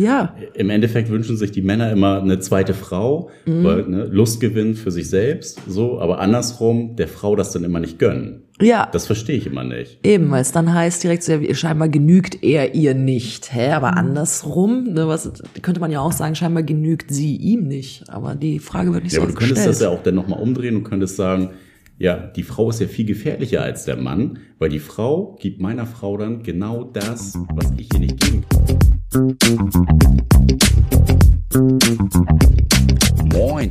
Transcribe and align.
Ja. 0.00 0.34
Im 0.54 0.70
Endeffekt 0.70 1.10
wünschen 1.10 1.36
sich 1.36 1.50
die 1.52 1.62
Männer 1.62 1.90
immer 1.92 2.20
eine 2.22 2.38
zweite 2.40 2.74
Frau, 2.74 3.30
Mhm. 3.46 3.64
weil 3.64 3.82
ne, 3.88 4.04
Lustgewinn 4.04 4.74
für 4.74 4.90
sich 4.90 5.08
selbst, 5.10 5.60
so, 5.68 6.00
aber 6.00 6.20
andersrum 6.20 6.96
der 6.96 7.08
Frau 7.08 7.36
das 7.36 7.52
dann 7.52 7.64
immer 7.64 7.80
nicht 7.80 7.98
gönnen. 7.98 8.42
Ja. 8.62 8.88
Das 8.92 9.06
verstehe 9.06 9.36
ich 9.36 9.46
immer 9.46 9.64
nicht. 9.64 9.98
Eben, 10.06 10.30
weil 10.30 10.42
es 10.42 10.52
dann 10.52 10.72
heißt 10.74 11.02
direkt 11.02 11.22
so, 11.22 11.32
ja, 11.32 11.54
scheinbar 11.54 11.88
genügt 11.88 12.42
er 12.42 12.74
ihr 12.74 12.94
nicht. 12.94 13.54
Hä, 13.54 13.70
aber 13.70 13.96
andersrum, 13.96 14.84
ne, 14.92 15.08
was, 15.08 15.32
könnte 15.62 15.80
man 15.80 15.90
ja 15.90 16.00
auch 16.00 16.12
sagen, 16.12 16.34
scheinbar 16.34 16.62
genügt 16.62 17.10
sie 17.10 17.36
ihm 17.36 17.68
nicht. 17.68 18.04
Aber 18.10 18.34
die 18.34 18.58
Frage 18.58 18.92
wird 18.92 19.04
nicht 19.04 19.12
Ja, 19.14 19.20
so 19.20 19.22
aber 19.24 19.32
du 19.32 19.38
könntest 19.38 19.56
gestellt. 19.66 19.74
das 19.76 19.80
ja 19.82 19.88
auch 19.88 20.02
dann 20.02 20.14
nochmal 20.14 20.40
umdrehen 20.40 20.76
und 20.76 20.84
könntest 20.84 21.16
sagen, 21.16 21.50
ja, 21.98 22.16
die 22.16 22.42
Frau 22.42 22.70
ist 22.70 22.80
ja 22.80 22.86
viel 22.86 23.04
gefährlicher 23.06 23.62
als 23.62 23.84
der 23.84 23.96
Mann, 23.96 24.38
weil 24.58 24.68
die 24.70 24.78
Frau 24.78 25.36
gibt 25.40 25.60
meiner 25.60 25.84
Frau 25.86 26.16
dann 26.16 26.42
genau 26.42 26.84
das, 26.84 27.38
was 27.54 27.72
ich 27.76 27.92
ihr 27.94 28.00
nicht 28.00 28.20
geben 28.20 28.44
kann. 28.48 28.99
Moin 29.12 29.36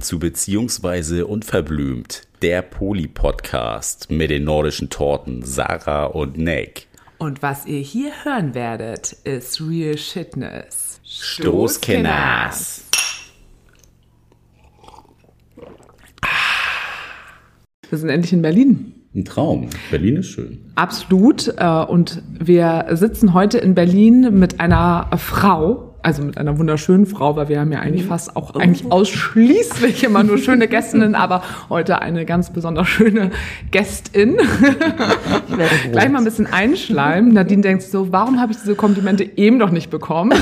zu 0.01 0.19
Beziehungsweise 0.19 1.27
Unverblümt, 1.27 2.23
der 2.41 2.61
Poli-Podcast 2.61 4.11
mit 4.11 4.31
den 4.31 4.43
nordischen 4.43 4.89
Torten 4.89 5.43
Sarah 5.43 6.07
und 6.07 6.37
Nick. 6.37 6.87
Und 7.19 7.41
was 7.41 7.65
ihr 7.65 7.79
hier 7.79 8.11
hören 8.25 8.53
werdet, 8.53 9.13
ist 9.23 9.61
Real 9.61 9.97
Shitness. 9.97 10.99
Stoßkenners. 11.05 12.83
Wir 17.89 17.97
sind 17.97 18.09
endlich 18.09 18.33
in 18.33 18.41
Berlin. 18.41 18.98
Ein 19.15 19.25
Traum. 19.25 19.69
Berlin 19.89 20.17
ist 20.17 20.27
schön. 20.27 20.59
Absolut. 20.75 21.53
äh, 21.57 21.65
Und 21.83 22.21
wir 22.39 22.85
sitzen 22.91 23.33
heute 23.33 23.57
in 23.57 23.73
Berlin 23.73 24.37
mit 24.37 24.59
einer 24.59 25.09
Frau, 25.17 25.95
also 26.03 26.21
mit 26.21 26.37
einer 26.37 26.59
wunderschönen 26.59 27.07
Frau, 27.07 27.35
weil 27.35 27.49
wir 27.49 27.59
haben 27.59 27.71
ja 27.71 27.79
eigentlich 27.79 28.05
fast 28.05 28.35
auch 28.35 28.55
eigentlich 28.55 28.91
ausschließlich 28.91 30.03
immer 30.03 30.21
nur 30.23 30.37
schöne 30.37 30.67
Gästinnen, 30.67 31.15
aber 31.15 31.41
heute 31.69 32.03
eine 32.03 32.23
ganz 32.25 32.53
besonders 32.53 32.87
schöne 32.87 33.31
Gästin. 33.71 34.37
Ich 34.39 35.57
werde. 35.57 35.73
Gleich 35.91 36.09
mal 36.09 36.19
ein 36.19 36.23
bisschen 36.23 36.45
einschleimen. 36.45 37.33
Nadine 37.33 37.63
denkt 37.63 37.81
so, 37.81 38.11
warum 38.11 38.39
habe 38.39 38.51
ich 38.51 38.59
diese 38.59 38.75
Komplimente 38.75 39.23
eben 39.37 39.57
noch 39.57 39.71
nicht 39.71 39.89
bekommen? 39.89 40.37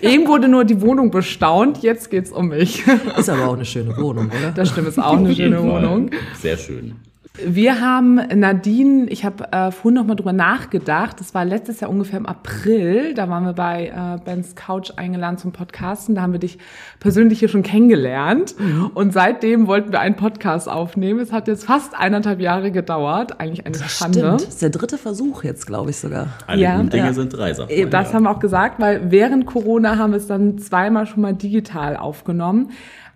eben 0.00 0.28
wurde 0.28 0.46
nur 0.46 0.64
die 0.64 0.80
Wohnung 0.80 1.10
bestaunt, 1.10 1.82
jetzt 1.82 2.10
geht's 2.12 2.30
um 2.30 2.48
mich. 2.48 2.84
Ist 3.18 3.28
aber 3.28 3.48
auch 3.48 3.54
eine 3.54 3.64
schöne 3.64 3.96
Wohnung, 3.96 4.26
oder? 4.28 4.52
Das 4.54 4.68
stimmt, 4.68 4.86
ist 4.86 5.00
auch 5.00 5.16
eine 5.16 5.34
schöne. 5.34 5.60
Wohnung. 5.62 6.10
Sehr 6.40 6.56
schön. 6.56 6.94
Wir 7.38 7.80
haben 7.80 8.16
Nadine, 8.16 9.06
ich 9.08 9.24
habe 9.24 9.50
äh, 9.52 9.70
vorhin 9.70 9.94
noch 9.94 10.06
mal 10.06 10.16
drüber 10.16 10.34
nachgedacht, 10.34 11.18
das 11.18 11.32
war 11.32 11.46
letztes 11.46 11.80
Jahr 11.80 11.88
ungefähr 11.88 12.18
im 12.18 12.26
April, 12.26 13.14
da 13.14 13.26
waren 13.30 13.46
wir 13.46 13.54
bei 13.54 13.86
äh, 13.86 14.22
Bens 14.22 14.54
Couch 14.54 14.90
eingeladen 14.96 15.38
zum 15.38 15.50
Podcasten, 15.50 16.14
da 16.14 16.20
haben 16.20 16.32
wir 16.32 16.40
dich 16.40 16.58
persönlich 17.00 17.38
hier 17.38 17.48
schon 17.48 17.62
kennengelernt 17.62 18.54
und 18.92 19.14
seitdem 19.14 19.66
wollten 19.66 19.92
wir 19.92 20.00
einen 20.00 20.16
Podcast 20.16 20.68
aufnehmen. 20.68 21.20
Es 21.20 21.32
hat 21.32 21.48
jetzt 21.48 21.64
fast 21.64 21.98
eineinhalb 21.98 22.38
Jahre 22.38 22.70
gedauert, 22.70 23.40
eigentlich 23.40 23.64
eine 23.64 23.76
Schande. 23.76 24.18
Stimmt. 24.18 24.34
Das 24.34 24.48
ist 24.48 24.62
der 24.62 24.70
dritte 24.70 24.98
Versuch 24.98 25.42
jetzt, 25.42 25.66
glaube 25.66 25.88
ich 25.88 25.96
sogar. 25.96 26.26
Alle 26.46 26.60
Ja, 26.60 26.76
guten 26.76 26.90
Dinge 26.90 27.06
ja. 27.06 27.12
sind 27.14 27.34
drei, 27.34 27.54
sagt 27.54 27.70
Eben, 27.70 27.84
man, 27.84 27.90
Das 27.92 28.08
ja. 28.08 28.14
haben 28.14 28.24
wir 28.24 28.30
auch 28.30 28.40
gesagt, 28.40 28.78
weil 28.78 29.10
während 29.10 29.46
Corona 29.46 29.96
haben 29.96 30.10
wir 30.12 30.18
es 30.18 30.26
dann 30.26 30.58
zweimal 30.58 31.06
schon 31.06 31.22
mal 31.22 31.32
digital 31.32 31.96
aufgenommen. 31.96 32.72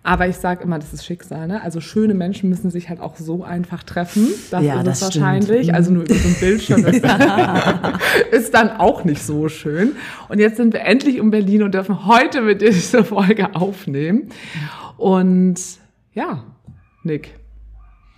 Aber 0.07 0.25
ich 0.25 0.37
sage 0.37 0.63
immer, 0.63 0.79
das 0.79 0.93
ist 0.93 1.05
Schicksal. 1.05 1.47
Ne? 1.47 1.61
Also 1.61 1.81
schöne 1.81 2.13
Menschen 2.13 2.49
müssen 2.49 2.71
sich 2.71 2.87
halt 2.87 3.01
auch 3.01 3.17
so 3.17 3.43
einfach 3.43 3.83
treffen. 3.83 4.29
Das 4.51 4.63
Ja, 4.63 4.77
ist 4.79 4.87
das 4.87 5.01
es 5.01 5.07
stimmt. 5.09 5.25
wahrscheinlich. 5.25 5.73
Also 5.73 5.91
nur 5.91 6.03
über 6.03 6.13
so 6.15 6.29
ein 6.29 6.35
Bildschirm 6.39 6.85
ist, 6.85 7.03
ist 8.31 8.53
dann 8.53 8.69
auch 8.77 9.03
nicht 9.03 9.21
so 9.21 9.49
schön. 9.49 9.97
Und 10.29 10.39
jetzt 10.39 10.55
sind 10.55 10.71
wir 10.71 10.81
endlich 10.85 11.17
in 11.17 11.29
Berlin 11.29 11.63
und 11.63 11.73
dürfen 11.73 12.05
heute 12.07 12.39
mit 12.41 12.61
dir 12.61 12.69
diese 12.69 13.03
Folge 13.03 13.53
aufnehmen. 13.53 14.29
Und 14.95 15.59
ja, 16.13 16.43
Nick, 17.03 17.35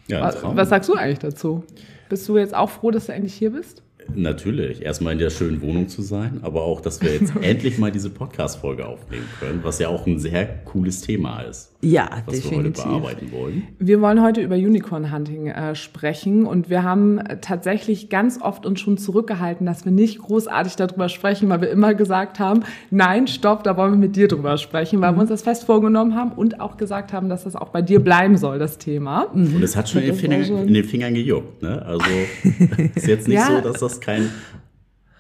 Ja, 0.08 0.32
was 0.44 0.70
sagst 0.70 0.90
du 0.90 0.94
eigentlich 0.94 1.20
dazu? 1.20 1.64
Bist 2.08 2.28
du 2.30 2.38
jetzt 2.38 2.54
auch 2.55 2.70
froh, 2.70 2.92
dass 2.92 3.08
du 3.08 3.14
endlich 3.14 3.33
hier 3.33 3.49
bist? 3.49 3.82
Natürlich, 4.15 4.81
erstmal 4.81 5.14
in 5.14 5.20
der 5.20 5.30
schönen 5.30 5.61
Wohnung 5.61 5.87
zu 5.87 6.02
sein, 6.02 6.39
aber 6.42 6.64
auch, 6.64 6.81
dass 6.81 7.02
wir 7.02 7.14
jetzt 7.14 7.33
endlich 7.42 7.77
mal 7.77 7.92
diese 7.92 8.09
Podcast-Folge 8.09 8.86
aufnehmen 8.87 9.25
können, 9.39 9.59
was 9.64 9.80
ja 9.80 9.87
auch 9.89 10.05
ein 10.08 10.20
sehr 10.20 10.45
cooles 10.65 11.02
Thema 11.02 11.42
ist, 11.42 11.71
Ja, 11.81 12.09
was 12.25 12.36
wir 12.36 12.42
heute 12.58 12.71
definitiv. 12.71 12.83
bearbeiten 12.83 13.31
wollen. 13.31 13.64
Wir 13.80 14.02
wollen 14.02 14.21
heute 14.21 14.42
über 14.42 14.55
Unicorn 14.55 15.11
Hunting 15.11 15.48
äh, 15.48 15.75
sprechen 15.75 16.45
und 16.45 16.69
wir 16.69 16.83
haben 16.83 17.19
äh, 17.19 17.37
tatsächlich 17.39 18.09
ganz 18.09 18.42
oft 18.42 18.65
uns 18.65 18.80
schon 18.80 18.98
zurückgehalten, 18.98 19.65
dass 19.65 19.86
wir 19.86 19.92
nicht 19.92 20.19
großartig 20.19 20.75
darüber 20.75 21.09
sprechen, 21.09 21.49
weil 21.49 21.61
wir 21.61 21.69
immer 21.69 21.93
gesagt 21.93 22.39
haben, 22.39 22.61
nein, 22.92 23.27
stopp, 23.27 23.64
da 23.64 23.77
wollen 23.77 23.92
wir 23.93 23.98
mit 23.99 24.15
dir 24.15 24.27
drüber 24.27 24.58
sprechen, 24.58 25.02
weil 25.02 25.14
wir 25.14 25.19
uns 25.21 25.30
das 25.30 25.42
fest 25.43 25.64
vorgenommen 25.65 26.15
haben 26.15 26.31
und 26.31 26.59
auch 26.61 26.77
gesagt 26.77 27.14
haben, 27.14 27.30
dass 27.30 27.43
das 27.43 27.55
auch 27.55 27.69
bei 27.69 27.81
dir 27.81 27.99
bleiben 27.99 28.37
soll, 28.37 28.59
das 28.59 28.77
Thema. 28.77 29.23
Und 29.33 29.61
es 29.64 29.75
hat 29.75 29.89
schon 29.89 30.02
in 30.02 30.08
den, 30.08 30.15
Fingern, 30.15 30.67
in 30.67 30.73
den 30.73 30.83
Fingern 30.83 31.14
gejuckt. 31.14 31.61
Ne? 31.61 31.81
Also 31.86 32.05
ist 32.95 33.08
jetzt 33.08 33.27
nicht 33.27 33.37
Ja. 33.37 33.48
so, 33.48 33.61
dass 33.61 33.80
das 33.80 33.98
kein 33.99 34.32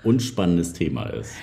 unspannendes 0.03 0.73
Thema 0.73 1.07
ist. 1.07 1.33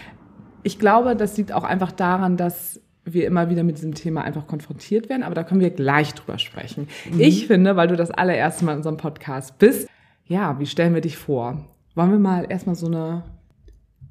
Ich 0.62 0.78
glaube, 0.78 1.14
das 1.16 1.36
liegt 1.36 1.52
auch 1.52 1.64
einfach 1.64 1.92
daran, 1.92 2.36
dass 2.36 2.80
wir 3.04 3.26
immer 3.26 3.48
wieder 3.50 3.62
mit 3.62 3.76
diesem 3.76 3.94
Thema 3.94 4.22
einfach 4.22 4.47
konfrontiert 4.47 5.08
werden, 5.08 5.22
aber 5.22 5.34
da 5.34 5.44
können 5.44 5.60
wir 5.60 5.70
gleich 5.70 6.12
drüber 6.14 6.38
sprechen. 6.38 6.88
Ich 7.16 7.47
finde, 7.47 7.76
weil 7.76 7.86
du 7.86 7.97
das 7.97 8.10
allererste 8.10 8.64
Mal 8.64 8.72
in 8.72 8.78
unserem 8.78 8.97
Podcast 8.97 9.58
bist, 9.58 9.88
ja, 10.26 10.58
wie 10.58 10.66
stellen 10.66 10.92
wir 10.92 11.00
dich 11.00 11.16
vor? 11.16 11.64
Wollen 11.94 12.10
wir 12.10 12.19
mal 12.19 12.47
erstmal 12.48 12.74
so 12.74 12.86
eine 12.86 13.22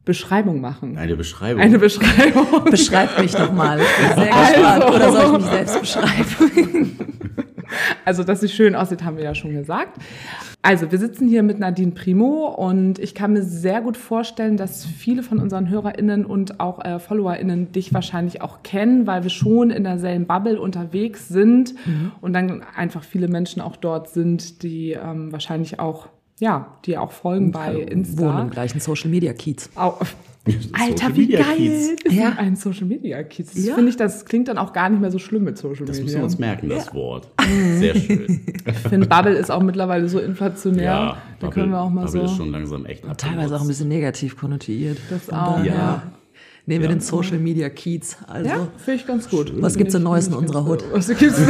Beschreibung 0.06 0.62
machen? 0.62 0.98
Eine 0.98 1.18
Beschreibung. 1.18 1.62
Eine 1.62 1.78
Beschreibung. 1.78 2.64
Beschreib 2.66 3.20
mich 3.20 3.34
doch 3.34 3.52
mal. 3.52 3.80
Ich 3.80 3.86
bin 4.16 4.24
sehr 4.24 4.28
gespannt. 4.28 4.84
Also. 4.84 4.96
Oder 4.96 5.12
soll 5.12 5.26
ich 5.26 5.32
mich 5.32 5.52
selbst 5.52 5.80
beschreiben? 5.82 6.98
Also, 8.06 8.24
dass 8.24 8.42
sie 8.42 8.50
schön 8.50 8.76
aussieht, 8.76 9.04
haben 9.04 9.18
wir 9.18 9.24
ja 9.24 9.36
schon 9.36 9.54
gesagt. 9.54 9.98
Also, 10.62 10.92
wir 10.92 10.98
sitzen 11.00 11.28
hier 11.28 11.44
mit 11.44 11.60
Nadine 11.60 11.92
Primo 11.92 12.48
und 12.48 12.98
ich 13.00 13.14
kann 13.14 13.34
mir 13.34 13.44
sehr 13.44 13.82
gut 13.82 13.98
vorstellen, 13.98 14.58
dass 14.58 14.86
viele 14.86 15.22
von 15.24 15.40
unseren 15.40 15.70
HörerInnen 15.70 16.26
und 16.26 16.60
auch 16.60 16.84
äh, 16.84 17.00
FollowerInnen 17.00 17.72
dich 17.72 17.94
wahrscheinlich 17.94 18.42
auch 18.42 18.64
kennen, 18.64 19.06
weil 19.08 19.24
wir 19.24 19.30
schon 19.30 19.70
in 19.70 19.84
derselben 19.84 20.26
Bubble 20.26 20.60
unterwegs 20.60 21.28
sind 21.28 21.76
und 22.22 22.34
dann 22.34 22.64
einfach 22.76 23.04
viele 23.04 23.28
Menschen 23.28 23.62
auch 23.62 23.76
dort 23.76 24.10
sind, 24.10 24.64
die 24.64 24.92
ähm, 24.94 25.32
wahrscheinlich 25.32 25.80
auch, 25.80 26.08
ja, 26.40 26.68
die 26.86 26.98
auch 26.98 27.12
folgen 27.12 27.52
bei 27.52 27.76
Insta. 27.76 28.22
Wohnen 28.24 28.42
im 28.42 28.50
gleichen 28.50 28.80
Social 28.80 29.10
Media 29.10 29.34
Kiez. 29.34 29.70
Au- 29.76 29.98
Alter, 30.74 31.08
Social 31.08 31.16
wie 31.18 31.28
geil! 31.28 31.92
Ist 32.04 32.12
Ja. 32.14 32.34
ein 32.38 32.56
Social 32.56 32.86
Media 32.86 33.24
Kiez. 33.24 33.52
Das 33.54 33.66
Ja. 33.66 33.74
finde 33.76 33.90
ich, 33.90 33.98
das 33.98 34.26
klingt 34.26 34.48
dann 34.48 34.58
auch 34.60 34.74
gar 34.74 34.90
nicht 34.90 35.02
mehr 35.02 35.10
so 35.12 35.18
schlimm 35.18 35.44
mit 35.44 35.58
Social 35.58 35.86
das 35.86 35.98
Media. 35.98 36.04
müssen 36.04 36.18
wir 36.18 36.24
uns 36.26 36.38
merken, 36.38 36.70
das 36.70 36.94
Wort. 36.94 37.28
Sehr 37.80 37.96
schön. 37.96 38.42
Ich 38.68 38.78
finde, 38.90 39.08
Bubble 39.08 39.34
ist 39.34 39.50
auch 39.50 39.64
mittlerweile 39.64 40.08
so 40.08 40.20
inflationär. 40.20 40.84
Ja, 40.84 41.18
da 41.40 41.48
Bubble- 41.48 41.54
können 41.54 41.72
wir 41.72 41.82
auch 41.82 41.90
mal 41.90 42.06
Bubble 42.06 42.20
so. 42.22 42.26
ist 42.26 42.38
schon 42.38 42.52
langsam 42.52 42.86
echt 42.86 43.04
Teilweise 43.18 43.56
auch 43.56 43.62
ein 43.62 43.68
bisschen 43.68 43.88
negativ 43.88 44.38
konnotiert. 44.38 45.00
Das 45.10 45.30
auch, 45.32 45.64
ja. 45.64 46.04
Nehmen 46.68 46.82
wir 46.84 46.90
Ja. 46.90 46.96
den 46.96 47.02
Social 47.02 47.38
Media 47.40 47.70
Kiez. 47.70 48.18
Also, 48.28 48.50
Ja, 48.50 48.68
finde 48.78 49.00
ich 49.02 49.08
ganz 49.08 49.30
gut. 49.30 49.52
was 49.62 49.76
gibt's 49.78 49.94
denn 49.94 50.04
Neues 50.04 50.28
in 50.28 50.34
unserer 50.34 50.66
Hut? 50.66 50.84
Was 50.92 51.08
gibt's 51.08 51.40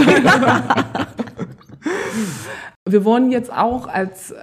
Wir 2.87 3.03
wollen 3.03 3.31
jetzt 3.31 3.51
auch, 3.51 3.87
als 3.87 4.33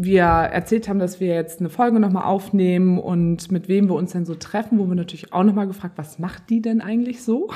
wir 0.00 0.22
erzählt 0.22 0.88
haben, 0.88 1.00
dass 1.00 1.18
wir 1.18 1.34
jetzt 1.34 1.58
eine 1.58 1.70
Folge 1.70 1.98
nochmal 1.98 2.22
aufnehmen 2.22 2.98
und 2.98 3.50
mit 3.50 3.68
wem 3.68 3.88
wir 3.88 3.96
uns 3.96 4.12
denn 4.12 4.24
so 4.24 4.36
treffen, 4.36 4.78
wo 4.78 4.86
wir 4.86 4.94
natürlich 4.94 5.32
auch 5.32 5.42
nochmal 5.42 5.66
gefragt, 5.66 5.98
was 5.98 6.20
macht 6.20 6.48
die 6.50 6.62
denn 6.62 6.80
eigentlich 6.80 7.24
so? 7.24 7.50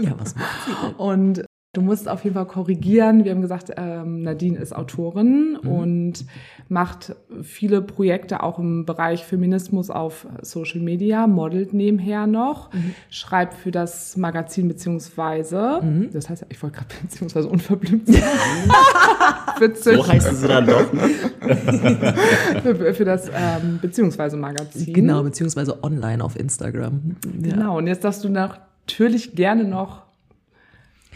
ja, 0.00 0.12
was 0.16 0.36
macht 0.36 0.64
sie 0.64 0.86
denn? 0.86 0.94
Und 0.94 1.44
du 1.74 1.82
musst 1.82 2.08
auf 2.08 2.24
jeden 2.24 2.34
Fall 2.34 2.46
korrigieren. 2.46 3.24
Wir 3.24 3.32
haben 3.32 3.42
gesagt, 3.42 3.72
ähm, 3.76 4.22
Nadine 4.22 4.58
ist 4.58 4.74
Autorin 4.74 5.56
und 5.56 6.24
macht 6.68 7.14
viele 7.42 7.82
Projekte 7.82 8.42
auch 8.42 8.58
im 8.58 8.86
Bereich 8.86 9.24
Feminismus 9.24 9.90
auf 9.90 10.26
Social 10.42 10.80
Media, 10.80 11.26
modelt 11.26 11.72
nebenher 11.74 12.26
noch, 12.26 12.70
schreibt 13.10 13.54
für 13.54 13.70
das 13.70 14.16
Magazin 14.16 14.68
beziehungsweise, 14.68 15.80
das 16.12 16.28
heißt, 16.30 16.46
ich 16.48 16.62
wollte 16.62 16.78
gerade 16.78 16.94
beziehungsweise 17.02 17.48
unverblümt 17.48 18.06
sagen. 18.06 18.22
Witzig. 19.60 19.96
So 19.96 20.06
heißen 20.06 20.36
sie 20.36 20.48
dann 20.48 20.66
doch. 20.66 20.92
Ne? 20.92 21.10
für, 22.62 22.94
für 22.94 23.04
das 23.04 23.28
ähm, 23.28 23.78
beziehungsweise 23.80 24.36
Magazin. 24.36 24.92
Genau, 24.92 25.22
beziehungsweise 25.22 25.82
online 25.82 26.22
auf 26.22 26.38
Instagram. 26.38 27.16
Ja. 27.42 27.54
Genau. 27.54 27.78
Und 27.78 27.86
jetzt 27.86 28.04
darfst 28.04 28.24
du 28.24 28.28
natürlich 28.28 29.34
gerne 29.34 29.64
noch 29.64 30.07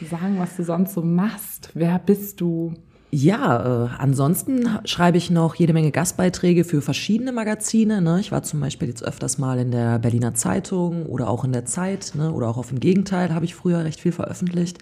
sagen, 0.00 0.38
was 0.38 0.56
du 0.56 0.64
sonst 0.64 0.94
so 0.94 1.02
machst. 1.02 1.70
Wer 1.74 1.98
bist 1.98 2.40
du? 2.40 2.74
Ja, 3.14 3.84
äh, 3.84 3.88
ansonsten 3.98 4.66
schreibe 4.86 5.18
ich 5.18 5.30
noch 5.30 5.54
jede 5.54 5.74
Menge 5.74 5.90
Gastbeiträge 5.90 6.64
für 6.64 6.80
verschiedene 6.80 7.30
Magazine. 7.30 8.00
Ne? 8.00 8.20
Ich 8.20 8.32
war 8.32 8.42
zum 8.42 8.60
Beispiel 8.60 8.88
jetzt 8.88 9.04
öfters 9.04 9.36
mal 9.36 9.58
in 9.58 9.70
der 9.70 9.98
Berliner 9.98 10.34
Zeitung 10.34 11.04
oder 11.04 11.28
auch 11.28 11.44
in 11.44 11.52
der 11.52 11.66
Zeit 11.66 12.12
ne? 12.14 12.32
oder 12.32 12.48
auch 12.48 12.56
auf 12.56 12.70
dem 12.70 12.80
Gegenteil 12.80 13.34
habe 13.34 13.44
ich 13.44 13.54
früher 13.54 13.84
recht 13.84 14.00
viel 14.00 14.12
veröffentlicht. 14.12 14.78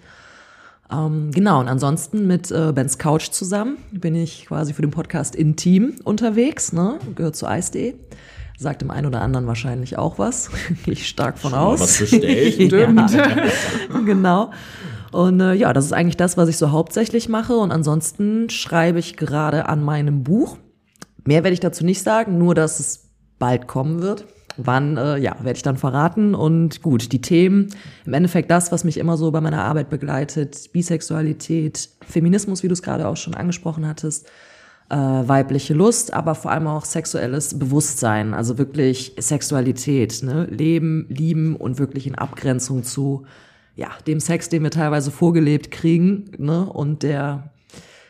Ähm, 0.89 1.31
genau, 1.31 1.59
und 1.59 1.67
ansonsten 1.67 2.25
mit 2.25 2.51
äh, 2.51 2.71
Ben's 2.73 2.97
Couch 2.97 3.31
zusammen 3.31 3.77
bin 3.91 4.15
ich 4.15 4.45
quasi 4.45 4.73
für 4.73 4.81
den 4.81 4.91
Podcast 4.91 5.35
Intim 5.35 5.95
unterwegs, 6.05 6.71
ne? 6.71 6.99
gehört 7.15 7.35
zu 7.35 7.47
Eis.de. 7.47 7.95
Sagt 8.57 8.81
dem 8.81 8.91
einen 8.91 9.07
oder 9.07 9.21
anderen 9.21 9.47
wahrscheinlich 9.47 9.97
auch 9.97 10.19
was. 10.19 10.51
Gehe 10.85 10.93
ich 10.93 11.07
stark 11.07 11.37
von 11.37 11.51
Schon 11.51 11.59
aus. 11.59 11.81
was 11.81 11.97
bestellt. 11.97 12.53
Stimmt. 12.67 13.11
genau. 14.05 14.51
Und 15.11 15.39
äh, 15.41 15.53
ja, 15.53 15.73
das 15.73 15.85
ist 15.85 15.93
eigentlich 15.93 16.17
das, 16.17 16.37
was 16.37 16.49
ich 16.49 16.57
so 16.57 16.71
hauptsächlich 16.71 17.29
mache. 17.29 17.55
Und 17.55 17.71
ansonsten 17.71 18.49
schreibe 18.49 18.99
ich 18.99 19.17
gerade 19.17 19.67
an 19.67 19.83
meinem 19.83 20.23
Buch. 20.23 20.57
Mehr 21.25 21.43
werde 21.43 21.53
ich 21.53 21.59
dazu 21.59 21.85
nicht 21.85 22.01
sagen, 22.01 22.37
nur 22.37 22.55
dass 22.55 22.79
es 22.79 23.09
bald 23.37 23.67
kommen 23.67 24.01
wird. 24.01 24.25
Wann, 24.57 24.97
äh, 24.97 25.17
ja, 25.17 25.35
werde 25.41 25.57
ich 25.57 25.63
dann 25.63 25.77
verraten. 25.77 26.35
Und 26.35 26.81
gut, 26.81 27.11
die 27.11 27.21
Themen, 27.21 27.69
im 28.05 28.13
Endeffekt 28.13 28.51
das, 28.51 28.71
was 28.71 28.83
mich 28.83 28.97
immer 28.97 29.17
so 29.17 29.31
bei 29.31 29.41
meiner 29.41 29.63
Arbeit 29.63 29.89
begleitet, 29.89 30.71
Bisexualität, 30.73 31.89
Feminismus, 32.07 32.63
wie 32.63 32.67
du 32.67 32.73
es 32.73 32.81
gerade 32.81 33.07
auch 33.07 33.17
schon 33.17 33.33
angesprochen 33.33 33.87
hattest, 33.87 34.27
äh, 34.89 34.95
weibliche 34.95 35.73
Lust, 35.73 36.13
aber 36.13 36.35
vor 36.35 36.51
allem 36.51 36.67
auch 36.67 36.83
sexuelles 36.83 37.57
Bewusstsein, 37.57 38.33
also 38.33 38.57
wirklich 38.57 39.15
Sexualität, 39.17 40.21
ne? 40.21 40.45
Leben, 40.45 41.05
lieben 41.07 41.55
und 41.55 41.79
wirklich 41.79 42.07
in 42.07 42.15
Abgrenzung 42.15 42.83
zu 42.83 43.25
ja, 43.75 43.89
dem 44.07 44.19
Sex, 44.19 44.49
den 44.49 44.63
wir 44.63 44.71
teilweise 44.71 45.11
vorgelebt 45.11 45.71
kriegen, 45.71 46.31
ne? 46.37 46.65
Und 46.65 47.03
der 47.03 47.51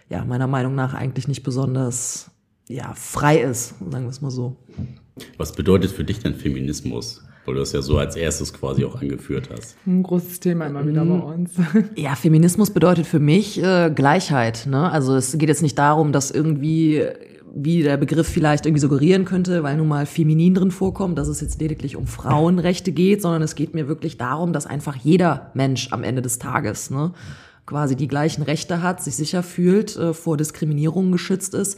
ja 0.10 0.26
meiner 0.26 0.48
Meinung 0.48 0.76
nach 0.76 0.94
eigentlich 0.94 1.28
nicht 1.28 1.44
besonders 1.44 2.30
ja, 2.68 2.94
frei 2.96 3.42
ist, 3.42 3.76
sagen 3.80 4.06
wir 4.06 4.10
es 4.10 4.22
mal 4.22 4.32
so. 4.32 4.58
Was 5.38 5.54
bedeutet 5.54 5.92
für 5.92 6.04
dich 6.04 6.20
denn 6.20 6.36
Feminismus? 6.36 7.24
Weil 7.46 7.56
du 7.56 7.60
das 7.62 7.72
ja 7.72 7.82
so 7.82 7.98
als 7.98 8.16
erstes 8.16 8.54
quasi 8.54 8.86
auch 8.86 9.02
angeführt 9.02 9.50
hast. 9.52 9.76
Ein 9.88 10.04
großes 10.04 10.40
Thema 10.42 10.68
immer 10.68 10.88
wieder 10.88 11.04
bei 11.04 11.16
uns. 11.16 11.54
Ja, 11.96 12.16
Feminismus 12.16 12.70
bedeutet 12.70 13.08
für 13.08 13.20
mich 13.20 13.62
äh, 13.62 13.92
Gleichheit. 13.94 14.68
Ne? 14.68 14.92
Also 14.92 15.16
es 15.16 15.36
geht 15.38 15.50
jetzt 15.50 15.64
nicht 15.64 15.78
darum, 15.78 16.12
dass 16.12 16.30
irgendwie, 16.30 17.04
wie 17.54 17.84
der 17.84 17.98
Begriff 17.98 18.28
vielleicht 18.28 18.66
irgendwie 18.66 18.82
suggerieren 18.82 19.26
könnte, 19.26 19.64
weil 19.64 19.76
nun 19.78 19.88
mal 19.88 20.06
feminin 20.06 20.54
drin 20.54 20.72
vorkommt, 20.72 21.18
dass 21.18 21.28
es 21.28 21.42
jetzt 21.42 21.60
lediglich 21.60 21.98
um 21.98 22.08
Frauenrechte 22.08 22.92
geht, 22.92 23.22
sondern 23.22 23.42
es 23.42 23.56
geht 23.56 23.74
mir 23.74 23.88
wirklich 23.88 24.18
darum, 24.18 24.54
dass 24.54 24.66
einfach 24.66 24.96
jeder 24.96 25.52
Mensch 25.54 25.92
am 25.92 26.04
Ende 26.04 26.22
des 26.22 26.40
Tages 26.40 26.90
ne, 26.90 27.12
quasi 27.66 27.96
die 27.96 28.08
gleichen 28.08 28.42
Rechte 28.44 28.82
hat, 28.82 29.04
sich 29.04 29.16
sicher 29.16 29.44
fühlt, 29.44 29.98
äh, 29.98 30.14
vor 30.14 30.38
Diskriminierung 30.38 31.12
geschützt 31.12 31.54
ist. 31.54 31.78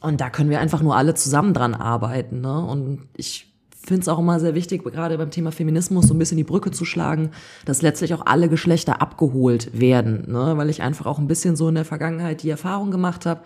Und 0.00 0.20
da 0.20 0.28
können 0.28 0.50
wir 0.50 0.60
einfach 0.60 0.82
nur 0.82 0.96
alle 0.96 1.14
zusammen 1.14 1.54
dran 1.54 1.74
arbeiten. 1.74 2.40
Ne? 2.40 2.64
Und 2.64 3.08
ich 3.16 3.52
finde 3.86 4.02
es 4.02 4.08
auch 4.08 4.18
immer 4.18 4.40
sehr 4.40 4.56
wichtig, 4.56 4.82
gerade 4.84 5.16
beim 5.16 5.30
Thema 5.30 5.52
Feminismus 5.52 6.08
so 6.08 6.14
ein 6.14 6.18
bisschen 6.18 6.36
die 6.36 6.44
Brücke 6.44 6.72
zu 6.72 6.84
schlagen, 6.84 7.30
dass 7.64 7.82
letztlich 7.82 8.12
auch 8.14 8.26
alle 8.26 8.48
Geschlechter 8.48 9.00
abgeholt 9.00 9.78
werden, 9.78 10.24
ne? 10.30 10.54
weil 10.56 10.68
ich 10.68 10.82
einfach 10.82 11.06
auch 11.06 11.18
ein 11.18 11.28
bisschen 11.28 11.54
so 11.54 11.68
in 11.68 11.76
der 11.76 11.84
Vergangenheit 11.84 12.42
die 12.42 12.50
Erfahrung 12.50 12.90
gemacht 12.90 13.26
habe, 13.26 13.42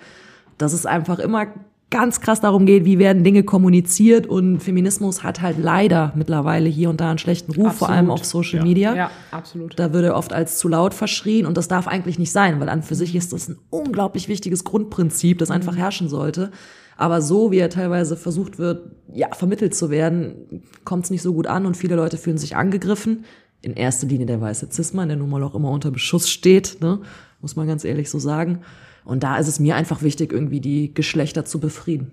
dass 0.63 0.73
es 0.73 0.87
einfach 0.87 1.19
immer 1.19 1.47
ganz 1.91 2.21
krass 2.21 2.41
darum 2.41 2.67
geht, 2.67 2.85
wie 2.85 3.01
werden 3.01 3.25
Dinge 3.25 3.43
kommuniziert 3.43 4.27
und 4.27 4.61
Feminismus 4.61 5.25
hat 5.25 5.43
halt 5.43 5.59
leider 5.59 6.13
mittlerweile 6.15 6.69
hier 6.69 6.89
und 6.89 7.01
da 7.01 7.11
einen 7.11 7.19
schlechten 7.19 7.51
Ruf, 7.51 7.65
vor 7.75 7.89
Absolut. 7.89 7.91
allem 7.97 8.11
auf 8.11 8.25
Social 8.25 8.59
Ja. 8.61 8.65
Media. 8.65 8.95
Ja, 8.95 9.11
absolut. 9.33 9.77
Da 9.77 9.93
wird 9.93 10.05
er 10.05 10.15
oft 10.17 10.33
als 10.33 10.59
zu 10.59 10.69
laut 10.69 10.95
verschrien 10.95 11.47
und 11.47 11.57
das 11.57 11.67
darf 11.67 11.89
eigentlich 11.89 12.19
nicht 12.19 12.31
sein, 12.31 12.61
weil 12.61 12.69
an 12.69 12.83
für 12.85 12.95
sich 12.95 13.17
ist 13.17 13.33
das 13.33 13.49
ein 13.49 13.59
unglaublich 13.71 14.29
wichtiges 14.29 14.63
Grundprinzip, 14.63 15.39
das 15.39 15.51
einfach 15.51 15.77
herrschen 15.77 16.09
sollte. 16.09 16.53
Aber 16.97 17.23
so, 17.23 17.51
wie 17.51 17.59
er 17.59 17.71
teilweise 17.71 18.17
versucht 18.17 18.59
wird, 18.59 18.93
ja, 19.13 19.29
vermittelt 19.35 19.75
zu 19.75 19.91
werden, 19.91 20.63
kommt 20.85 21.05
es 21.07 21.11
nicht 21.11 21.23
so 21.23 21.33
gut 21.33 21.47
an 21.49 21.67
und 21.67 21.77
viele 21.77 21.97
Leute 21.97 22.19
fühlen 22.19 22.39
sich 22.39 22.55
angegriffen. 22.57 23.25
In 23.63 23.73
erster 23.73 24.07
Linie 24.07 24.27
der 24.27 24.41
weiße 24.41 24.69
Cis-Mann, 24.71 25.09
der 25.09 25.17
nun 25.17 25.29
mal 25.31 25.43
auch 25.43 25.55
immer 25.55 25.71
unter 25.71 25.91
Beschuss 25.91 26.31
steht, 26.31 26.77
ne? 26.81 27.01
muss 27.41 27.57
man 27.57 27.67
ganz 27.67 27.85
ehrlich 27.85 28.11
so 28.11 28.19
sagen. 28.19 28.61
Und 29.05 29.23
da 29.23 29.39
ist 29.39 29.49
es 29.49 29.61
mir 29.61 29.77
einfach 29.77 30.03
wichtig, 30.03 30.33
irgendwie 30.33 30.61
die 30.61 30.95
Geschlechter 30.95 31.45
zu 31.45 31.61
befrieden. 31.61 32.13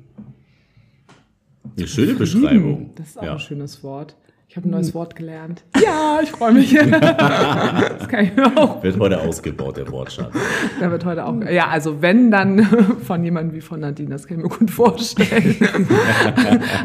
Eine 1.78 1.88
schöne 1.88 2.14
Beschreibung. 2.14 2.92
Das 2.96 3.10
ist 3.10 3.20
auch 3.20 3.24
ja. 3.24 3.34
ein 3.34 3.40
schönes 3.40 3.84
Wort. 3.84 4.16
Ich 4.50 4.56
habe 4.56 4.70
ein 4.70 4.72
neues 4.72 4.94
Wort 4.94 5.16
gelernt. 5.16 5.64
Ja, 5.84 6.20
ich 6.24 6.32
freue 6.32 6.54
mich. 6.54 6.74
das 7.00 8.08
kann 8.08 8.26
ich 8.26 8.36
mir 8.36 8.58
auch. 8.58 8.82
Wird 8.82 8.98
heute 9.00 9.22
ausgebaut, 9.22 9.78
der 9.78 9.92
Wortschatz. 9.92 10.34
Da 10.80 10.90
wird 10.90 11.06
heute 11.06 11.26
auch. 11.26 11.36
Ja, 11.44 11.68
also 11.68 12.02
wenn 12.02 12.32
dann 12.32 12.64
von 13.04 13.24
jemandem 13.24 13.56
wie 13.56 13.62
von 13.62 13.80
Nadine, 13.80 14.10
das 14.10 14.26
kann 14.26 14.38
ich 14.38 14.44
mir 14.44 14.50
gut 14.50 14.72
vorstellen. 14.72 15.88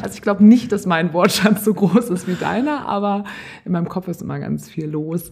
Also 0.02 0.14
ich 0.14 0.22
glaube 0.22 0.44
nicht, 0.44 0.72
dass 0.72 0.86
mein 0.86 1.12
Wortschatz 1.12 1.64
so 1.64 1.72
groß 1.72 2.10
ist 2.10 2.28
wie 2.28 2.34
deiner, 2.34 2.86
aber 2.86 3.24
in 3.64 3.72
meinem 3.72 3.88
Kopf 3.88 4.08
ist 4.08 4.22
immer 4.22 4.38
ganz 4.38 4.68
viel 4.68 4.86
los. 4.86 5.30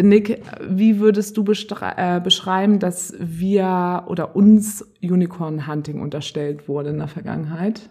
Nick, 0.00 0.40
wie 0.66 0.98
würdest 0.98 1.36
du 1.36 1.42
äh, 1.42 2.20
beschreiben, 2.20 2.78
dass 2.78 3.14
wir 3.18 4.04
oder 4.06 4.34
uns 4.34 4.86
Unicorn 5.02 5.66
Hunting 5.66 6.00
unterstellt 6.00 6.68
wurde 6.68 6.90
in 6.90 6.98
der 6.98 7.08
Vergangenheit? 7.08 7.90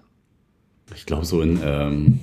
Ich 0.96 1.06
glaube, 1.06 1.25
so 1.25 1.42
in, 1.42 1.60
ähm, 1.63 2.19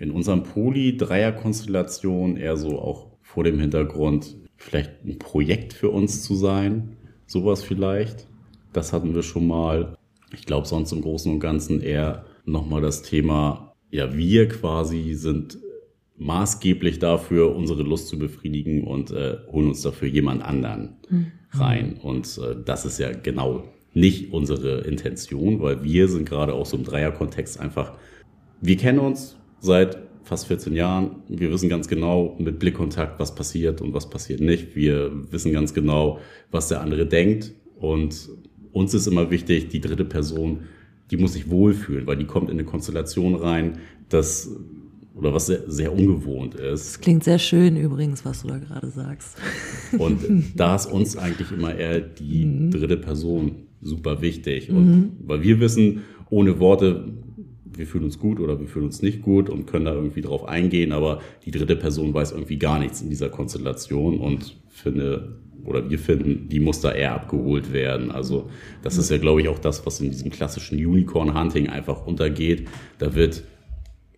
in 0.00 0.10
unserem 0.10 0.42
Poly-Dreier-Konstellation 0.42 2.36
eher 2.36 2.56
so 2.56 2.80
auch 2.80 3.12
vor 3.20 3.44
dem 3.44 3.60
Hintergrund, 3.60 4.36
vielleicht 4.56 5.04
ein 5.04 5.18
Projekt 5.18 5.72
für 5.72 5.90
uns 5.90 6.22
zu 6.22 6.34
sein. 6.34 6.96
Sowas 7.26 7.62
vielleicht. 7.62 8.26
Das 8.72 8.92
hatten 8.92 9.14
wir 9.14 9.22
schon 9.22 9.46
mal. 9.46 9.96
Ich 10.32 10.46
glaube, 10.46 10.66
sonst 10.66 10.92
im 10.92 11.02
Großen 11.02 11.32
und 11.32 11.40
Ganzen 11.40 11.80
eher 11.80 12.24
nochmal 12.44 12.80
das 12.80 13.02
Thema, 13.02 13.74
ja, 13.90 14.14
wir 14.14 14.48
quasi 14.48 15.14
sind 15.14 15.58
maßgeblich 16.24 16.98
dafür, 16.98 17.54
unsere 17.54 17.82
Lust 17.82 18.08
zu 18.08 18.18
befriedigen 18.18 18.84
und 18.84 19.10
äh, 19.10 19.38
holen 19.50 19.68
uns 19.68 19.82
dafür 19.82 20.08
jemand 20.08 20.42
anderen 20.42 20.96
rein. 21.52 21.98
Und 22.02 22.38
äh, 22.38 22.56
das 22.64 22.84
ist 22.84 22.98
ja 22.98 23.12
genau 23.12 23.64
nicht 23.94 24.32
unsere 24.32 24.80
Intention, 24.80 25.60
weil 25.60 25.84
wir 25.84 26.08
sind 26.08 26.28
gerade 26.28 26.54
auch 26.54 26.66
so 26.66 26.76
im 26.76 26.84
Dreierkontext 26.84 27.60
einfach, 27.60 27.92
wir 28.60 28.76
kennen 28.76 28.98
uns 28.98 29.36
seit 29.60 29.98
fast 30.24 30.46
14 30.46 30.74
Jahren. 30.74 31.16
Wir 31.28 31.52
wissen 31.52 31.68
ganz 31.68 31.88
genau 31.88 32.36
mit 32.38 32.58
Blickkontakt, 32.58 33.18
was 33.18 33.34
passiert 33.34 33.80
und 33.80 33.92
was 33.92 34.08
passiert 34.08 34.40
nicht. 34.40 34.74
Wir 34.76 35.10
wissen 35.30 35.52
ganz 35.52 35.74
genau, 35.74 36.20
was 36.50 36.68
der 36.68 36.80
andere 36.80 37.06
denkt. 37.06 37.52
Und 37.76 38.28
uns 38.72 38.94
ist 38.94 39.06
immer 39.06 39.30
wichtig, 39.30 39.68
die 39.68 39.80
dritte 39.80 40.04
Person, 40.04 40.60
die 41.10 41.16
muss 41.16 41.34
sich 41.34 41.50
wohlfühlen, 41.50 42.06
weil 42.06 42.16
die 42.16 42.26
kommt 42.26 42.48
in 42.48 42.58
eine 42.58 42.64
Konstellation 42.64 43.34
rein, 43.34 43.78
das 44.08 44.56
oder 45.14 45.34
was 45.34 45.46
sehr, 45.46 45.62
sehr 45.70 45.92
ungewohnt 45.92 46.54
ist. 46.54 46.86
Das 46.86 47.00
klingt 47.00 47.24
sehr 47.24 47.38
schön 47.38 47.76
übrigens, 47.76 48.24
was 48.24 48.42
du 48.42 48.48
da 48.48 48.58
gerade 48.58 48.88
sagst. 48.88 49.36
Und 49.98 50.20
da 50.56 50.74
ist 50.74 50.86
uns 50.86 51.16
eigentlich 51.16 51.52
immer 51.52 51.74
eher 51.74 52.00
die 52.00 52.70
dritte 52.70 52.96
Person 52.96 53.66
super 53.80 54.22
wichtig. 54.22 54.70
Und 54.70 55.16
weil 55.24 55.42
wir 55.42 55.60
wissen, 55.60 56.02
ohne 56.30 56.58
Worte, 56.60 57.12
wir 57.76 57.86
fühlen 57.86 58.04
uns 58.04 58.18
gut 58.18 58.40
oder 58.40 58.58
wir 58.60 58.66
fühlen 58.66 58.86
uns 58.86 59.02
nicht 59.02 59.22
gut 59.22 59.50
und 59.50 59.66
können 59.66 59.84
da 59.84 59.94
irgendwie 59.94 60.20
drauf 60.20 60.44
eingehen, 60.44 60.92
aber 60.92 61.20
die 61.44 61.50
dritte 61.50 61.76
Person 61.76 62.12
weiß 62.14 62.32
irgendwie 62.32 62.58
gar 62.58 62.78
nichts 62.78 63.02
in 63.02 63.10
dieser 63.10 63.28
Konstellation 63.28 64.18
und 64.18 64.56
finde, 64.68 65.36
oder 65.64 65.88
wir 65.88 65.98
finden, 65.98 66.48
die 66.48 66.60
muss 66.60 66.80
da 66.80 66.92
eher 66.92 67.14
abgeholt 67.14 67.72
werden. 67.72 68.10
Also 68.10 68.48
das 68.82 68.98
ist 68.98 69.10
ja, 69.10 69.18
glaube 69.18 69.40
ich, 69.40 69.48
auch 69.48 69.58
das, 69.58 69.84
was 69.86 70.00
in 70.00 70.10
diesem 70.10 70.30
klassischen 70.30 70.84
Unicorn-Hunting 70.84 71.68
einfach 71.68 72.06
untergeht. 72.06 72.68
Da 72.98 73.14
wird 73.14 73.44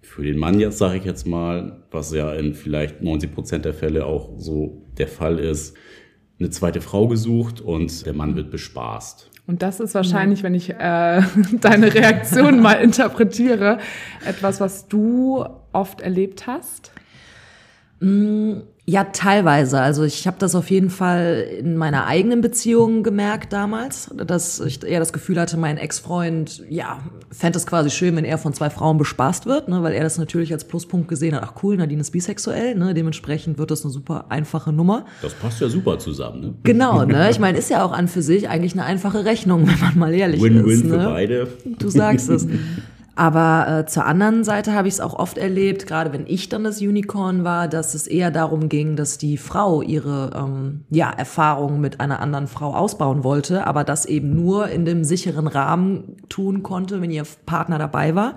für 0.05 0.23
den 0.23 0.39
Mann 0.39 0.61
jetzt, 0.61 0.79
sage 0.79 0.99
ich 0.99 1.05
jetzt 1.05 1.27
mal, 1.27 1.83
was 1.91 2.13
ja 2.13 2.33
in 2.35 2.55
vielleicht 2.55 3.03
90 3.03 3.35
Prozent 3.35 3.65
der 3.65 3.75
Fälle 3.75 4.07
auch 4.07 4.31
so 4.37 4.83
der 4.99 5.09
Fall 5.09 5.39
ist, 5.39 5.77
eine 6.39 6.51
zweite 6.51 6.81
Frau 6.81 7.09
gesucht 7.09 7.61
und 7.61 8.05
der 8.07 8.13
Mann 8.13 8.37
wird 8.37 8.51
bespaßt. 8.51 9.31
Und 9.47 9.63
das 9.63 9.81
ist 9.81 9.95
wahrscheinlich, 9.95 10.43
wenn 10.43 10.55
ich 10.55 10.71
äh, 10.71 11.23
deine 11.61 11.95
Reaktion 11.95 12.61
mal 12.61 12.75
interpretiere, 12.75 13.79
etwas, 14.27 14.61
was 14.61 14.89
du 14.89 15.45
oft 15.73 16.01
erlebt 16.01 16.47
hast. 16.47 16.93
Ja, 18.87 19.05
teilweise. 19.05 19.81
Also 19.81 20.03
ich 20.05 20.27
habe 20.27 20.37
das 20.39 20.55
auf 20.55 20.71
jeden 20.71 20.91
Fall 20.91 21.47
in 21.59 21.75
meiner 21.75 22.05
eigenen 22.07 22.43
Beziehung 22.43 23.03
gemerkt 23.03 23.51
damals, 23.55 24.11
dass 24.15 24.61
ich 24.61 24.85
eher 24.85 25.01
das 25.01 25.15
Gefühl 25.15 25.41
hatte, 25.41 25.57
mein 25.57 25.79
Ex-Freund, 25.79 26.63
ja, 26.69 26.99
fände 27.31 27.57
es 27.57 27.67
quasi 27.67 27.89
schön, 27.89 28.15
wenn 28.15 28.27
er 28.27 28.37
von 28.37 28.53
zwei 28.53 28.69
Frauen 28.69 28.99
bespaßt 28.99 29.47
wird, 29.47 29.69
ne, 29.69 29.83
weil 29.83 29.95
er 29.95 30.03
das 30.03 30.19
natürlich 30.19 30.53
als 30.53 30.65
Pluspunkt 30.65 31.09
gesehen 31.09 31.35
hat. 31.35 31.43
Ach 31.47 31.55
cool, 31.63 31.79
Nadine 31.79 32.03
ist 32.03 32.11
bisexuell, 32.11 32.75
ne, 32.75 32.93
dementsprechend 32.93 33.57
wird 33.57 33.71
das 33.71 33.85
eine 33.85 33.91
super 33.91 34.27
einfache 34.29 34.71
Nummer. 34.71 35.07
Das 35.23 35.33
passt 35.33 35.63
ja 35.63 35.69
super 35.71 35.99
zusammen. 35.99 36.41
Ne? 36.43 36.55
Genau, 36.65 37.07
ne? 37.07 37.29
Ich 37.35 37.39
meine, 37.39 37.57
ist 37.57 37.71
ja 37.71 37.85
auch 37.87 37.93
an 37.93 38.07
für 38.07 38.21
sich 38.21 38.51
eigentlich 38.51 38.75
eine 38.75 38.85
einfache 38.85 39.25
Rechnung, 39.25 39.67
wenn 39.67 39.81
man 39.81 39.99
mal 39.99 40.13
ehrlich 40.15 40.43
Win-win 40.43 40.67
ist. 40.71 40.81
für 40.83 40.99
Ne? 40.99 41.05
beide. 41.09 41.49
Du 41.79 41.89
sagst 41.89 42.29
es. 42.29 42.47
Aber 43.17 43.67
äh, 43.69 43.87
zur 43.87 44.07
anderen 44.07 44.43
Seite 44.43 44.75
habe 44.75 44.89
ich 44.89 44.95
es 44.95 45.01
auch 45.01 45.15
oft 45.15 45.39
erlebt, 45.39 45.87
gerade 45.87 46.13
wenn 46.13 46.27
ich 46.27 46.49
dann 46.49 46.65
das 46.65 46.81
Unicorn 46.81 47.45
war, 47.45 47.69
dass 47.69 47.95
es 47.95 48.09
eher 48.09 48.33
darum 48.33 48.69
ging, 48.69 48.97
dass 48.97 49.19
die 49.19 49.37
Frau 49.37 49.83
ihre 49.83 50.31
ähm, 50.35 50.85
ja, 50.91 51.11
Erfahrungen 51.11 51.81
mit 51.81 52.01
einer 52.01 52.21
anderen 52.21 52.49
Frau 52.49 52.75
ausbauen 52.75 53.23
wollte, 53.23 53.67
aber 53.67 53.85
das 53.85 54.05
eben 54.05 54.35
nur 54.35 54.69
in 54.69 54.85
dem 54.85 55.05
sicheren 55.05 55.47
Rahmen 55.47 56.17
tun 56.29 56.65
konnte, 56.65 57.01
wenn 57.01 57.11
ihr 57.11 57.25
Partner 57.47 57.79
dabei 57.79 58.17
war. 58.17 58.35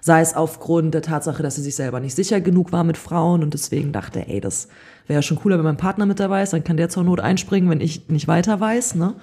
Sei 0.00 0.20
es 0.20 0.34
aufgrund 0.34 0.94
der 0.94 1.02
Tatsache, 1.02 1.42
dass 1.42 1.56
sie 1.56 1.62
sich 1.62 1.76
selber 1.76 2.00
nicht 2.00 2.14
sicher 2.14 2.40
genug 2.40 2.72
war 2.72 2.84
mit 2.84 2.96
Frauen 2.96 3.42
und 3.42 3.54
deswegen 3.54 3.92
dachte, 3.92 4.26
ey, 4.28 4.40
das 4.40 4.68
wäre 5.06 5.22
schon 5.22 5.38
cooler, 5.38 5.56
wenn 5.58 5.64
mein 5.64 5.76
Partner 5.76 6.06
mit 6.06 6.18
dabei 6.18 6.42
ist, 6.42 6.52
dann 6.52 6.64
kann 6.64 6.76
der 6.76 6.88
zur 6.88 7.04
Not 7.04 7.20
einspringen, 7.20 7.70
wenn 7.70 7.80
ich 7.80 8.08
nicht 8.08 8.28
weiter 8.28 8.58
weiß. 8.58 8.96
Ne? 8.96 9.14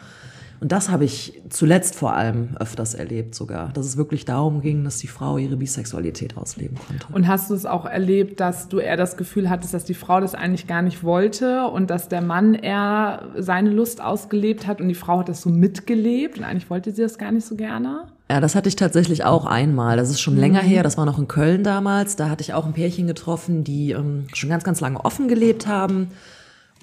Und 0.63 0.71
das 0.71 0.89
habe 0.89 1.03
ich 1.03 1.41
zuletzt 1.49 1.93
vor 1.93 2.13
allem 2.13 2.55
öfters 2.57 2.93
erlebt 2.93 3.35
sogar, 3.35 3.73
dass 3.73 3.85
es 3.85 3.97
wirklich 3.97 4.23
darum 4.23 4.61
ging, 4.61 4.85
dass 4.85 4.97
die 4.97 5.07
Frau 5.07 5.37
ihre 5.37 5.57
Bisexualität 5.57 6.37
ausleben 6.37 6.77
konnte. 6.87 7.05
Und 7.11 7.27
hast 7.27 7.49
du 7.49 7.53
es 7.53 7.65
auch 7.65 7.83
erlebt, 7.83 8.39
dass 8.39 8.69
du 8.69 8.79
eher 8.79 8.95
das 8.95 9.17
Gefühl 9.17 9.49
hattest, 9.49 9.73
dass 9.73 9.83
die 9.83 9.93
Frau 9.93 10.21
das 10.21 10.35
eigentlich 10.35 10.65
gar 10.65 10.81
nicht 10.81 11.03
wollte 11.03 11.67
und 11.67 11.89
dass 11.89 12.07
der 12.07 12.21
Mann 12.21 12.53
eher 12.53 13.27
seine 13.37 13.71
Lust 13.71 13.99
ausgelebt 13.99 14.65
hat 14.65 14.79
und 14.79 14.87
die 14.87 14.95
Frau 14.95 15.19
hat 15.19 15.27
das 15.27 15.41
so 15.41 15.49
mitgelebt 15.49 16.37
und 16.37 16.45
eigentlich 16.45 16.69
wollte 16.69 16.91
sie 16.91 17.01
das 17.01 17.17
gar 17.17 17.33
nicht 17.33 17.45
so 17.45 17.57
gerne? 17.57 18.05
Ja, 18.31 18.39
das 18.39 18.55
hatte 18.55 18.69
ich 18.69 18.77
tatsächlich 18.77 19.25
auch 19.25 19.45
einmal. 19.45 19.97
Das 19.97 20.09
ist 20.09 20.21
schon 20.21 20.37
länger 20.37 20.61
her. 20.61 20.81
Das 20.81 20.97
war 20.97 21.05
noch 21.05 21.19
in 21.19 21.27
Köln 21.27 21.65
damals. 21.65 22.15
Da 22.15 22.29
hatte 22.29 22.41
ich 22.41 22.53
auch 22.53 22.65
ein 22.65 22.71
Pärchen 22.71 23.05
getroffen, 23.05 23.65
die 23.65 23.91
ähm, 23.91 24.27
schon 24.33 24.49
ganz, 24.49 24.63
ganz 24.63 24.79
lange 24.79 25.03
offen 25.03 25.27
gelebt 25.27 25.67
haben. 25.67 26.07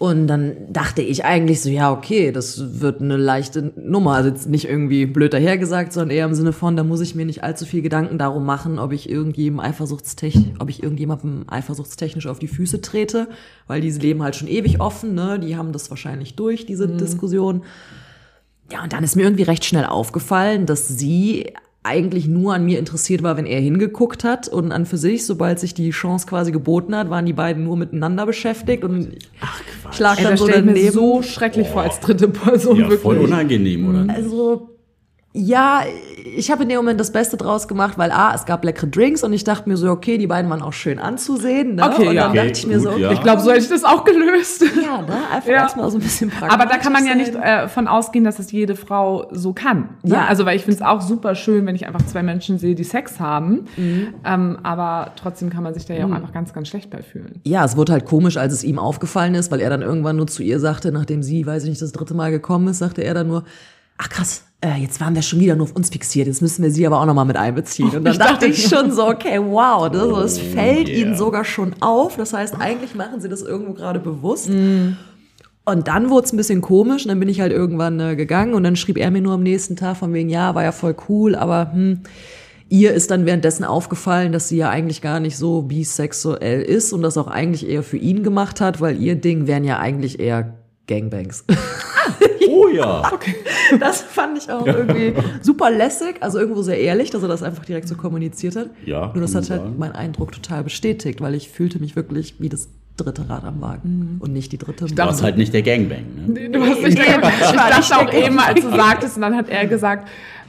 Und 0.00 0.28
dann 0.28 0.73
dachte 0.73 1.02
ich 1.02 1.26
eigentlich 1.26 1.61
so, 1.61 1.69
ja, 1.69 1.92
okay, 1.92 2.33
das 2.33 2.80
wird 2.80 3.02
eine 3.02 3.19
leichte 3.19 3.75
Nummer. 3.76 4.14
Also 4.14 4.30
jetzt 4.30 4.49
nicht 4.49 4.66
irgendwie 4.66 5.04
blöd 5.04 5.35
dahergesagt, 5.35 5.92
sondern 5.92 6.16
eher 6.16 6.25
im 6.25 6.33
Sinne 6.33 6.54
von, 6.54 6.75
da 6.75 6.85
muss 6.85 7.02
ich 7.02 7.14
mir 7.14 7.26
nicht 7.26 7.45
allzu 7.45 7.66
viel 7.66 7.83
Gedanken 7.83 8.16
darum 8.16 8.47
machen, 8.47 8.78
ob 8.78 8.92
ich 8.92 9.11
irgendjemandem 9.11 9.61
eifersuchtstechnisch, 9.73 10.59
ob 10.59 10.71
ich 10.71 10.83
irgendjemandem 10.83 11.45
eifersuchtstechnisch 11.49 12.28
auf 12.28 12.38
die 12.38 12.49
Füße 12.49 12.80
trete, 12.80 13.28
weil 13.66 13.83
diese 13.83 14.00
leben 14.00 14.23
halt 14.23 14.37
schon 14.37 14.49
ewig 14.49 14.80
offen, 14.80 15.14
ne? 15.14 15.38
Die 15.38 15.54
haben 15.54 15.71
das 15.71 15.90
wahrscheinlich 15.90 16.35
durch, 16.35 16.64
diese 16.64 16.88
Diskussion. 16.88 17.64
Ja, 18.73 18.83
und 18.83 18.95
dann 18.95 19.04
ist 19.04 19.16
mir 19.16 19.25
irgendwie 19.25 19.42
recht 19.42 19.66
schnell 19.66 19.85
aufgefallen, 19.85 20.64
dass 20.64 20.88
sie 20.88 21.52
eigentlich 21.83 22.27
nur 22.29 22.53
an 22.55 22.65
mir 22.65 22.79
interessiert 22.79 23.23
war, 23.23 23.37
wenn 23.39 23.47
er 23.47 23.61
hingeguckt 23.61 24.23
hat 24.23 24.49
und 24.49 24.71
an 24.71 24.85
für 24.85 24.99
sich, 24.99 25.25
sobald 25.25 25.59
sich 25.59 25.73
die 25.73 25.91
Chance 25.91 26.27
quasi 26.27 26.53
geboten 26.53 26.95
hat, 26.95 27.09
waren 27.09 27.25
die 27.25 27.33
beiden 27.33 27.65
nur 27.65 27.77
miteinander 27.77 28.27
beschäftigt 28.27 28.85
und 28.85 29.17
Ach, 29.41 29.61
ich 29.91 29.99
lag 29.99 30.19
Ey, 30.19 30.25
dann 30.25 30.33
das 30.33 30.41
so 30.41 30.47
stelle 30.47 30.59
ich 30.61 30.67
mir 30.67 30.73
daneben. 30.75 30.93
so 30.93 31.23
schrecklich 31.23 31.69
vor 31.69 31.83
als 31.83 31.99
dritte 32.01 32.29
Person, 32.29 32.77
Ja, 32.77 32.83
wirklich. 32.83 33.01
voll 33.01 33.19
unangenehm, 33.19 33.89
oder? 33.89 34.13
Also, 34.15 34.69
ja, 35.33 35.83
ich 36.37 36.51
habe 36.51 36.65
in 36.65 36.69
dem 36.69 36.79
Moment 36.79 36.99
das 36.99 37.13
Beste 37.13 37.37
draus 37.37 37.69
gemacht, 37.69 37.97
weil 37.99 38.11
A, 38.11 38.35
es 38.35 38.47
gab 38.47 38.65
leckere 38.65 38.89
Drinks 38.89 39.23
und 39.23 39.33
ich 39.33 39.45
dachte 39.45 39.69
mir 39.69 39.77
so, 39.77 39.89
okay, 39.89 40.19
die 40.19 40.27
beiden 40.27 40.51
waren 40.51 40.61
auch 40.61 40.73
schön 40.73 40.99
anzusehen. 40.99 41.77
Ne? 41.77 41.85
Okay, 41.85 42.09
und 42.09 42.15
ja. 42.15 42.23
dann 42.23 42.31
Okay, 42.33 42.47
dachte 42.49 42.59
ich 42.59 42.67
mir 42.67 42.75
gut, 42.79 42.83
so, 42.83 42.91
okay, 42.91 43.01
ja. 43.03 43.13
Ich 43.13 43.23
glaube, 43.23 43.41
so 43.41 43.51
hätte 43.51 43.61
ich 43.63 43.69
das 43.69 43.85
auch 43.85 44.03
gelöst. 44.05 44.63
ja, 44.63 45.03
ne? 45.03 45.15
einfach 45.33 45.49
Ja. 45.49 45.55
erstmal 45.55 45.89
so 45.91 45.99
ein 45.99 46.01
bisschen 46.01 46.31
pragmatisch 46.31 46.55
Aber 46.55 46.67
da 46.69 46.79
kann 46.79 46.93
man 46.93 47.07
ja 47.07 47.15
nicht 47.15 47.35
äh, 47.37 47.69
von 47.69 47.87
ausgehen, 47.87 48.25
dass 48.25 48.41
es 48.41 48.51
jede 48.51 48.75
Frau 48.75 49.29
so 49.31 49.53
kann. 49.53 49.91
Ne? 50.03 50.15
Ja. 50.15 50.27
Also, 50.27 50.47
weil 50.47 50.57
ich 50.57 50.63
finde 50.65 50.79
es 50.79 50.83
auch 50.83 51.01
super 51.01 51.37
schön, 51.37 51.65
wenn 51.65 51.77
ich 51.77 51.87
einfach 51.87 52.05
zwei 52.07 52.25
Menschen 52.25 52.59
sehe, 52.59 52.75
die 52.75 52.85
Sex 52.85 53.21
haben. 53.21 53.67
Ähm, 54.25 54.59
aber 54.65 55.13
trotzdem 55.15 55.49
kann 55.49 55.63
man 55.63 55.75
sich 55.75 55.87
da 55.87 55.95
ja 55.95 56.07
auch 56.07 56.11
einfach 56.11 56.33
ganz, 56.33 56.53
ganz 56.53 56.67
schlecht 56.69 56.91
bei 56.91 57.03
fühlen. 57.03 57.41
Ja, 57.45 57.65
es 57.65 57.77
wurde 57.77 57.93
halt 57.93 58.05
komisch, 58.05 58.37
als 58.37 58.53
es 58.53 58.65
ihm 58.65 58.81
aufgefallen 58.81 59.37
ist, 59.37 59.53
weil 59.53 59.61
er 59.61 59.71
dann 59.71 59.83
irgendwann 59.83 60.17
nur 60.17 60.27
zu 60.27 60.43
ihr 60.43 60.59
sagte, 60.59 60.91
nachdem 60.91 61.23
sie, 61.23 61.47
weiß 61.47 61.63
ich 61.65 61.71
nicht, 61.71 61.83
das 61.83 61.93
dritte 61.93 62.15
Mal 62.15 62.33
gekommen 62.33 62.67
ist, 62.67 62.79
sagte 62.79 63.03
er 63.03 63.15
dann 63.15 63.29
nur, 63.29 63.45
ach 64.00 64.09
krass, 64.09 64.45
äh, 64.62 64.80
jetzt 64.80 65.00
waren 65.00 65.14
wir 65.14 65.23
schon 65.23 65.40
wieder 65.40 65.57
nur 65.57 65.64
auf 65.64 65.76
uns 65.76 65.90
fixiert, 65.90 66.26
jetzt 66.26 66.42
müssen 66.42 66.62
wir 66.62 66.71
sie 66.71 66.87
aber 66.87 67.00
auch 67.00 67.07
nochmal 67.07 67.26
mit 67.26 67.37
einbeziehen. 67.37 67.90
Und 67.90 68.04
dann 68.04 68.07
Ich 68.12 68.19
dachte 68.19 68.47
ich 68.47 68.66
schon 68.66 68.90
so, 68.92 69.07
okay, 69.07 69.38
wow, 69.38 69.90
das, 69.90 70.09
das 70.09 70.38
fällt 70.38 70.88
yeah. 70.88 70.99
ihnen 70.99 71.16
sogar 71.16 71.45
schon 71.45 71.75
auf. 71.80 72.16
Das 72.16 72.33
heißt, 72.33 72.57
eigentlich 72.59 72.95
machen 72.95 73.21
sie 73.21 73.28
das 73.28 73.42
irgendwo 73.42 73.75
gerade 73.75 74.00
bewusst. 74.00 74.49
Und 75.64 75.88
dann 75.88 76.11
wurde 76.11 76.26
es 76.26 76.33
ein 76.33 76.37
bisschen 76.37 76.62
komisch 76.62 77.04
und 77.04 77.11
dann 77.11 77.21
bin 77.21 77.28
ich 77.28 77.40
halt 77.40 77.52
irgendwann 77.52 78.00
äh, 78.00 78.16
gegangen 78.16 78.54
und 78.54 78.64
dann 78.64 78.76
schrieb 78.76 78.97
er 78.97 79.11
mir 79.11 79.21
nur 79.21 79.35
am 79.35 79.42
nächsten 79.42 79.76
Tag 79.76 79.99
von 79.99 80.12
wegen, 80.12 80.30
ja, 80.30 80.54
war 80.54 80.64
ja 80.64 80.73
voll 80.73 80.97
cool, 81.09 81.35
aber 81.35 81.73
hm, 81.73 82.00
ihr 82.69 82.92
ist 82.95 83.11
dann 83.11 83.26
währenddessen 83.26 83.64
aufgefallen, 83.64 84.33
dass 84.33 84.49
sie 84.49 84.57
ja 84.57 84.71
eigentlich 84.71 85.02
gar 85.02 85.21
nicht 85.21 85.37
so 85.37 85.62
bisexuell 85.62 86.62
ist 86.62 86.92
und 86.92 87.02
das 87.02 87.19
auch 87.19 87.28
eigentlich 87.28 87.69
eher 87.69 87.83
für 87.83 87.99
ihn 87.99 88.23
gemacht 88.23 88.61
hat, 88.61 88.80
weil 88.80 89.00
ihr 89.00 89.16
Ding 89.16 89.47
wären 89.47 89.64
ja 89.64 89.78
eigentlich 89.78 90.19
eher 90.19 90.54
Gangbangs. 90.87 91.45
Oh 92.49 92.69
ja. 92.69 93.11
Das 93.79 94.01
fand 94.01 94.39
ich 94.39 94.51
auch 94.51 94.67
irgendwie 94.67 95.15
super 95.43 95.71
lässig, 95.71 96.17
also 96.21 96.39
irgendwo 96.39 96.63
sehr 96.63 96.79
ehrlich, 96.79 97.11
dass 97.11 97.23
er 97.23 97.29
das 97.29 97.43
einfach 97.43 97.65
direkt 97.65 97.89
so 97.89 97.95
kommuniziert 97.95 98.57
hat. 98.57 98.71
Ja, 98.85 99.11
Nur 99.13 99.23
das 99.23 99.35
hat 99.35 99.51
halt 99.51 99.79
meinen 99.79 99.93
Eindruck 99.93 100.33
total 100.33 100.65
bestätigt, 100.65 101.21
weil 101.21 101.35
ich 101.35 101.51
fühlte 101.51 101.79
mich 101.79 101.97
wirklich 101.97 102.35
wie 102.39 102.49
das 102.49 102.69
dritte 102.97 103.29
Rad 103.29 103.45
am 103.45 103.61
Wagen 103.61 104.17
und 104.21 104.33
nicht 104.33 104.53
die 104.53 104.59
dritte. 104.59 104.87
Du 104.87 104.97
warst 104.97 105.23
halt 105.23 105.37
nicht 105.37 105.55
der 105.55 105.63
Gangbang, 105.63 106.05
ne? 106.29 106.51
Du 106.51 106.61
hast 106.61 106.83
nicht 106.83 106.99
Nee, 106.99 107.15
gedacht, 107.15 107.33
ich 107.41 107.53
dachte 107.53 107.97
auch 107.97 108.11
der 108.11 108.27
eben, 108.27 108.39
als 108.39 108.61
du 108.61 108.71
sagtest, 108.71 109.17
und 109.17 109.23
dann 109.23 109.37
hat 109.37 109.49
er 109.49 109.67
gesagt, 109.67 110.09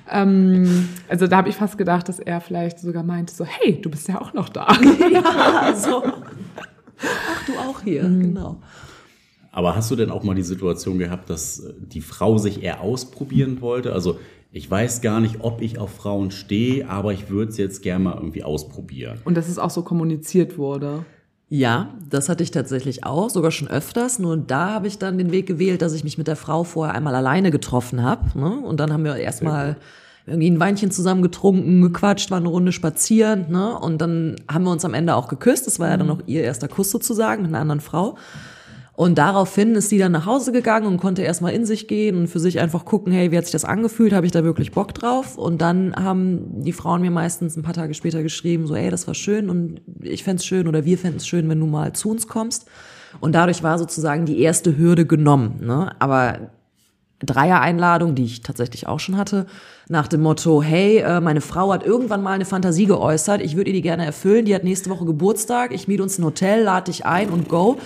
ähm, 0.09 0.89
also 1.07 1.27
da 1.27 1.37
habe 1.37 1.49
ich 1.49 1.55
fast 1.55 1.77
gedacht, 1.77 2.09
dass 2.09 2.19
er 2.19 2.41
vielleicht 2.41 2.79
sogar 2.79 3.03
meinte, 3.03 3.33
so, 3.33 3.45
hey, 3.45 3.79
du 3.81 3.89
bist 3.89 4.07
ja 4.07 4.19
auch 4.19 4.33
noch 4.33 4.49
da. 4.49 4.67
ja, 5.11 5.73
so. 5.75 6.03
Ach, 6.03 7.45
du 7.45 7.53
auch 7.57 7.81
hier, 7.81 8.01
genau. 8.03 8.57
Aber 9.51 9.75
hast 9.75 9.91
du 9.91 9.95
denn 9.95 10.09
auch 10.11 10.23
mal 10.23 10.33
die 10.33 10.43
Situation 10.43 10.97
gehabt, 10.97 11.29
dass 11.29 11.59
äh, 11.59 11.73
die 11.79 12.01
Frau 12.01 12.37
sich 12.37 12.63
eher 12.63 12.81
ausprobieren 12.81 13.61
wollte? 13.61 13.93
Also 13.93 14.19
ich 14.51 14.69
weiß 14.69 15.01
gar 15.01 15.21
nicht, 15.21 15.37
ob 15.39 15.61
ich 15.61 15.79
auf 15.79 15.91
Frauen 15.91 16.31
stehe, 16.31 16.89
aber 16.89 17.13
ich 17.13 17.29
würde 17.29 17.51
es 17.51 17.57
jetzt 17.57 17.81
gerne 17.81 18.03
mal 18.03 18.15
irgendwie 18.15 18.43
ausprobieren. 18.43 19.19
Und 19.23 19.35
dass 19.35 19.47
es 19.47 19.57
auch 19.57 19.69
so 19.69 19.81
kommuniziert 19.81 20.57
wurde. 20.57 21.05
Ja, 21.47 21.89
das 22.09 22.29
hatte 22.29 22.43
ich 22.43 22.51
tatsächlich 22.51 23.05
auch, 23.05 23.29
sogar 23.29 23.51
schon 23.51 23.67
öfters. 23.67 24.19
Nur 24.19 24.37
da 24.37 24.73
habe 24.73 24.87
ich 24.87 24.97
dann 24.97 25.17
den 25.17 25.31
Weg 25.31 25.47
gewählt, 25.47 25.81
dass 25.81 25.93
ich 25.93 26.03
mich 26.03 26.17
mit 26.17 26.27
der 26.27 26.37
Frau 26.37 26.63
vorher 26.63 26.95
einmal 26.95 27.15
alleine 27.15 27.51
getroffen 27.51 28.03
habe. 28.03 28.37
Ne? 28.39 28.59
Und 28.59 28.79
dann 28.79 28.93
haben 28.93 29.03
wir 29.03 29.17
erstmal 29.17 29.75
irgendwie 30.25 30.49
ein 30.49 30.59
Weinchen 30.59 30.91
zusammen 30.91 31.21
getrunken, 31.21 31.81
gequatscht, 31.81 32.31
waren 32.31 32.43
eine 32.43 32.49
Runde 32.49 32.71
spazieren. 32.71 33.47
Ne? 33.49 33.77
Und 33.77 33.99
dann 33.99 34.35
haben 34.49 34.63
wir 34.63 34.71
uns 34.71 34.85
am 34.85 34.93
Ende 34.93 35.15
auch 35.15 35.27
geküsst. 35.27 35.67
Das 35.67 35.79
war 35.79 35.89
ja 35.89 35.97
dann 35.97 36.09
auch 36.09 36.21
ihr 36.25 36.43
erster 36.43 36.69
Kuss 36.69 36.89
sozusagen 36.89 37.41
mit 37.41 37.51
einer 37.51 37.59
anderen 37.59 37.81
Frau. 37.81 38.17
Und 39.01 39.17
daraufhin 39.17 39.73
ist 39.73 39.89
sie 39.89 39.97
dann 39.97 40.11
nach 40.11 40.27
Hause 40.27 40.51
gegangen 40.51 40.85
und 40.85 40.97
konnte 40.97 41.23
erstmal 41.23 41.53
in 41.53 41.65
sich 41.65 41.87
gehen 41.87 42.15
und 42.15 42.27
für 42.27 42.39
sich 42.39 42.59
einfach 42.59 42.85
gucken, 42.85 43.11
hey, 43.11 43.31
wie 43.31 43.37
hat 43.37 43.45
sich 43.45 43.51
das 43.51 43.65
angefühlt? 43.65 44.13
Habe 44.13 44.27
ich 44.27 44.31
da 44.31 44.43
wirklich 44.43 44.73
Bock 44.73 44.93
drauf? 44.93 45.39
Und 45.39 45.59
dann 45.59 45.95
haben 45.95 46.61
die 46.61 46.71
Frauen 46.71 47.01
mir 47.01 47.09
meistens 47.09 47.57
ein 47.57 47.63
paar 47.63 47.73
Tage 47.73 47.95
später 47.95 48.21
geschrieben, 48.21 48.67
so, 48.67 48.75
ey, 48.75 48.91
das 48.91 49.07
war 49.07 49.15
schön 49.15 49.49
und 49.49 49.81
ich 50.01 50.23
fänd's 50.23 50.45
schön 50.45 50.67
oder 50.67 50.85
wir 50.85 50.99
fänden 50.99 51.17
es 51.17 51.25
schön, 51.25 51.49
wenn 51.49 51.59
du 51.59 51.65
mal 51.65 51.93
zu 51.93 52.11
uns 52.11 52.27
kommst. 52.27 52.67
Und 53.19 53.33
dadurch 53.33 53.63
war 53.63 53.79
sozusagen 53.79 54.27
die 54.27 54.39
erste 54.39 54.77
Hürde 54.77 55.07
genommen. 55.07 55.55
Ne? 55.61 55.95
Aber 55.97 56.51
Dreier-Einladung, 57.25 58.13
die 58.13 58.25
ich 58.25 58.43
tatsächlich 58.43 58.85
auch 58.85 58.99
schon 58.99 59.17
hatte, 59.17 59.47
nach 59.89 60.09
dem 60.09 60.21
Motto, 60.21 60.61
hey, 60.61 60.97
äh, 60.97 61.21
meine 61.21 61.41
Frau 61.41 61.73
hat 61.73 61.83
irgendwann 61.83 62.21
mal 62.21 62.33
eine 62.33 62.45
Fantasie 62.45 62.85
geäußert, 62.85 63.41
ich 63.41 63.55
würde 63.55 63.71
ihr 63.71 63.77
die 63.77 63.81
gerne 63.81 64.05
erfüllen, 64.05 64.45
die 64.45 64.53
hat 64.53 64.63
nächste 64.63 64.91
Woche 64.91 65.05
Geburtstag, 65.05 65.73
ich 65.73 65.87
miete 65.87 66.03
uns 66.03 66.19
ein 66.19 66.23
Hotel, 66.23 66.61
lade 66.61 66.91
dich 66.91 67.03
ein 67.03 67.31
und 67.31 67.49
go. 67.49 67.79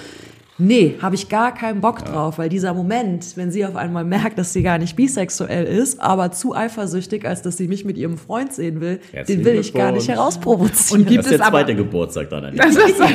Nee, 0.58 0.96
habe 1.02 1.16
ich 1.16 1.28
gar 1.28 1.54
keinen 1.54 1.82
Bock 1.82 2.06
drauf, 2.06 2.38
weil 2.38 2.48
dieser 2.48 2.74
Moment, 2.74 3.36
wenn 3.36 3.52
sie 3.52 3.66
auf 3.66 3.76
einmal 3.76 4.06
merkt, 4.06 4.40
dass 4.40 4.54
sie 4.54 4.64
gar 4.64 4.78
nicht 4.78 4.96
bisexuell 4.96 5.66
ist, 5.66 6.02
aber 6.02 6.32
zu 6.32 6.56
eifersüchtig, 6.56 7.28
als 7.28 7.42
dass 7.42 7.58
sie 7.58 7.68
mich 7.68 7.84
mit 7.84 7.98
ihrem 7.98 8.18
Freund 8.18 8.54
sehen 8.54 8.80
will, 8.80 9.00
Herzlichen 9.12 9.44
den 9.44 9.46
will 9.46 9.60
ich 9.60 9.74
gar 9.74 9.92
nicht 9.92 10.08
herausprovozieren. 10.08 11.02
Und 11.02 11.08
gibt 11.10 11.20
das 11.20 11.26
ist 11.26 11.32
es 11.34 11.38
der 11.40 11.48
aber- 11.48 11.58
zweite 11.60 11.76
Geburtstag 11.76 12.30
dann. 12.30 12.56
Das 12.56 12.74
ist 12.76 13.00
das 13.00 13.12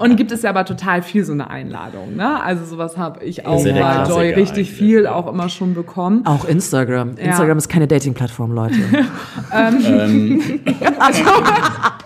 Und 0.00 0.16
gibt 0.16 0.32
es 0.32 0.42
ja 0.42 0.50
aber 0.50 0.64
total 0.64 1.02
viel 1.02 1.24
so 1.24 1.32
eine 1.32 1.48
Einladung, 1.48 2.16
ne? 2.16 2.42
Also 2.42 2.64
sowas 2.64 2.96
habe 2.96 3.24
ich 3.24 3.46
auch 3.46 3.64
ja 3.64 3.72
der 3.72 3.80
bei 3.80 3.94
Klassiker 3.94 4.18
Joy 4.18 4.30
richtig 4.32 4.66
eigentlich, 4.66 4.70
viel 4.72 5.04
ja. 5.04 5.14
auch 5.14 5.28
immer 5.28 5.48
schon 5.48 5.74
bekommen. 5.74 6.26
auch 6.26 6.44
Instagram. 6.46 7.16
Instagram 7.16 7.58
ist 7.58 7.68
keine 7.68 7.86
Dating-Plattform, 7.86 8.52
Leute. 8.52 8.74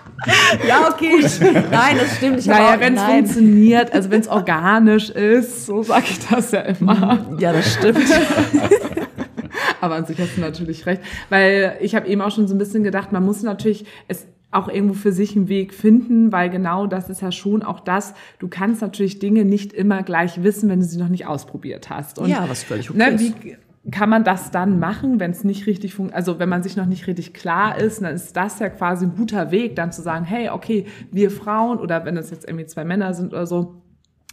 ja, 0.66 0.88
okay. 0.90 1.24
Nein, 1.70 1.96
das 1.98 2.16
stimmt. 2.16 2.38
Ich 2.38 2.46
Naja, 2.46 2.80
wenn 2.80 2.96
es 2.96 3.02
funktioniert, 3.02 3.92
also 3.92 4.10
wenn 4.10 4.20
es 4.20 4.28
organisch 4.28 5.10
ist, 5.10 5.66
so 5.66 5.82
sage 5.82 6.06
ich 6.10 6.18
das 6.26 6.52
ja 6.52 6.60
immer. 6.60 7.26
Ja, 7.38 7.52
das 7.52 7.74
stimmt. 7.74 7.98
Aber 9.80 9.94
an 9.94 10.06
sich 10.06 10.18
hast 10.18 10.36
du 10.36 10.40
natürlich 10.40 10.86
recht. 10.86 11.02
Weil 11.28 11.76
ich 11.80 11.94
habe 11.94 12.08
eben 12.08 12.20
auch 12.20 12.30
schon 12.30 12.48
so 12.48 12.54
ein 12.54 12.58
bisschen 12.58 12.82
gedacht, 12.82 13.12
man 13.12 13.24
muss 13.24 13.42
natürlich 13.42 13.86
es 14.08 14.26
auch 14.50 14.68
irgendwo 14.68 14.94
für 14.94 15.12
sich 15.12 15.36
einen 15.36 15.48
Weg 15.48 15.74
finden, 15.74 16.32
weil 16.32 16.48
genau 16.50 16.86
das 16.86 17.10
ist 17.10 17.20
ja 17.20 17.30
schon 17.30 17.62
auch 17.62 17.80
das, 17.80 18.14
du 18.38 18.48
kannst 18.48 18.80
natürlich 18.80 19.18
Dinge 19.18 19.44
nicht 19.44 19.72
immer 19.72 20.02
gleich 20.02 20.42
wissen, 20.42 20.68
wenn 20.68 20.80
du 20.80 20.86
sie 20.86 20.98
noch 20.98 21.08
nicht 21.08 21.26
ausprobiert 21.26 21.90
hast. 21.90 22.18
Und, 22.18 22.28
Ja, 22.28 22.48
was 22.48 22.62
völlig 22.62 22.88
okay 22.88 22.98
ne, 22.98 23.10
ist. 23.10 23.20
wie 23.42 23.56
kann 23.92 24.10
man 24.10 24.24
das 24.24 24.50
dann 24.50 24.78
machen, 24.80 25.20
wenn 25.20 25.30
es 25.30 25.44
nicht 25.44 25.66
richtig 25.66 25.94
funktioniert, 25.94 26.16
also 26.16 26.38
wenn 26.38 26.48
man 26.48 26.62
sich 26.62 26.76
noch 26.76 26.86
nicht 26.86 27.06
richtig 27.06 27.34
klar 27.34 27.78
ist, 27.78 28.02
dann 28.02 28.14
ist 28.14 28.36
das 28.36 28.58
ja 28.58 28.68
quasi 28.68 29.06
ein 29.06 29.14
guter 29.16 29.50
Weg, 29.50 29.76
dann 29.76 29.92
zu 29.92 30.02
sagen, 30.02 30.24
hey, 30.24 30.48
okay, 30.50 30.86
wir 31.12 31.30
Frauen 31.30 31.78
oder 31.78 32.04
wenn 32.04 32.16
es 32.16 32.30
jetzt 32.30 32.46
irgendwie 32.48 32.66
zwei 32.66 32.84
Männer 32.84 33.14
sind 33.14 33.32
oder 33.32 33.46
so, 33.46 33.82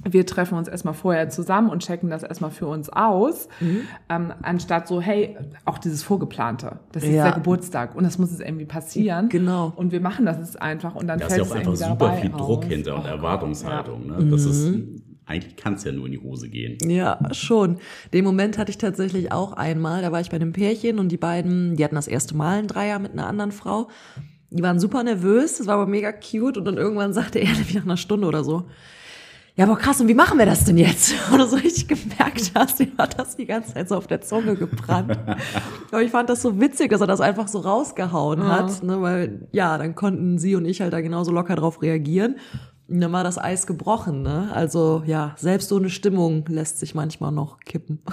wir 0.10 0.26
treffen 0.26 0.58
uns 0.58 0.68
erstmal 0.68 0.96
vorher 0.96 1.30
zusammen 1.30 1.70
und 1.70 1.84
checken 1.84 2.10
das 2.10 2.24
erstmal 2.24 2.50
für 2.50 2.66
uns 2.66 2.90
aus, 2.90 3.48
ähm, 4.10 4.34
anstatt 4.42 4.88
so, 4.88 5.00
hey, 5.00 5.38
auch 5.66 5.78
dieses 5.78 6.02
Vorgeplante, 6.04 6.80
das 6.92 7.04
ist 7.04 7.12
Ja. 7.12 7.26
der 7.26 7.34
Geburtstag 7.34 7.96
und 7.96 8.04
das 8.04 8.18
muss 8.18 8.32
jetzt 8.32 8.42
irgendwie 8.42 8.66
passieren. 8.66 9.30
Genau. 9.30 9.72
Und 9.76 9.92
wir 9.92 10.02
machen 10.02 10.26
das 10.26 10.40
jetzt 10.40 10.60
einfach 10.62 10.96
und 10.96 11.08
dann 11.08 11.20
Da 11.20 11.28
ist 11.28 11.38
ja 11.38 11.44
fällt 11.46 11.48
auch 11.48 11.56
es 11.56 11.68
einfach 11.68 11.76
super 11.76 12.06
dabei 12.08 12.22
viel 12.22 12.32
Druck 12.32 12.64
raus. 12.64 12.72
hinter 12.72 12.96
und 12.96 13.04
Oh 13.06 13.08
Erwartungshaltung. 13.08 14.08
Ne? 14.08 14.26
Das 14.32 14.46
ist, 14.46 14.74
eigentlich 15.26 15.56
kann 15.56 15.76
es 15.76 15.84
ja 15.84 15.92
nur 15.92 16.06
in 16.06 16.12
die 16.12 16.20
Hose 16.20 16.50
gehen. 16.50 16.78
Ja, 16.90 17.20
schon. 17.32 17.78
Den 18.14 18.26
Moment 18.26 18.58
hatte 18.58 18.72
ich 18.72 18.78
tatsächlich 18.78 19.32
auch 19.32 19.54
einmal. 19.54 20.02
Da 20.02 20.12
war 20.12 20.22
ich 20.22 20.30
bei 20.30 20.36
einem 20.36 20.54
Pärchen 20.54 21.00
und 21.00 21.10
die 21.10 21.18
beiden, 21.18 21.76
die 21.76 21.84
hatten 21.84 21.96
das 21.96 22.08
erste 22.08 22.36
Mal 22.36 22.60
einen 22.60 22.68
Dreier 22.68 23.00
mit 23.00 23.14
einer 23.14 23.28
anderen 23.28 23.52
Frau. 23.52 23.90
Die 24.50 24.62
waren 24.62 24.80
super 24.80 25.04
nervös, 25.04 25.58
das 25.58 25.68
war 25.68 25.76
aber 25.76 25.88
mega 25.88 26.12
cute 26.12 26.58
und 26.58 26.66
dann 26.66 26.78
irgendwann 26.78 27.14
sagte 27.14 27.40
er 27.40 27.52
nämlich 27.54 27.74
nach 27.74 27.86
einer 27.86 27.98
Stunde 27.98 28.28
oder 28.28 28.44
so, 28.44 28.66
ja, 29.56 29.66
aber 29.66 29.76
krass, 29.76 30.02
und 30.02 30.08
wie 30.08 30.16
machen 30.16 30.40
wir 30.40 30.48
das 30.48 30.66
denn 30.66 30.78
jetzt? 30.80 31.14
Du 31.32 31.46
so 31.46 31.58
richtig 31.58 31.88
gemerkt 31.88 32.52
hast, 32.56 32.80
ihm 32.80 32.94
hat 32.98 33.20
das 33.20 33.36
die 33.36 33.46
ganze 33.46 33.74
Zeit 33.74 33.88
so 33.90 33.96
auf 33.96 34.08
der 34.08 34.22
Zunge 34.22 34.56
gebrannt. 34.56 35.18
aber 35.92 36.02
ich 36.02 36.10
fand 36.10 36.30
das 36.30 36.42
so 36.42 36.60
witzig, 36.60 36.90
dass 36.90 37.02
er 37.02 37.08
das 37.08 37.22
einfach 37.22 37.48
so 37.48 37.60
rausgehauen 37.60 38.48
hat, 38.48 38.82
ne, 38.82 39.02
weil, 39.02 39.48
ja, 39.52 39.78
dann 39.78 39.94
konnten 39.94 40.40
sie 40.40 40.56
und 40.56 40.66
ich 40.66 40.82
halt 40.82 40.94
da 40.94 41.02
genauso 41.02 41.32
locker 41.32 41.56
drauf 41.56 41.84
reagieren. 41.84 42.38
Dann 43.00 43.12
war 43.12 43.24
das 43.24 43.38
Eis 43.38 43.66
gebrochen, 43.66 44.22
ne? 44.22 44.50
Also 44.54 45.04
ja, 45.06 45.34
selbst 45.38 45.70
so 45.70 45.78
eine 45.78 45.90
Stimmung 45.90 46.46
lässt 46.48 46.80
sich 46.80 46.94
manchmal 46.96 47.32
noch 47.32 47.60
kippen. 47.60 48.00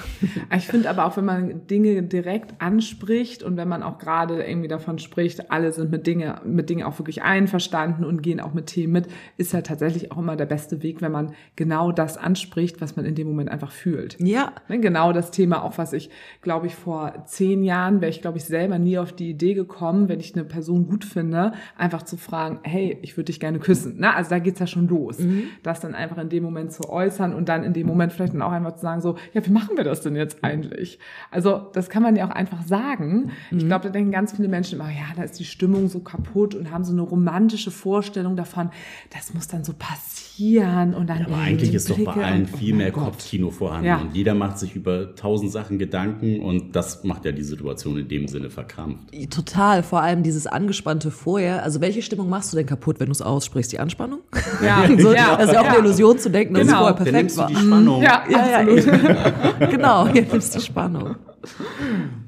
Ich 0.56 0.66
finde 0.66 0.90
aber 0.90 1.06
auch, 1.06 1.16
wenn 1.16 1.24
man 1.24 1.66
Dinge 1.66 2.02
direkt 2.02 2.60
anspricht 2.60 3.42
und 3.42 3.56
wenn 3.56 3.68
man 3.68 3.82
auch 3.82 3.98
gerade 3.98 4.42
irgendwie 4.42 4.68
davon 4.68 4.98
spricht, 4.98 5.50
alle 5.50 5.72
sind 5.72 5.90
mit 5.90 6.06
Dinge, 6.06 6.40
mit 6.44 6.70
Dingen 6.70 6.84
auch 6.84 6.98
wirklich 6.98 7.22
einverstanden 7.22 8.04
und 8.04 8.22
gehen 8.22 8.40
auch 8.40 8.52
mit 8.52 8.66
Themen 8.66 8.92
mit, 8.92 9.08
ist 9.36 9.52
ja 9.52 9.60
tatsächlich 9.62 10.12
auch 10.12 10.18
immer 10.18 10.36
der 10.36 10.46
beste 10.46 10.82
Weg, 10.82 11.02
wenn 11.02 11.12
man 11.12 11.34
genau 11.56 11.92
das 11.92 12.16
anspricht, 12.16 12.80
was 12.80 12.96
man 12.96 13.04
in 13.04 13.14
dem 13.14 13.28
Moment 13.28 13.50
einfach 13.50 13.70
fühlt. 13.70 14.16
Ja. 14.20 14.52
Ne, 14.68 14.80
Genau 14.80 15.12
das 15.12 15.30
Thema, 15.30 15.62
auch 15.62 15.78
was 15.78 15.92
ich, 15.92 16.10
glaube 16.42 16.66
ich, 16.66 16.74
vor 16.74 17.24
zehn 17.26 17.62
Jahren 17.62 18.00
wäre 18.00 18.10
ich, 18.10 18.22
glaube 18.22 18.38
ich, 18.38 18.44
selber 18.44 18.78
nie 18.78 18.98
auf 18.98 19.12
die 19.12 19.30
Idee 19.30 19.54
gekommen, 19.54 20.08
wenn 20.08 20.20
ich 20.20 20.34
eine 20.34 20.44
Person 20.44 20.86
gut 20.86 21.04
finde, 21.04 21.52
einfach 21.76 22.02
zu 22.02 22.16
fragen, 22.16 22.60
hey, 22.62 22.98
ich 23.02 23.16
würde 23.16 23.26
dich 23.26 23.40
gerne 23.40 23.58
küssen. 23.58 23.94
Na, 23.98 24.14
also 24.14 24.30
da 24.30 24.38
geht's 24.38 24.58
ja 24.60 24.66
schon 24.70 24.88
los. 24.88 25.18
Das 25.62 25.80
dann 25.80 25.94
einfach 25.94 26.18
in 26.18 26.28
dem 26.28 26.42
Moment 26.42 26.72
zu 26.72 26.88
äußern 26.88 27.34
und 27.34 27.48
dann 27.48 27.64
in 27.64 27.72
dem 27.72 27.86
Moment 27.86 28.12
vielleicht 28.12 28.32
dann 28.34 28.42
auch 28.42 28.52
einfach 28.52 28.74
zu 28.76 28.82
sagen, 28.82 29.00
so, 29.00 29.16
ja, 29.34 29.44
wie 29.44 29.50
machen 29.50 29.76
wir 29.76 29.84
das 29.84 30.00
denn 30.00 30.16
jetzt 30.16 30.42
eigentlich? 30.42 30.98
Also 31.30 31.66
das 31.72 31.88
kann 31.90 32.02
man 32.02 32.16
ja 32.16 32.26
auch 32.26 32.34
einfach 32.34 32.62
sagen. 32.62 33.30
Ich 33.50 33.66
glaube, 33.66 33.84
da 33.84 33.90
denken 33.90 34.10
ganz 34.12 34.32
viele 34.32 34.48
Menschen 34.48 34.78
immer, 34.80 34.88
ja, 34.90 35.04
da 35.16 35.22
ist 35.22 35.38
die 35.38 35.44
Stimmung 35.44 35.88
so 35.88 36.00
kaputt 36.00 36.54
und 36.54 36.70
haben 36.70 36.84
so 36.84 36.92
eine 36.92 37.02
romantische 37.02 37.70
Vorstellung 37.70 38.36
davon, 38.36 38.70
das 39.12 39.34
muss 39.34 39.48
dann 39.48 39.64
so 39.64 39.72
passieren 39.72 40.94
und 40.94 41.08
dann 41.08 41.26
Aber 41.26 41.36
eigentlich 41.36 41.74
ist 41.74 41.90
doch 41.90 41.96
bei 41.98 42.04
Blicke 42.12 42.24
allen 42.24 42.42
und- 42.42 42.56
viel 42.56 42.72
oh 42.74 42.76
mehr 42.76 42.90
Gott. 42.90 43.04
Kopfkino 43.04 43.50
vorhanden. 43.50 43.86
Ja. 43.86 43.98
Und 44.00 44.14
jeder 44.14 44.34
macht 44.34 44.58
sich 44.58 44.74
über 44.76 45.14
tausend 45.14 45.50
Sachen 45.52 45.78
Gedanken 45.78 46.40
und 46.40 46.74
das 46.76 47.04
macht 47.04 47.24
ja 47.24 47.32
die 47.32 47.42
Situation 47.42 47.98
in 47.98 48.08
dem 48.08 48.28
Sinne 48.28 48.50
verkrampft. 48.50 49.08
Total, 49.30 49.82
vor 49.82 50.00
allem 50.02 50.22
dieses 50.22 50.46
angespannte 50.46 51.10
vorher. 51.10 51.62
Also 51.62 51.80
welche 51.80 52.02
Stimmung 52.02 52.28
machst 52.28 52.52
du 52.52 52.56
denn 52.56 52.66
kaputt, 52.66 53.00
wenn 53.00 53.06
du 53.06 53.12
es 53.12 53.22
aussprichst? 53.22 53.72
Die 53.72 53.78
Anspannung? 53.78 54.20
Ja, 54.62 54.84
so, 54.98 55.12
ja, 55.12 55.36
das 55.36 55.46
ist 55.46 55.52
ja 55.54 55.60
auch 55.60 55.64
ja. 55.64 55.70
eine 55.72 55.78
Illusion 55.78 56.18
zu 56.18 56.30
denken, 56.30 56.54
dass 56.54 56.66
Genau. 56.66 56.88
es 56.88 56.96
vorher 56.96 57.04
Dann 57.04 57.04
perfekt 57.04 57.32
du 57.32 57.36
war. 57.38 57.46
die 57.48 57.56
Spannung. 57.56 58.02
Ja, 58.02 58.24
Ja, 58.28 58.48
ja, 58.50 58.58
absolut. 58.60 59.70
genau, 59.70 60.08
hier 60.08 60.22
nimmst 60.22 60.54
du 60.54 60.60
Spannung. 60.60 61.16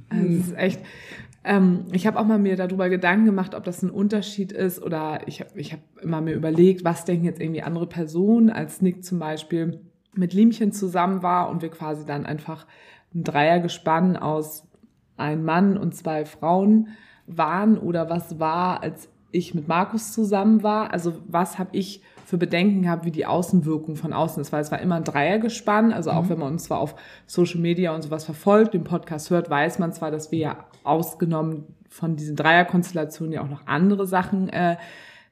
Also 0.08 0.26
es 0.26 0.46
ist 0.48 0.56
echt. 0.56 0.80
Ähm, 1.44 1.86
ich 1.92 2.06
habe 2.06 2.20
auch 2.20 2.24
mal 2.24 2.38
mir 2.38 2.54
darüber 2.56 2.88
Gedanken 2.88 3.24
gemacht, 3.24 3.54
ob 3.56 3.64
das 3.64 3.82
ein 3.82 3.90
Unterschied 3.90 4.52
ist 4.52 4.80
oder 4.80 5.20
ich 5.26 5.40
habe 5.40 5.50
ich 5.56 5.72
hab 5.72 5.80
immer 6.00 6.20
mir 6.20 6.34
überlegt, 6.34 6.84
was 6.84 7.04
denken 7.04 7.24
jetzt 7.24 7.40
irgendwie 7.40 7.62
andere 7.62 7.88
Personen, 7.88 8.48
als 8.48 8.80
Nick 8.80 9.04
zum 9.04 9.18
Beispiel 9.18 9.80
mit 10.14 10.34
Liemchen 10.34 10.70
zusammen 10.72 11.22
war 11.22 11.48
und 11.50 11.62
wir 11.62 11.70
quasi 11.70 12.06
dann 12.06 12.26
einfach 12.26 12.66
ein 13.14 13.24
Dreiergespann 13.24 14.16
aus 14.16 14.68
einem 15.16 15.44
Mann 15.44 15.76
und 15.76 15.96
zwei 15.96 16.24
Frauen 16.26 16.88
waren 17.26 17.76
oder 17.76 18.08
was 18.08 18.38
war, 18.38 18.82
als 18.82 19.08
ich 19.32 19.54
mit 19.54 19.66
Markus 19.66 20.12
zusammen 20.12 20.62
war. 20.62 20.92
Also 20.92 21.14
was 21.26 21.58
habe 21.58 21.70
ich 21.72 22.02
für 22.32 22.38
Bedenken 22.38 22.80
gehabt, 22.80 23.04
wie 23.04 23.10
die 23.10 23.26
Außenwirkung 23.26 23.94
von 23.94 24.14
außen 24.14 24.40
ist, 24.40 24.52
weil 24.52 24.62
es 24.62 24.72
war 24.72 24.80
immer 24.80 24.94
ein 24.94 25.04
Dreiergespann. 25.04 25.92
Also 25.92 26.12
auch 26.12 26.30
wenn 26.30 26.38
man 26.38 26.52
uns 26.52 26.64
zwar 26.64 26.78
auf 26.78 26.94
Social 27.26 27.60
Media 27.60 27.94
und 27.94 28.00
sowas 28.00 28.24
verfolgt, 28.24 28.72
den 28.72 28.84
Podcast 28.84 29.28
hört, 29.28 29.50
weiß 29.50 29.78
man 29.78 29.92
zwar, 29.92 30.10
dass 30.10 30.32
wir 30.32 30.38
ja 30.38 30.64
ausgenommen 30.82 31.66
von 31.90 32.16
diesen 32.16 32.34
Dreierkonstellationen 32.34 33.34
ja 33.34 33.42
auch 33.42 33.50
noch 33.50 33.66
andere 33.66 34.06
Sachen 34.06 34.48
äh, 34.48 34.78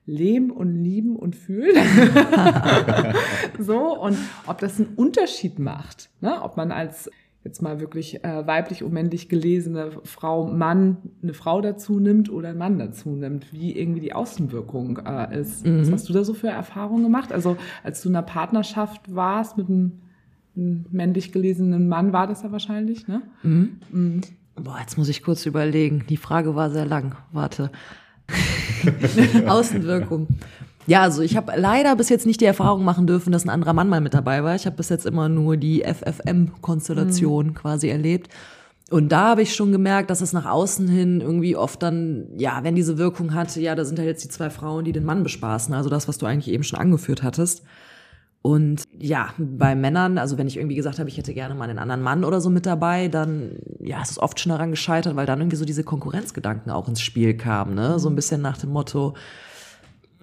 leben 0.04 0.50
und 0.50 0.75
lieben 0.75 1.16
und 1.16 1.37
fühlen. 1.37 1.75
so, 3.59 3.99
und 3.99 4.19
ob 4.47 4.59
das 4.59 4.78
einen 4.78 4.92
Unterschied 4.95 5.59
macht, 5.59 6.11
ne? 6.21 6.42
ob 6.42 6.59
man 6.59 6.71
als 6.71 7.11
jetzt 7.44 7.62
mal 7.62 7.80
wirklich 7.80 8.23
äh, 8.23 8.47
weiblich 8.47 8.82
und 8.82 8.92
männlich 8.92 9.28
gelesene 9.28 9.92
Frau, 10.04 10.47
Mann, 10.47 10.99
eine 11.23 11.32
Frau 11.32 11.61
dazu 11.61 11.99
nimmt 11.99 12.30
oder 12.30 12.50
einen 12.50 12.59
Mann 12.59 12.78
dazu 12.78 13.11
nimmt, 13.11 13.52
wie 13.52 13.76
irgendwie 13.76 14.00
die 14.00 14.12
Außenwirkung 14.12 14.99
äh, 14.99 15.40
ist. 15.40 15.64
Was 15.80 15.90
hast 15.90 16.09
du 16.09 16.12
da 16.12 16.23
so 16.23 16.35
für 16.35 16.49
Erfahrungen 16.49 17.02
gemacht? 17.02 17.32
Also 17.32 17.56
als 17.82 18.02
du 18.02 18.11
in 18.11 18.16
einer 18.16 18.26
Partnerschaft 18.26 19.14
warst 19.14 19.56
mit 19.56 19.68
einem, 19.68 20.00
einem 20.54 20.85
männlich 20.90 21.32
gelesenen 21.32 21.88
Mann, 21.88 22.12
war 22.12 22.26
das 22.26 22.42
ja 22.42 22.52
wahrscheinlich, 22.52 23.08
ne? 23.08 23.23
Boah, 24.56 24.78
jetzt 24.80 24.99
muss 24.99 25.08
ich 25.08 25.23
kurz 25.23 25.47
überlegen. 25.47 26.04
Die 26.10 26.19
Frage 26.19 26.54
war 26.54 26.71
sehr 26.71 26.84
lang. 26.84 27.17
Warte. 27.32 27.71
Außenwirkung. 29.47 30.28
Ja, 30.91 31.03
also 31.03 31.23
ich 31.23 31.37
habe 31.37 31.53
leider 31.55 31.95
bis 31.95 32.09
jetzt 32.09 32.26
nicht 32.26 32.41
die 32.41 32.47
Erfahrung 32.47 32.83
machen 32.83 33.07
dürfen, 33.07 33.31
dass 33.31 33.45
ein 33.45 33.49
anderer 33.49 33.75
Mann 33.75 33.89
mal 33.89 34.00
mit 34.00 34.13
dabei 34.13 34.43
war. 34.43 34.57
Ich 34.57 34.67
habe 34.67 34.75
bis 34.75 34.89
jetzt 34.89 35.07
immer 35.07 35.29
nur 35.29 35.57
die 35.57 35.85
FFM-Konstellation 35.85 37.55
quasi 37.55 37.89
erlebt. 37.89 38.29
Und 38.91 39.13
da 39.13 39.29
habe 39.29 39.43
ich 39.43 39.55
schon 39.55 39.71
gemerkt, 39.71 40.11
dass 40.11 40.21
es 40.21 40.33
nach 40.33 40.47
außen 40.47 40.89
hin 40.89 41.21
irgendwie 41.21 41.55
oft 41.55 41.81
dann, 41.81 42.26
ja, 42.37 42.65
wenn 42.65 42.75
diese 42.75 42.99
Wirkung 42.99 43.35
hatte, 43.35 43.61
ja, 43.61 43.76
da 43.76 43.85
sind 43.85 44.00
halt 44.00 44.09
jetzt 44.09 44.25
die 44.25 44.31
zwei 44.31 44.50
Frauen, 44.50 44.85
die 44.85 44.91
den 44.91 45.05
Mann 45.05 45.23
bespaßen. 45.23 45.73
Also 45.75 45.91
das, 45.91 46.09
was 46.09 46.19
du 46.19 46.26
eigentlich 46.26 46.53
eben 46.53 46.65
schon 46.65 46.81
angeführt 46.81 47.23
hattest. 47.23 47.63
Und 48.43 48.83
ja, 48.99 49.33
bei 49.39 49.76
Männern, 49.76 50.19
also 50.19 50.39
wenn 50.39 50.49
ich 50.49 50.57
irgendwie 50.57 50.75
gesagt 50.75 50.99
habe, 50.99 51.09
ich 51.09 51.17
hätte 51.17 51.35
gerne 51.35 51.55
mal 51.55 51.71
einen 51.71 51.79
anderen 51.79 52.03
Mann 52.03 52.25
oder 52.25 52.41
so 52.41 52.50
mit 52.50 52.67
dabei, 52.67 53.07
dann 53.07 53.61
ja, 53.79 54.03
ist 54.03 54.11
es 54.11 54.19
oft 54.19 54.41
schon 54.41 54.50
daran 54.50 54.73
gescheitert, 54.73 55.15
weil 55.15 55.26
dann 55.26 55.39
irgendwie 55.39 55.57
so 55.57 55.65
diese 55.65 55.85
Konkurrenzgedanken 55.85 56.73
auch 56.73 56.89
ins 56.89 57.00
Spiel 57.00 57.37
kamen, 57.37 57.76
ne? 57.76 58.00
So 58.00 58.09
ein 58.09 58.17
bisschen 58.17 58.43
nach 58.43 58.59
dem 58.59 58.71
Motto, 58.71 59.15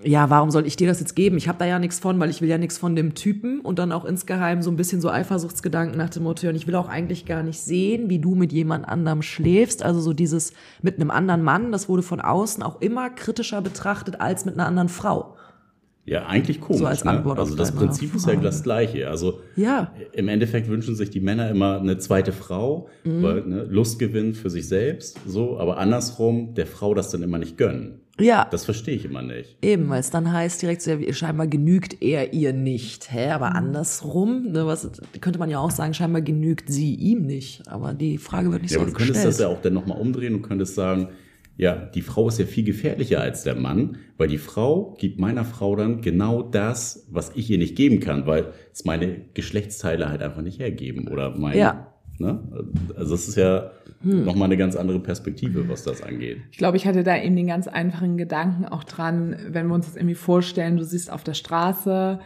ja, 0.03 0.29
warum 0.29 0.51
soll 0.51 0.67
ich 0.67 0.75
dir 0.75 0.87
das 0.87 0.99
jetzt 0.99 1.15
geben? 1.15 1.37
Ich 1.37 1.47
habe 1.47 1.57
da 1.57 1.65
ja 1.65 1.79
nichts 1.79 1.99
von, 1.99 2.19
weil 2.19 2.29
ich 2.29 2.41
will 2.41 2.49
ja 2.49 2.57
nichts 2.57 2.77
von 2.77 2.95
dem 2.95 3.15
Typen 3.15 3.61
und 3.61 3.79
dann 3.79 3.91
auch 3.91 4.05
insgeheim 4.05 4.61
so 4.61 4.69
ein 4.69 4.75
bisschen 4.75 5.01
so 5.01 5.09
Eifersuchtsgedanken 5.09 5.97
nach 5.97 6.09
dem 6.11 6.23
Motto, 6.23 6.47
und 6.47 6.55
ich 6.55 6.67
will 6.67 6.75
auch 6.75 6.87
eigentlich 6.89 7.25
gar 7.25 7.41
nicht 7.43 7.59
sehen, 7.59 8.09
wie 8.09 8.19
du 8.19 8.35
mit 8.35 8.53
jemand 8.53 8.87
anderem 8.87 9.21
schläfst. 9.21 9.83
Also 9.83 9.99
so 9.99 10.13
dieses 10.13 10.53
mit 10.81 10.95
einem 10.99 11.09
anderen 11.11 11.41
Mann, 11.41 11.71
das 11.71 11.89
wurde 11.89 12.03
von 12.03 12.21
außen 12.21 12.61
auch 12.63 12.79
immer 12.81 13.09
kritischer 13.09 13.61
betrachtet 13.61 14.21
als 14.21 14.45
mit 14.45 14.53
einer 14.53 14.67
anderen 14.67 14.89
Frau. 14.89 15.33
Ja, 16.05 16.25
eigentlich 16.25 16.61
komisch. 16.61 16.79
So 16.79 16.85
als 16.87 17.03
ne? 17.03 17.11
Antwort 17.11 17.37
Also 17.37 17.51
auf 17.53 17.57
das 17.57 17.73
Prinzip 17.73 18.15
ist 18.15 18.25
ja 18.27 18.31
Frage. 18.33 18.43
das 18.45 18.63
gleiche. 18.63 19.09
Also 19.09 19.39
Ja. 19.57 19.91
im 20.13 20.29
Endeffekt 20.29 20.69
wünschen 20.69 20.95
sich 20.95 21.09
die 21.09 21.19
Männer 21.19 21.49
immer 21.49 21.79
eine 21.81 21.97
zweite 21.97 22.31
Frau, 22.31 22.87
Mhm. 23.03 23.23
weil 23.23 23.41
ne, 23.45 23.63
Lustgewinn 23.63 24.33
für 24.33 24.49
sich 24.49 24.69
selbst, 24.69 25.19
so, 25.27 25.59
aber 25.59 25.77
andersrum 25.79 26.53
der 26.53 26.65
Frau 26.65 26.93
das 26.93 27.09
dann 27.09 27.23
immer 27.23 27.39
nicht 27.39 27.57
gönnen. 27.57 27.99
Ja. 28.19 28.47
Das 28.49 28.65
verstehe 28.65 28.95
ich 28.95 29.05
immer 29.05 29.21
nicht. 29.21 29.57
Eben, 29.61 29.89
weil 29.89 29.99
es 29.99 30.09
dann 30.09 30.31
heißt 30.31 30.61
direkt 30.61 30.81
so, 30.81 30.91
ja, 30.91 31.13
scheinbar 31.13 31.47
genügt 31.47 32.01
er 32.01 32.33
ihr 32.33 32.51
nicht. 32.53 33.11
Hä? 33.11 33.29
Aber 33.29 33.55
andersrum, 33.55 34.51
ne, 34.51 34.65
was, 34.65 34.89
könnte 35.21 35.39
man 35.39 35.49
ja 35.49 35.59
auch 35.59 35.71
sagen, 35.71 35.93
scheinbar 35.93 36.21
genügt 36.21 36.69
sie 36.71 36.95
ihm 36.95 37.25
nicht. 37.25 37.67
Aber 37.67 37.93
die 37.93 38.17
Frage 38.17 38.51
wird 38.51 38.63
nicht 38.63 38.71
Ja, 38.71 38.77
so 38.77 38.81
aber 38.81 38.91
du 38.91 38.97
könntest 38.97 39.15
gestellt. 39.23 39.33
das 39.33 39.39
ja 39.39 39.47
auch 39.47 39.61
dann 39.61 39.73
nochmal 39.73 39.99
umdrehen 39.99 40.33
und 40.35 40.41
könntest 40.41 40.75
sagen, 40.75 41.09
ja, 41.59 41.75
die 41.75 42.01
Frau 42.03 42.27
ist 42.27 42.37
ja 42.37 42.45
viel 42.45 42.63
gefährlicher 42.63 43.19
als 43.19 43.43
der 43.43 43.55
Mann, 43.55 43.97
weil 44.17 44.27
die 44.27 44.37
Frau 44.37 44.95
gibt 44.99 45.19
meiner 45.19 45.43
Frau 45.43 45.75
dann 45.75 46.01
genau 46.01 46.43
das, 46.43 47.07
was 47.09 47.31
ich 47.33 47.49
ihr 47.49 47.57
nicht 47.57 47.75
geben 47.75 47.99
kann, 47.99 48.27
weil 48.27 48.53
es 48.71 48.85
meine 48.85 49.21
Geschlechtsteile 49.33 50.07
halt 50.09 50.21
einfach 50.21 50.43
nicht 50.43 50.59
hergeben 50.59 51.07
oder 51.07 51.35
mein, 51.35 51.57
Ja. 51.57 51.93
Ne? 52.19 52.39
Also 52.95 53.11
das 53.11 53.27
ist 53.27 53.35
ja 53.35 53.71
nochmal 54.01 54.45
eine 54.45 54.57
ganz 54.57 54.75
andere 54.75 54.99
Perspektive, 54.99 55.67
was 55.69 55.83
das 55.83 56.01
angeht. 56.01 56.41
Ich 56.51 56.57
glaube, 56.57 56.77
ich 56.77 56.85
hatte 56.85 57.03
da 57.03 57.17
eben 57.17 57.35
den 57.35 57.47
ganz 57.47 57.67
einfachen 57.67 58.17
Gedanken 58.17 58.65
auch 58.65 58.83
dran, 58.83 59.35
wenn 59.49 59.67
wir 59.67 59.75
uns 59.75 59.87
das 59.87 59.95
irgendwie 59.95 60.15
vorstellen, 60.15 60.77
du 60.77 60.83
siehst 60.83 61.11
auf 61.11 61.23
der 61.23 61.33
Straße 61.33 62.19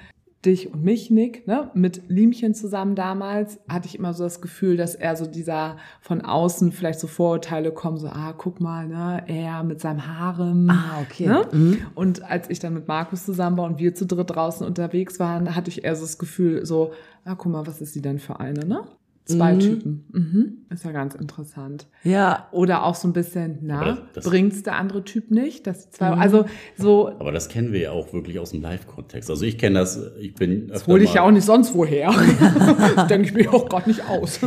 dich 0.45 0.73
und 0.73 0.83
mich, 0.83 1.11
Nick, 1.11 1.47
ne, 1.47 1.69
mit 1.73 2.09
Liemchen 2.09 2.53
zusammen 2.53 2.95
damals, 2.95 3.59
hatte 3.67 3.87
ich 3.87 3.97
immer 3.97 4.13
so 4.13 4.23
das 4.23 4.41
Gefühl, 4.41 4.75
dass 4.75 4.95
er 4.95 5.15
so 5.15 5.25
dieser 5.25 5.77
von 6.01 6.21
außen 6.21 6.71
vielleicht 6.71 6.99
so 6.99 7.07
Vorurteile 7.07 7.71
kommen, 7.71 7.97
so, 7.97 8.07
ah, 8.07 8.33
guck 8.35 8.59
mal, 8.59 8.87
ne, 8.87 9.23
er 9.27 9.63
mit 9.63 9.79
seinem 9.81 10.07
Harem. 10.07 10.69
Ah, 10.69 11.01
okay. 11.01 11.27
Ne? 11.27 11.77
Und 11.93 12.23
als 12.23 12.49
ich 12.49 12.59
dann 12.59 12.73
mit 12.73 12.87
Markus 12.87 13.25
zusammen 13.25 13.57
war 13.57 13.65
und 13.65 13.79
wir 13.79 13.93
zu 13.93 14.05
dritt 14.05 14.31
draußen 14.31 14.65
unterwegs 14.65 15.19
waren, 15.19 15.55
hatte 15.55 15.69
ich 15.69 15.83
eher 15.83 15.95
so 15.95 16.01
das 16.01 16.17
Gefühl, 16.17 16.65
so, 16.65 16.91
ah, 17.23 17.35
guck 17.35 17.51
mal, 17.51 17.67
was 17.67 17.81
ist 17.81 17.93
sie 17.93 18.01
denn 18.01 18.19
für 18.19 18.39
eine, 18.39 18.65
ne? 18.65 18.83
Zwei 19.25 19.55
Typen. 19.55 20.05
Mhm. 20.11 20.57
Ist 20.71 20.83
ja 20.83 20.91
ganz 20.91 21.13
interessant. 21.15 21.87
Ja, 22.03 22.47
Oder 22.51 22.83
auch 22.83 22.95
so 22.95 23.07
ein 23.07 23.13
bisschen, 23.13 23.59
na, 23.61 23.83
das- 23.85 23.99
das- 24.13 24.25
bringt's 24.25 24.63
der 24.63 24.75
andere 24.77 25.03
Typ 25.03 25.29
nicht? 25.31 25.67
Die 25.67 25.73
zwei, 25.73 26.15
Mhm. 26.15 26.21
also 26.21 26.45
so, 26.77 27.09
Aber 27.19 27.31
das 27.31 27.47
kennen 27.47 27.71
wir 27.71 27.79
ja 27.81 27.91
auch 27.91 28.11
wirklich 28.13 28.39
aus 28.39 28.51
dem 28.51 28.61
Live-Kontext. 28.61 29.29
Also 29.29 29.45
ich 29.45 29.57
kenne 29.59 29.79
das, 29.79 30.01
ich 30.19 30.33
bin 30.33 30.67
das 30.69 30.87
hole 30.87 31.03
ich 31.03 31.09
mal- 31.09 31.15
ja 31.17 31.21
auch 31.23 31.31
nicht 31.31 31.45
sonst 31.45 31.73
woher. 31.75 32.09
das 32.95 33.07
denke 33.07 33.27
ich 33.27 33.33
mir 33.33 33.53
auch 33.53 33.69
gerade 33.69 33.89
nicht 33.89 34.07
aus. 34.09 34.39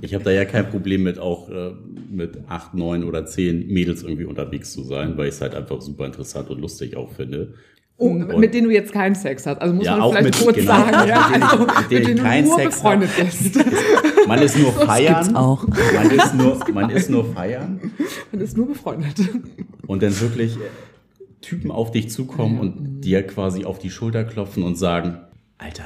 Ich 0.00 0.14
habe 0.14 0.24
da 0.24 0.30
ja 0.30 0.44
kein 0.44 0.68
Problem 0.70 1.02
mit, 1.02 1.18
auch 1.18 1.48
äh, 1.50 1.72
mit 2.10 2.38
acht, 2.48 2.74
neun 2.74 3.02
oder 3.04 3.26
zehn 3.26 3.66
Mädels 3.66 4.02
irgendwie 4.02 4.24
unterwegs 4.24 4.72
zu 4.72 4.82
sein, 4.84 5.16
weil 5.16 5.28
ich 5.28 5.34
es 5.34 5.40
halt 5.40 5.54
einfach 5.54 5.80
super 5.80 6.06
interessant 6.06 6.48
und 6.48 6.60
lustig 6.60 6.96
auch 6.96 7.10
finde. 7.12 7.54
Oh, 7.96 8.10
mit 8.12 8.52
denen 8.54 8.66
du 8.66 8.72
jetzt 8.74 8.92
keinen 8.92 9.14
Sex 9.14 9.46
hast. 9.46 9.60
Also 9.62 9.72
muss 9.74 9.84
Ja, 9.86 9.92
man 9.92 10.00
auch 10.02 10.10
vielleicht 10.12 10.24
mit- 10.36 10.44
kurz 10.44 10.56
genau, 10.56 10.66
sagen, 10.72 11.08
ja, 11.08 11.28
mit 11.28 11.34
denen 11.36 11.42
also, 11.44 11.66
mit 11.66 11.90
denen 11.90 12.02
ich 12.10 12.16
du 12.16 12.22
keinen 12.22 12.44
nur 12.48 12.56
Sex 12.58 12.74
befreundet 12.76 13.10
bist. 13.16 13.60
Man 14.26 14.38
ist 14.42 14.58
nur 14.58 14.72
feiern. 14.72 15.36
auch. 15.36 15.66
Man 15.68 16.10
ist 16.10 16.34
nur, 16.34 16.58
man 16.72 16.88
ist 16.90 17.10
nur 17.10 17.24
feiern 17.34 17.92
Man 18.32 18.40
ist 18.40 18.56
nur 18.56 18.66
befreundet. 18.68 19.20
und 19.86 20.02
dann 20.02 20.18
wirklich 20.18 20.56
äh, 20.56 20.60
Typen 21.42 21.70
auf 21.70 21.90
dich 21.90 22.08
zukommen 22.10 22.58
und 22.58 23.02
dir 23.02 23.22
quasi 23.26 23.66
auf 23.66 23.78
die 23.78 23.90
Schulter 23.90 24.24
klopfen 24.24 24.62
und 24.62 24.76
sagen, 24.76 25.18
Alter, 25.58 25.84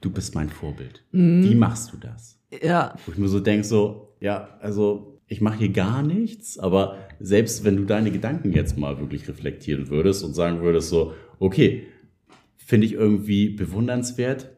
du 0.00 0.10
bist 0.10 0.36
mein 0.36 0.48
Vorbild. 0.50 1.02
Wie 1.10 1.54
machst 1.56 1.92
du 1.92 1.96
das? 1.96 2.38
Ja, 2.62 2.94
Wo 3.04 3.10
ich 3.12 3.18
mir 3.18 3.28
so 3.28 3.40
denke, 3.40 3.64
so, 3.64 4.14
ja, 4.20 4.50
also 4.60 5.18
ich 5.26 5.40
mache 5.40 5.58
hier 5.58 5.70
gar 5.70 6.02
nichts, 6.04 6.58
aber 6.60 6.96
selbst 7.18 7.64
wenn 7.64 7.76
du 7.76 7.84
deine 7.84 8.12
Gedanken 8.12 8.52
jetzt 8.52 8.78
mal 8.78 9.00
wirklich 9.00 9.28
reflektieren 9.28 9.90
würdest 9.90 10.22
und 10.24 10.34
sagen 10.34 10.60
würdest, 10.62 10.88
so, 10.90 11.12
okay, 11.40 11.86
finde 12.56 12.86
ich 12.86 12.92
irgendwie 12.92 13.48
bewundernswert. 13.50 14.50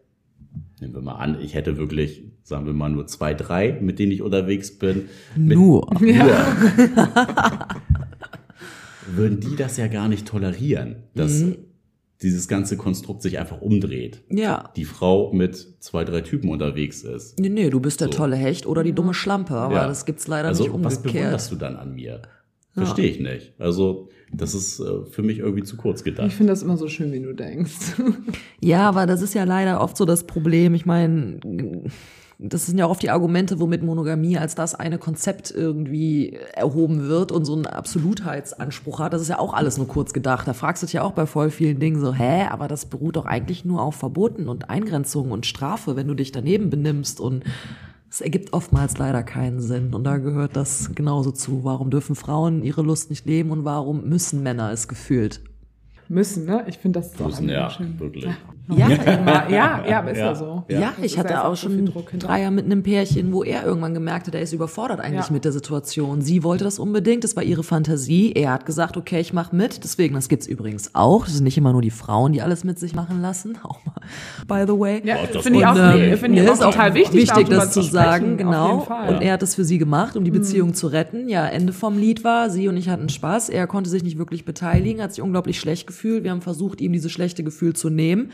Nehmen 0.81 0.93
wir 0.95 1.01
mal 1.01 1.15
an, 1.15 1.41
ich 1.41 1.55
hätte 1.55 1.79
wirklich, 1.79 2.25
sagen 2.43 2.67
wir 2.67 2.73
mal, 2.75 2.91
nur 2.91 3.07
zwei, 3.07 3.33
drei, 3.33 3.79
mit 3.81 3.99
denen 3.99 4.13
ich 4.13 4.21
unterwegs 4.21 4.77
bin. 4.79 5.09
Mit, 5.37 5.57
Nur. 5.57 5.89
Nur. 6.01 6.13
Würden 9.07 9.41
die 9.41 9.57
das 9.57 9.77
ja 9.77 9.89
gar 9.89 10.09
nicht 10.09 10.27
tolerieren, 10.27 10.97
dass 11.15 11.45
dieses 12.23 12.47
ganze 12.47 12.77
Konstrukt 12.77 13.23
sich 13.23 13.39
einfach 13.39 13.61
umdreht. 13.61 14.23
ja. 14.31 14.71
Die 14.77 14.85
Frau 14.85 15.33
mit 15.33 15.57
zwei, 15.81 16.05
drei 16.05 16.21
Typen 16.21 16.51
unterwegs 16.51 17.03
ist. 17.03 17.39
Nee, 17.41 17.49
nee, 17.49 17.69
du 17.69 17.81
bist 17.81 18.01
der 18.01 18.09
So. 18.09 18.15
tolle 18.15 18.37
Hecht 18.37 18.65
oder 18.67 18.85
die 18.85 18.93
dumme 18.93 19.13
Schlampe, 19.13 19.55
aber 19.55 19.75
Ja. 19.75 19.87
das 19.89 20.05
gibt's 20.05 20.29
leider 20.29 20.49
also, 20.49 20.63
nicht 20.65 20.73
was 20.85 20.97
umgekehrt. 20.99 21.15
bewunderst 21.25 21.51
du 21.53 21.57
dann 21.57 21.77
an 21.77 21.95
mir? 21.95 22.23
Verstehe 22.75 23.11
ich 23.11 23.21
nicht. 23.21 23.53
Also, 23.59 24.09
das 24.33 24.55
ist 24.55 24.81
äh, 24.81 25.05
für 25.11 25.23
mich 25.23 25.39
irgendwie 25.39 25.63
zu 25.63 25.77
kurz 25.77 26.01
Ich 26.01 26.05
gedacht. 26.05 26.33
finde 26.33 26.53
das 26.53 26.63
immer 26.63 26.77
so 26.79 26.89
schön, 26.89 27.13
wie 27.13 27.21
du 27.21 27.35
denkst. 27.35 27.73
Ja, 28.65 28.89
aber 28.89 29.07
das 29.07 29.23
ist 29.23 29.35
ja 29.35 29.43
leider 29.45 29.81
oft 29.81 29.97
so 29.97 30.05
das 30.05 30.25
Problem. 30.25 30.75
Ich 30.75 30.87
meine, 30.87 31.41
das 32.39 32.67
sind 32.67 32.79
ja 32.79 32.87
auch 32.87 32.91
oft 32.91 33.03
die 33.03 33.11
Argumente, 33.11 33.59
womit 33.59 33.83
Monogamie 33.83 34.39
als 34.39 34.55
das 34.55 34.75
eine 34.77 34.99
Konzept 34.99 35.51
irgendwie 35.51 36.39
erhoben 36.55 37.09
wird 37.09 37.33
und 37.33 37.45
so 37.45 37.55
einen 37.55 37.67
Absolutheitsanspruch 37.67 39.01
hat. 39.01 39.13
Das 39.13 39.21
ist 39.23 39.29
ja 39.29 39.41
auch 39.41 39.53
alles 39.53 39.79
nur 39.79 39.89
kurz 39.89 40.13
gedacht. 40.13 40.47
Da 40.47 40.53
fragst 40.53 40.83
du 40.83 40.87
dich 40.87 40.95
ja 40.95 41.03
auch 41.03 41.13
bei 41.13 41.27
voll 41.27 41.51
vielen 41.51 41.81
Dingen 41.81 42.01
so, 42.01 42.15
hä, 42.15 42.47
aber 42.51 42.69
das 42.69 42.87
beruht 42.87 43.17
doch 43.17 43.27
eigentlich 43.27 43.65
nur 43.65 43.83
auf 43.83 43.97
Verboten 43.97 44.49
und 44.49 44.71
Eingrenzungen 44.71 45.33
und 45.33 45.45
Strafe, 45.45 45.97
wenn 45.97 46.07
du 46.09 46.15
dich 46.15 46.31
daneben 46.33 46.71
benimmst 46.71 47.21
und 47.21 47.43
es 48.13 48.21
ergibt 48.21 48.53
oftmals 48.53 48.99
leider 48.99 49.23
keinen 49.23 49.59
Sinn. 49.61 49.95
Und 49.95 50.05
da 50.05 50.19
gehört 50.19 50.55
das 50.55 50.91
genauso 50.95 51.33
zu. 51.33 51.65
Warum 51.65 51.89
dürfen 51.89 52.15
Frauen 52.15 52.63
ihre 52.63 52.83
Lust 52.83 53.09
nicht 53.09 53.25
leben 53.25 53.51
und 53.51 53.65
warum 53.65 54.07
müssen 54.07 54.43
Männer 54.43 54.71
es 54.71 54.87
gefühlt? 54.87 55.41
Müssen, 56.09 56.45
ne? 56.45 56.63
Ich 56.69 56.77
finde 56.77 57.01
das 57.01 57.19
auch 57.19 57.29
Müssen, 57.29 57.49
ja, 57.49 57.71
schön. 57.71 57.99
wirklich. 57.99 58.25
Ja, 58.25 58.37
Immer. 58.69 58.79
Ja, 59.51 59.85
ja, 59.87 59.99
aber 59.99 60.13
ist 60.13 60.19
ja, 60.19 60.27
Ja. 60.27 60.35
so. 60.35 60.65
Ja, 60.69 60.93
Das 60.97 61.05
ich 61.05 61.19
hatte 61.19 61.45
auch 61.45 61.51
so 61.57 61.69
schon 61.69 61.85
Druck 61.87 62.11
hinter. 62.11 62.29
Dreier 62.29 62.51
mit 62.51 62.65
einem 62.65 62.83
Pärchen, 62.83 63.33
wo 63.33 63.43
er 63.43 63.65
irgendwann 63.67 63.93
gemerkt 63.93 64.29
hat, 64.29 64.35
er 64.35 64.41
ist 64.41 64.53
überfordert 64.53 65.01
eigentlich 65.01 65.27
Ja. 65.27 65.33
mit 65.33 65.45
der 65.45 65.53
Situation. 65.53 66.23
Sie 66.23 66.43
wollte 66.45 66.65
das 66.65 66.79
unbedingt, 66.79 67.25
das 67.25 67.35
war 67.37 67.43
ihre 67.43 67.65
Fantasie. 67.65 68.33
Er 68.33 68.53
hat 68.53 68.65
gesagt, 68.65 68.97
okay, 68.97 69.21
ich 69.21 69.33
mach 69.33 69.51
mit. 69.53 69.83
Deswegen, 69.83 70.15
das 70.15 70.29
gibt's 70.29 70.47
übrigens 70.47 70.95
auch. 70.95 71.25
Das 71.25 71.35
sind 71.35 71.45
nicht 71.45 71.59
immer 71.59 71.73
nur 71.73 71.83
die 71.83 71.91
Frauen, 71.91 72.33
die 72.33 72.41
alles 72.41 72.63
mit 72.65 72.79
sich 72.79 72.95
machen 72.95 73.21
lassen. 73.21 73.59
Auch 73.65 73.81
mal, 73.85 73.95
by 74.47 74.71
the 74.73 74.79
way. 74.79 75.03
Ja, 75.05 75.17
Oh, 75.23 75.27
das 75.33 75.43
finde 75.43 75.59
ich 75.59 75.67
auch, 75.67 75.75
wollte 75.75 75.99
nee, 75.99 76.15
ich. 76.15 76.21
finde 76.21 76.39
ich 76.39 76.45
Nee, 76.45 76.49
auch 76.49 76.55
ist 76.55 76.63
auch 76.63 76.71
total 76.73 76.95
wichtig, 76.95 77.15
wichtig 77.23 77.49
das 77.49 77.73
zu 77.73 77.83
sprechen, 77.83 77.93
sagen, 77.93 78.33
auf 78.33 78.39
genau. 78.39 78.69
jeden 78.75 78.87
Fall. 78.87 79.11
Mhm. 79.11 79.17
Und 79.17 79.23
er 79.23 79.33
hat 79.35 79.43
das 79.43 79.55
für 79.55 79.65
sie 79.65 79.79
gemacht, 79.79 80.17
um 80.17 80.25
die 80.25 80.31
Beziehung 80.31 80.73
zu 80.75 80.87
retten. 80.87 81.29
Ja, 81.29 81.47
Ende 81.47 81.73
vom 81.73 81.99
Lied 81.99 82.25
war, 82.25 82.49
sie 82.49 82.69
und 82.69 82.77
ich 82.77 82.89
hatten 82.89 83.09
Spaß. 83.09 83.49
Er 83.51 83.67
konnte 83.67 83.91
sich 83.91 84.03
nicht 84.05 84.19
wirklich 84.19 84.45
beteiligen, 84.45 85.03
hat 85.03 85.13
sich 85.15 85.23
unglaublich 85.23 85.59
schlecht 85.61 85.87
gefühlt. 85.87 86.25
Wir 86.25 86.31
haben 86.31 86.41
versucht, 86.43 86.81
ihm 86.81 86.93
dieses 86.93 87.11
schlechte 87.13 87.43
Gefühl 87.45 87.75
zu 87.75 87.91
nehmen. 87.91 88.31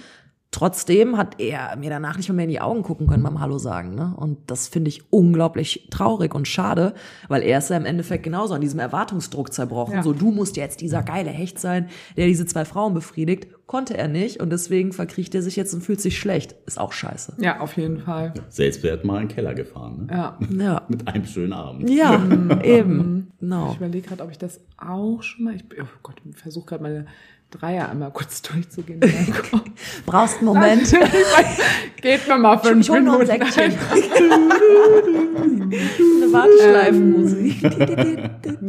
Trotzdem 0.51 1.19
hat 1.19 1.39
er 1.41 1.77
mir 1.77 1.91
danach 1.91 2.17
nicht 2.17 2.33
mehr 2.33 2.45
in 2.45 2.51
die 2.51 2.61
Augen 2.61 2.83
gucken 2.83 3.07
können 3.07 3.23
beim 3.23 3.39
Hallo 3.39 3.59
sagen. 3.59 3.95
Ne? 3.95 4.15
Und 4.17 4.51
das 4.51 4.67
finde 4.67 4.89
ich 4.89 5.13
unglaublich 5.13 5.89
traurig 5.91 6.35
und 6.35 6.49
schade, 6.49 6.95
weil 7.29 7.43
er 7.43 7.59
ist 7.59 7.69
ja 7.69 7.77
im 7.77 7.85
Endeffekt 7.85 8.23
genauso 8.23 8.55
an 8.55 8.63
diesem 8.63 8.81
Erwartungsdruck 8.81 9.53
zerbrochen. 9.53 9.95
Ja. 9.97 10.03
So, 10.03 10.15
du 10.15 10.31
musst 10.31 10.57
jetzt 10.57 10.81
dieser 10.81 11.03
geile 11.03 11.29
Hecht 11.29 11.59
sein, 11.59 11.89
der 12.17 12.27
diese 12.27 12.47
zwei 12.47 12.65
Frauen 12.65 12.95
befriedigt. 12.95 13.49
Konnte 13.67 13.99
er 13.99 14.09
nicht 14.09 14.41
und 14.41 14.49
deswegen 14.49 14.93
verkriecht 14.93 15.35
er 15.35 15.43
sich 15.43 15.55
jetzt 15.55 15.75
und 15.75 15.83
fühlt 15.83 16.01
sich 16.01 16.19
schlecht. 16.19 16.55
Ist 16.65 16.81
auch 16.81 16.93
scheiße. 16.93 17.35
Ja, 17.39 17.61
auf 17.61 17.77
jeden 17.77 17.99
Fall. 17.99 18.33
Selbstwert 18.49 19.05
mal 19.05 19.21
in 19.21 19.29
den 19.29 19.35
Keller 19.35 19.53
gefahren. 19.53 20.07
Ne? 20.07 20.17
Ja. 20.17 20.39
Ja. 20.59 20.83
Mit 20.89 21.07
einem 21.07 21.27
schönen 21.27 21.53
Abend. 21.53 21.91
Ja, 21.91 22.23
eben. 22.63 23.33
Genau. 23.41 23.71
Ich 23.71 23.77
überlege 23.77 24.09
gerade, 24.09 24.25
ob 24.25 24.33
ich 24.33 24.39
das 24.39 24.61
auch 24.79 25.23
schon 25.23 25.45
mal. 25.45 25.55
Ich, 25.55 25.65
oh 25.81 25.87
Gott, 26.03 26.17
ich 26.29 26.37
versuche 26.37 26.67
gerade 26.67 26.83
meine 26.83 27.07
Dreier 27.51 27.89
einmal 27.89 28.11
kurz 28.11 28.43
durchzugehen. 28.43 29.01
Brauchst 30.05 30.37
einen 30.39 30.47
Moment. 30.47 30.95
Geht 32.03 32.29
mir 32.29 32.37
mal 32.39 32.59
fünf 32.59 32.81
Ich 32.85 32.91
hol 32.91 33.01
noch 33.01 33.19
ein 33.21 33.27
Minuten. 33.27 33.79
Eine 36.23 36.33
Warteschleifenmusik. 36.33 37.63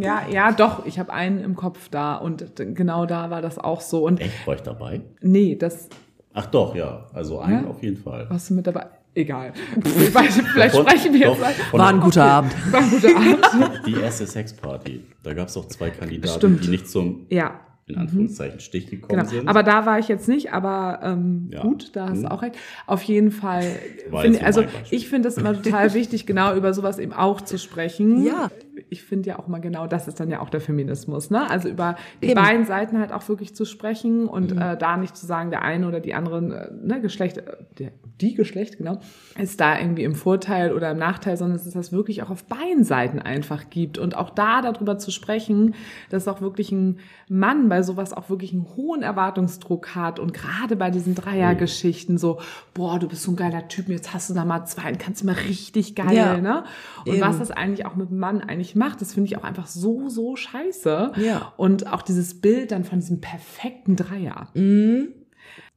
Ja, 0.01 0.21
ja, 0.31 0.51
doch. 0.51 0.85
Ich 0.85 0.99
habe 0.99 1.11
einen 1.13 1.39
im 1.43 1.55
Kopf 1.55 1.89
da 1.89 2.15
und 2.15 2.45
genau 2.57 3.05
da 3.05 3.29
war 3.29 3.41
das 3.41 3.57
auch 3.57 3.81
so. 3.81 4.05
Und 4.05 4.21
Echt, 4.21 4.45
war 4.47 4.55
ich 4.55 4.61
dabei? 4.61 5.01
nee, 5.21 5.55
das 5.55 5.89
Ach 6.33 6.45
doch, 6.45 6.75
ja. 6.75 7.07
Also 7.13 7.39
einen 7.39 7.63
Ja? 7.63 7.69
auf 7.69 7.81
jeden 7.81 7.97
Fall. 8.01 8.29
warst 8.29 8.49
du 8.49 8.53
mit 8.53 8.67
dabei. 8.67 8.85
Egal. 9.15 9.51
Weiß, 10.13 10.39
vielleicht 10.53 10.75
Von- 10.75 10.87
sprechen 10.87 11.13
wir 11.15 11.25
doch, 11.27 11.39
jetzt. 11.39 11.73
War 11.73 11.89
ein 11.89 11.99
guter 11.99 12.23
Abend. 12.23 12.53
War 12.71 12.79
ein 12.81 12.89
guter 12.91 13.15
Abend. 13.17 13.81
Die 13.87 13.95
erste 13.99 14.27
Sexparty. 14.27 15.03
Da 15.23 15.33
gab 15.33 15.47
es 15.47 15.57
auch 15.57 15.67
zwei 15.67 15.89
Kandidaten, 15.89 16.37
Stimmt. 16.37 16.63
die 16.63 16.69
nicht 16.69 16.87
zum, 16.89 17.25
Ja, 17.29 17.59
in 17.89 17.97
Anführungszeichen, 17.97 18.59
Stich 18.59 18.87
gekommen 18.87 19.19
Genau. 19.19 19.29
sind. 19.29 19.47
Aber 19.47 19.63
da 19.63 19.85
war 19.85 19.99
ich 19.99 20.07
jetzt 20.07 20.27
nicht, 20.27 20.53
aber 20.53 20.99
ähm, 21.03 21.49
Ja. 21.51 21.61
gut, 21.61 21.91
da 21.95 22.09
hast 22.09 22.19
Mhm. 22.19 22.23
du 22.23 22.31
auch 22.31 22.41
recht. 22.41 22.55
Auf 22.87 23.01
jeden 23.03 23.31
Fall. 23.31 23.63
War 24.11 24.21
Find, 24.23 24.43
also 24.43 24.63
ich 24.91 25.09
finde 25.09 25.27
es 25.29 25.37
immer 25.37 25.53
total 25.61 25.93
wichtig, 25.93 26.25
genau 26.25 26.55
über 26.55 26.73
sowas 26.73 26.99
eben 26.99 27.13
auch 27.13 27.41
zu 27.41 27.57
sprechen. 27.57 28.23
Ja. 28.23 28.49
Ich 28.89 29.03
finde 29.03 29.29
ja 29.29 29.39
auch 29.39 29.47
mal 29.47 29.59
genau, 29.59 29.87
das 29.87 30.07
ist 30.07 30.19
dann 30.19 30.29
ja 30.29 30.39
auch 30.41 30.49
der 30.49 30.61
Feminismus, 30.61 31.29
ne? 31.29 31.49
Also 31.49 31.69
über 31.69 31.95
die 32.21 32.27
Eben. 32.27 32.35
beiden 32.41 32.65
Seiten 32.65 32.99
halt 32.99 33.11
auch 33.11 33.27
wirklich 33.29 33.55
zu 33.55 33.65
sprechen 33.65 34.27
und 34.27 34.51
äh, 34.51 34.77
da 34.77 34.97
nicht 34.97 35.15
zu 35.15 35.25
sagen, 35.25 35.49
der 35.51 35.61
eine 35.61 35.87
oder 35.87 35.99
die 35.99 36.13
anderen 36.13 36.51
äh, 36.51 36.69
ne, 36.81 36.99
Geschlecht, 37.01 37.37
äh, 37.37 37.43
der, 37.77 37.91
die 38.19 38.33
Geschlecht, 38.35 38.77
genau, 38.77 38.99
ist 39.37 39.61
da 39.61 39.79
irgendwie 39.79 40.03
im 40.03 40.15
Vorteil 40.15 40.73
oder 40.73 40.91
im 40.91 40.97
Nachteil, 40.97 41.37
sondern 41.37 41.57
dass 41.57 41.65
es 41.67 41.73
das 41.73 41.91
wirklich 41.91 42.21
auch 42.23 42.29
auf 42.29 42.43
beiden 42.45 42.83
Seiten 42.83 43.19
einfach 43.19 43.69
gibt 43.69 43.97
und 43.97 44.17
auch 44.17 44.29
da 44.31 44.61
darüber 44.61 44.97
zu 44.97 45.11
sprechen, 45.11 45.75
dass 46.09 46.27
auch 46.27 46.41
wirklich 46.41 46.71
ein 46.71 46.99
Mann 47.29 47.69
bei 47.69 47.81
sowas 47.83 48.11
auch 48.11 48.29
wirklich 48.29 48.51
einen 48.53 48.65
hohen 48.75 49.03
Erwartungsdruck 49.03 49.95
hat 49.95 50.19
und 50.19 50.33
gerade 50.33 50.75
bei 50.75 50.89
diesen 50.91 51.15
Dreiergeschichten 51.15 52.17
so, 52.17 52.39
boah, 52.73 52.99
du 52.99 53.07
bist 53.07 53.23
so 53.23 53.31
ein 53.31 53.35
geiler 53.35 53.67
Typ, 53.67 53.87
jetzt 53.89 54.13
hast 54.13 54.29
du 54.29 54.33
da 54.33 54.45
mal 54.45 54.65
zwei, 54.65 54.89
und 54.89 54.99
kannst 54.99 55.23
mal 55.23 55.35
richtig 55.35 55.95
geil, 55.95 56.15
Ja. 56.15 56.37
ne? 56.37 56.63
Und 57.05 57.13
Eben. 57.15 57.21
was 57.21 57.39
das 57.39 57.51
eigentlich 57.51 57.85
auch 57.85 57.95
mit 57.95 58.09
dem 58.09 58.19
Mann 58.19 58.41
eigentlich 58.41 58.75
macht, 58.79 59.01
das 59.01 59.13
finde 59.13 59.27
ich 59.27 59.37
auch 59.37 59.43
einfach 59.43 59.67
so, 59.67 60.09
so 60.09 60.35
scheiße. 60.35 61.11
Ja. 61.17 61.53
Und 61.57 61.85
auch 61.85 62.01
dieses 62.01 62.41
Bild 62.41 62.71
dann 62.71 62.83
von 62.83 62.99
diesem 62.99 63.21
perfekten 63.21 63.95
Dreier. 63.95 64.49
Mhm. 64.55 65.09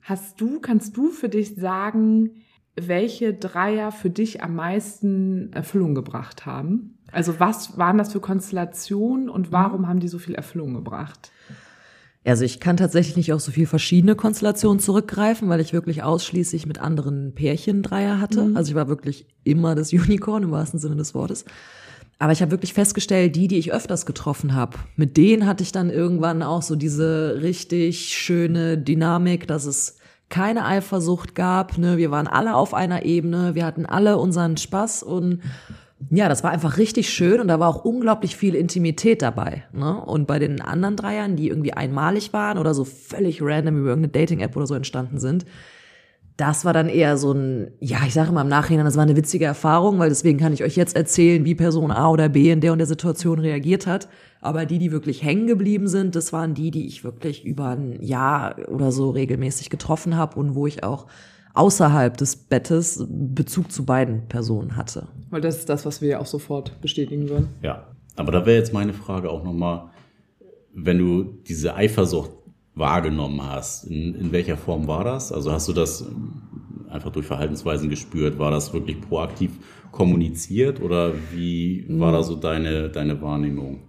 Hast 0.00 0.40
du, 0.40 0.60
kannst 0.60 0.96
du 0.96 1.10
für 1.10 1.28
dich 1.28 1.54
sagen, 1.54 2.30
welche 2.74 3.34
Dreier 3.34 3.92
für 3.92 4.08
dich 4.08 4.42
am 4.42 4.54
meisten 4.54 5.52
Erfüllung 5.52 5.94
gebracht 5.94 6.46
haben? 6.46 6.98
Also 7.12 7.38
was 7.38 7.76
waren 7.76 7.98
das 7.98 8.12
für 8.12 8.20
Konstellationen 8.20 9.28
und 9.28 9.52
warum 9.52 9.86
haben 9.86 10.00
die 10.00 10.08
so 10.08 10.18
viel 10.18 10.34
Erfüllung 10.34 10.72
gebracht? 10.74 11.30
Also 12.24 12.44
ich 12.44 12.60
kann 12.60 12.76
tatsächlich 12.76 13.16
nicht 13.16 13.32
auf 13.32 13.40
so 13.40 13.50
viel 13.50 13.66
verschiedene 13.66 14.14
Konstellationen 14.14 14.78
zurückgreifen, 14.78 15.48
weil 15.48 15.60
ich 15.60 15.72
wirklich 15.72 16.02
ausschließlich 16.04 16.66
mit 16.66 16.78
anderen 16.78 17.34
Pärchen 17.34 17.82
Dreier 17.82 18.20
hatte. 18.20 18.52
Also 18.54 18.70
ich 18.70 18.74
war 18.76 18.88
wirklich 18.88 19.26
immer 19.42 19.74
das 19.74 19.92
Unicorn 19.92 20.44
im 20.44 20.52
wahrsten 20.52 20.78
Sinne 20.78 20.96
des 20.96 21.14
Wortes. 21.14 21.44
Aber 22.22 22.30
ich 22.30 22.40
habe 22.40 22.52
wirklich 22.52 22.72
festgestellt, 22.72 23.34
die, 23.34 23.48
die 23.48 23.58
ich 23.58 23.72
öfters 23.72 24.06
getroffen 24.06 24.54
habe, 24.54 24.78
mit 24.94 25.16
denen 25.16 25.44
hatte 25.44 25.64
ich 25.64 25.72
dann 25.72 25.90
irgendwann 25.90 26.44
auch 26.44 26.62
so 26.62 26.76
diese 26.76 27.40
richtig 27.42 28.14
schöne 28.14 28.78
Dynamik, 28.78 29.48
dass 29.48 29.64
es 29.64 29.98
keine 30.28 30.64
Eifersucht 30.64 31.34
gab. 31.34 31.78
Ne? 31.78 31.96
Wir 31.96 32.12
waren 32.12 32.28
alle 32.28 32.54
auf 32.54 32.74
einer 32.74 33.04
Ebene, 33.04 33.56
wir 33.56 33.66
hatten 33.66 33.86
alle 33.86 34.18
unseren 34.18 34.56
Spaß 34.56 35.02
und 35.02 35.40
ja, 36.10 36.28
das 36.28 36.44
war 36.44 36.52
einfach 36.52 36.78
richtig 36.78 37.10
schön 37.10 37.40
und 37.40 37.48
da 37.48 37.58
war 37.58 37.68
auch 37.68 37.84
unglaublich 37.84 38.36
viel 38.36 38.54
Intimität 38.54 39.20
dabei. 39.20 39.64
Ne? 39.72 40.00
Und 40.00 40.28
bei 40.28 40.38
den 40.38 40.60
anderen 40.60 40.94
Dreiern, 40.94 41.34
die 41.34 41.48
irgendwie 41.48 41.72
einmalig 41.72 42.32
waren 42.32 42.56
oder 42.56 42.72
so 42.72 42.84
völlig 42.84 43.42
random 43.42 43.78
über 43.78 43.88
irgendeine 43.88 44.12
Dating-App 44.12 44.54
oder 44.54 44.68
so 44.68 44.76
entstanden 44.76 45.18
sind, 45.18 45.44
das 46.42 46.64
war 46.64 46.72
dann 46.72 46.88
eher 46.88 47.16
so 47.16 47.30
ein, 47.30 47.70
ja, 47.78 47.98
ich 48.04 48.14
sage 48.14 48.32
mal 48.32 48.40
im 48.40 48.48
Nachhinein, 48.48 48.84
das 48.84 48.96
war 48.96 49.04
eine 49.04 49.14
witzige 49.14 49.44
Erfahrung, 49.44 50.00
weil 50.00 50.08
deswegen 50.08 50.40
kann 50.40 50.52
ich 50.52 50.64
euch 50.64 50.74
jetzt 50.74 50.96
erzählen, 50.96 51.44
wie 51.44 51.54
Person 51.54 51.92
A 51.92 52.10
oder 52.10 52.28
B 52.28 52.50
in 52.50 52.60
der 52.60 52.72
und 52.72 52.78
der 52.78 52.88
Situation 52.88 53.38
reagiert 53.38 53.86
hat. 53.86 54.08
Aber 54.40 54.66
die, 54.66 54.80
die 54.80 54.90
wirklich 54.90 55.22
hängen 55.22 55.46
geblieben 55.46 55.86
sind, 55.86 56.16
das 56.16 56.32
waren 56.32 56.54
die, 56.54 56.72
die 56.72 56.88
ich 56.88 57.04
wirklich 57.04 57.44
über 57.44 57.68
ein 57.68 58.02
Jahr 58.02 58.56
oder 58.68 58.90
so 58.90 59.10
regelmäßig 59.10 59.70
getroffen 59.70 60.16
habe 60.16 60.36
und 60.36 60.56
wo 60.56 60.66
ich 60.66 60.82
auch 60.82 61.06
außerhalb 61.54 62.16
des 62.16 62.34
Bettes 62.34 63.06
Bezug 63.08 63.70
zu 63.70 63.84
beiden 63.84 64.26
Personen 64.26 64.76
hatte. 64.76 65.06
Weil 65.30 65.42
das 65.42 65.58
ist 65.58 65.68
das, 65.68 65.86
was 65.86 66.02
wir 66.02 66.08
ja 66.08 66.18
auch 66.18 66.26
sofort 66.26 66.80
bestätigen 66.80 67.28
würden. 67.28 67.50
Ja, 67.62 67.86
aber 68.16 68.32
da 68.32 68.44
wäre 68.46 68.58
jetzt 68.58 68.72
meine 68.72 68.94
Frage 68.94 69.30
auch 69.30 69.44
nochmal, 69.44 69.90
wenn 70.74 70.98
du 70.98 71.22
diese 71.46 71.76
Eifersucht 71.76 72.32
wahrgenommen 72.74 73.42
hast, 73.42 73.84
in, 73.84 74.14
in 74.14 74.32
welcher 74.32 74.56
Form 74.56 74.86
war 74.86 75.04
das? 75.04 75.32
Also 75.32 75.52
hast 75.52 75.68
du 75.68 75.72
das 75.72 76.06
einfach 76.88 77.10
durch 77.10 77.26
Verhaltensweisen 77.26 77.88
gespürt? 77.88 78.38
War 78.38 78.50
das 78.50 78.72
wirklich 78.72 79.00
proaktiv 79.00 79.52
kommuniziert 79.90 80.80
oder 80.80 81.12
wie 81.32 81.84
war 81.88 82.12
da 82.12 82.22
so 82.22 82.36
deine, 82.36 82.88
deine 82.88 83.20
Wahrnehmung? 83.20 83.80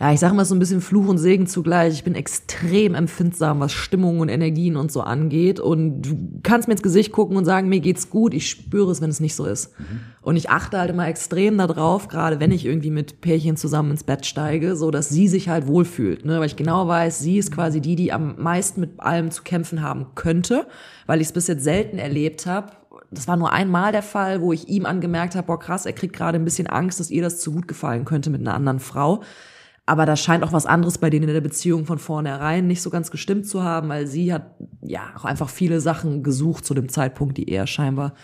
Ja, 0.00 0.14
ich 0.14 0.18
sage 0.18 0.34
mal 0.34 0.46
so 0.46 0.54
ein 0.54 0.58
bisschen 0.58 0.80
Fluch 0.80 1.08
und 1.08 1.18
Segen 1.18 1.46
zugleich. 1.46 1.92
Ich 1.92 2.04
bin 2.04 2.14
extrem 2.14 2.94
empfindsam, 2.94 3.60
was 3.60 3.72
Stimmungen 3.72 4.20
und 4.20 4.30
Energien 4.30 4.76
und 4.76 4.90
so 4.90 5.02
angeht. 5.02 5.60
Und 5.60 6.00
du 6.00 6.40
kannst 6.42 6.68
mir 6.68 6.72
ins 6.72 6.82
Gesicht 6.82 7.12
gucken 7.12 7.36
und 7.36 7.44
sagen, 7.44 7.68
mir 7.68 7.80
geht's 7.80 8.08
gut. 8.08 8.32
Ich 8.32 8.48
spüre 8.48 8.90
es, 8.90 9.02
wenn 9.02 9.10
es 9.10 9.20
nicht 9.20 9.34
so 9.34 9.44
ist. 9.44 9.78
Mhm. 9.78 10.00
Und 10.22 10.36
ich 10.36 10.48
achte 10.48 10.78
halt 10.78 10.88
immer 10.88 11.06
extrem 11.06 11.58
darauf, 11.58 12.08
gerade 12.08 12.40
wenn 12.40 12.50
ich 12.50 12.64
irgendwie 12.64 12.90
mit 12.90 13.20
Pärchen 13.20 13.58
zusammen 13.58 13.90
ins 13.90 14.02
Bett 14.02 14.24
steige, 14.24 14.74
so 14.74 14.90
dass 14.90 15.10
sie 15.10 15.28
sich 15.28 15.50
halt 15.50 15.66
wohlfühlt. 15.66 16.24
Ne? 16.24 16.40
Weil 16.40 16.46
ich 16.46 16.56
genau 16.56 16.88
weiß, 16.88 17.18
sie 17.18 17.36
ist 17.36 17.52
quasi 17.52 17.82
die, 17.82 17.94
die 17.94 18.10
am 18.10 18.36
meisten 18.38 18.80
mit 18.80 19.00
allem 19.00 19.30
zu 19.30 19.42
kämpfen 19.42 19.82
haben 19.82 20.06
könnte, 20.14 20.66
weil 21.04 21.20
ich 21.20 21.26
es 21.26 21.32
bis 21.34 21.46
jetzt 21.46 21.62
selten 21.62 21.98
erlebt 21.98 22.46
habe, 22.46 22.72
das 23.10 23.26
war 23.26 23.36
nur 23.36 23.52
einmal 23.52 23.92
der 23.92 24.02
Fall, 24.02 24.40
wo 24.40 24.52
ich 24.52 24.68
ihm 24.68 24.86
angemerkt 24.86 25.34
habe, 25.34 25.46
boah 25.46 25.58
krass, 25.58 25.84
er 25.84 25.92
kriegt 25.92 26.14
gerade 26.14 26.38
ein 26.38 26.44
bisschen 26.44 26.68
Angst, 26.68 27.00
dass 27.00 27.10
ihr 27.10 27.22
das 27.22 27.40
zu 27.40 27.52
gut 27.52 27.66
gefallen 27.66 28.04
könnte 28.04 28.30
mit 28.30 28.40
einer 28.40 28.54
anderen 28.54 28.78
Frau. 28.78 29.22
Aber 29.90 30.06
da 30.06 30.14
scheint 30.14 30.44
auch 30.44 30.52
was 30.52 30.66
anderes 30.66 30.98
bei 30.98 31.10
denen 31.10 31.26
in 31.26 31.34
der 31.34 31.40
Beziehung 31.40 31.84
von 31.84 31.98
vornherein 31.98 32.68
nicht 32.68 32.80
so 32.80 32.90
ganz 32.90 33.10
gestimmt 33.10 33.48
zu 33.48 33.64
haben, 33.64 33.88
weil 33.88 34.06
sie 34.06 34.32
hat 34.32 34.54
ja 34.82 35.00
auch 35.16 35.24
einfach 35.24 35.48
viele 35.48 35.80
Sachen 35.80 36.22
gesucht 36.22 36.64
zu 36.64 36.74
dem 36.74 36.88
Zeitpunkt, 36.88 37.36
die 37.38 37.48
er 37.48 37.66
scheinbar 37.66 38.14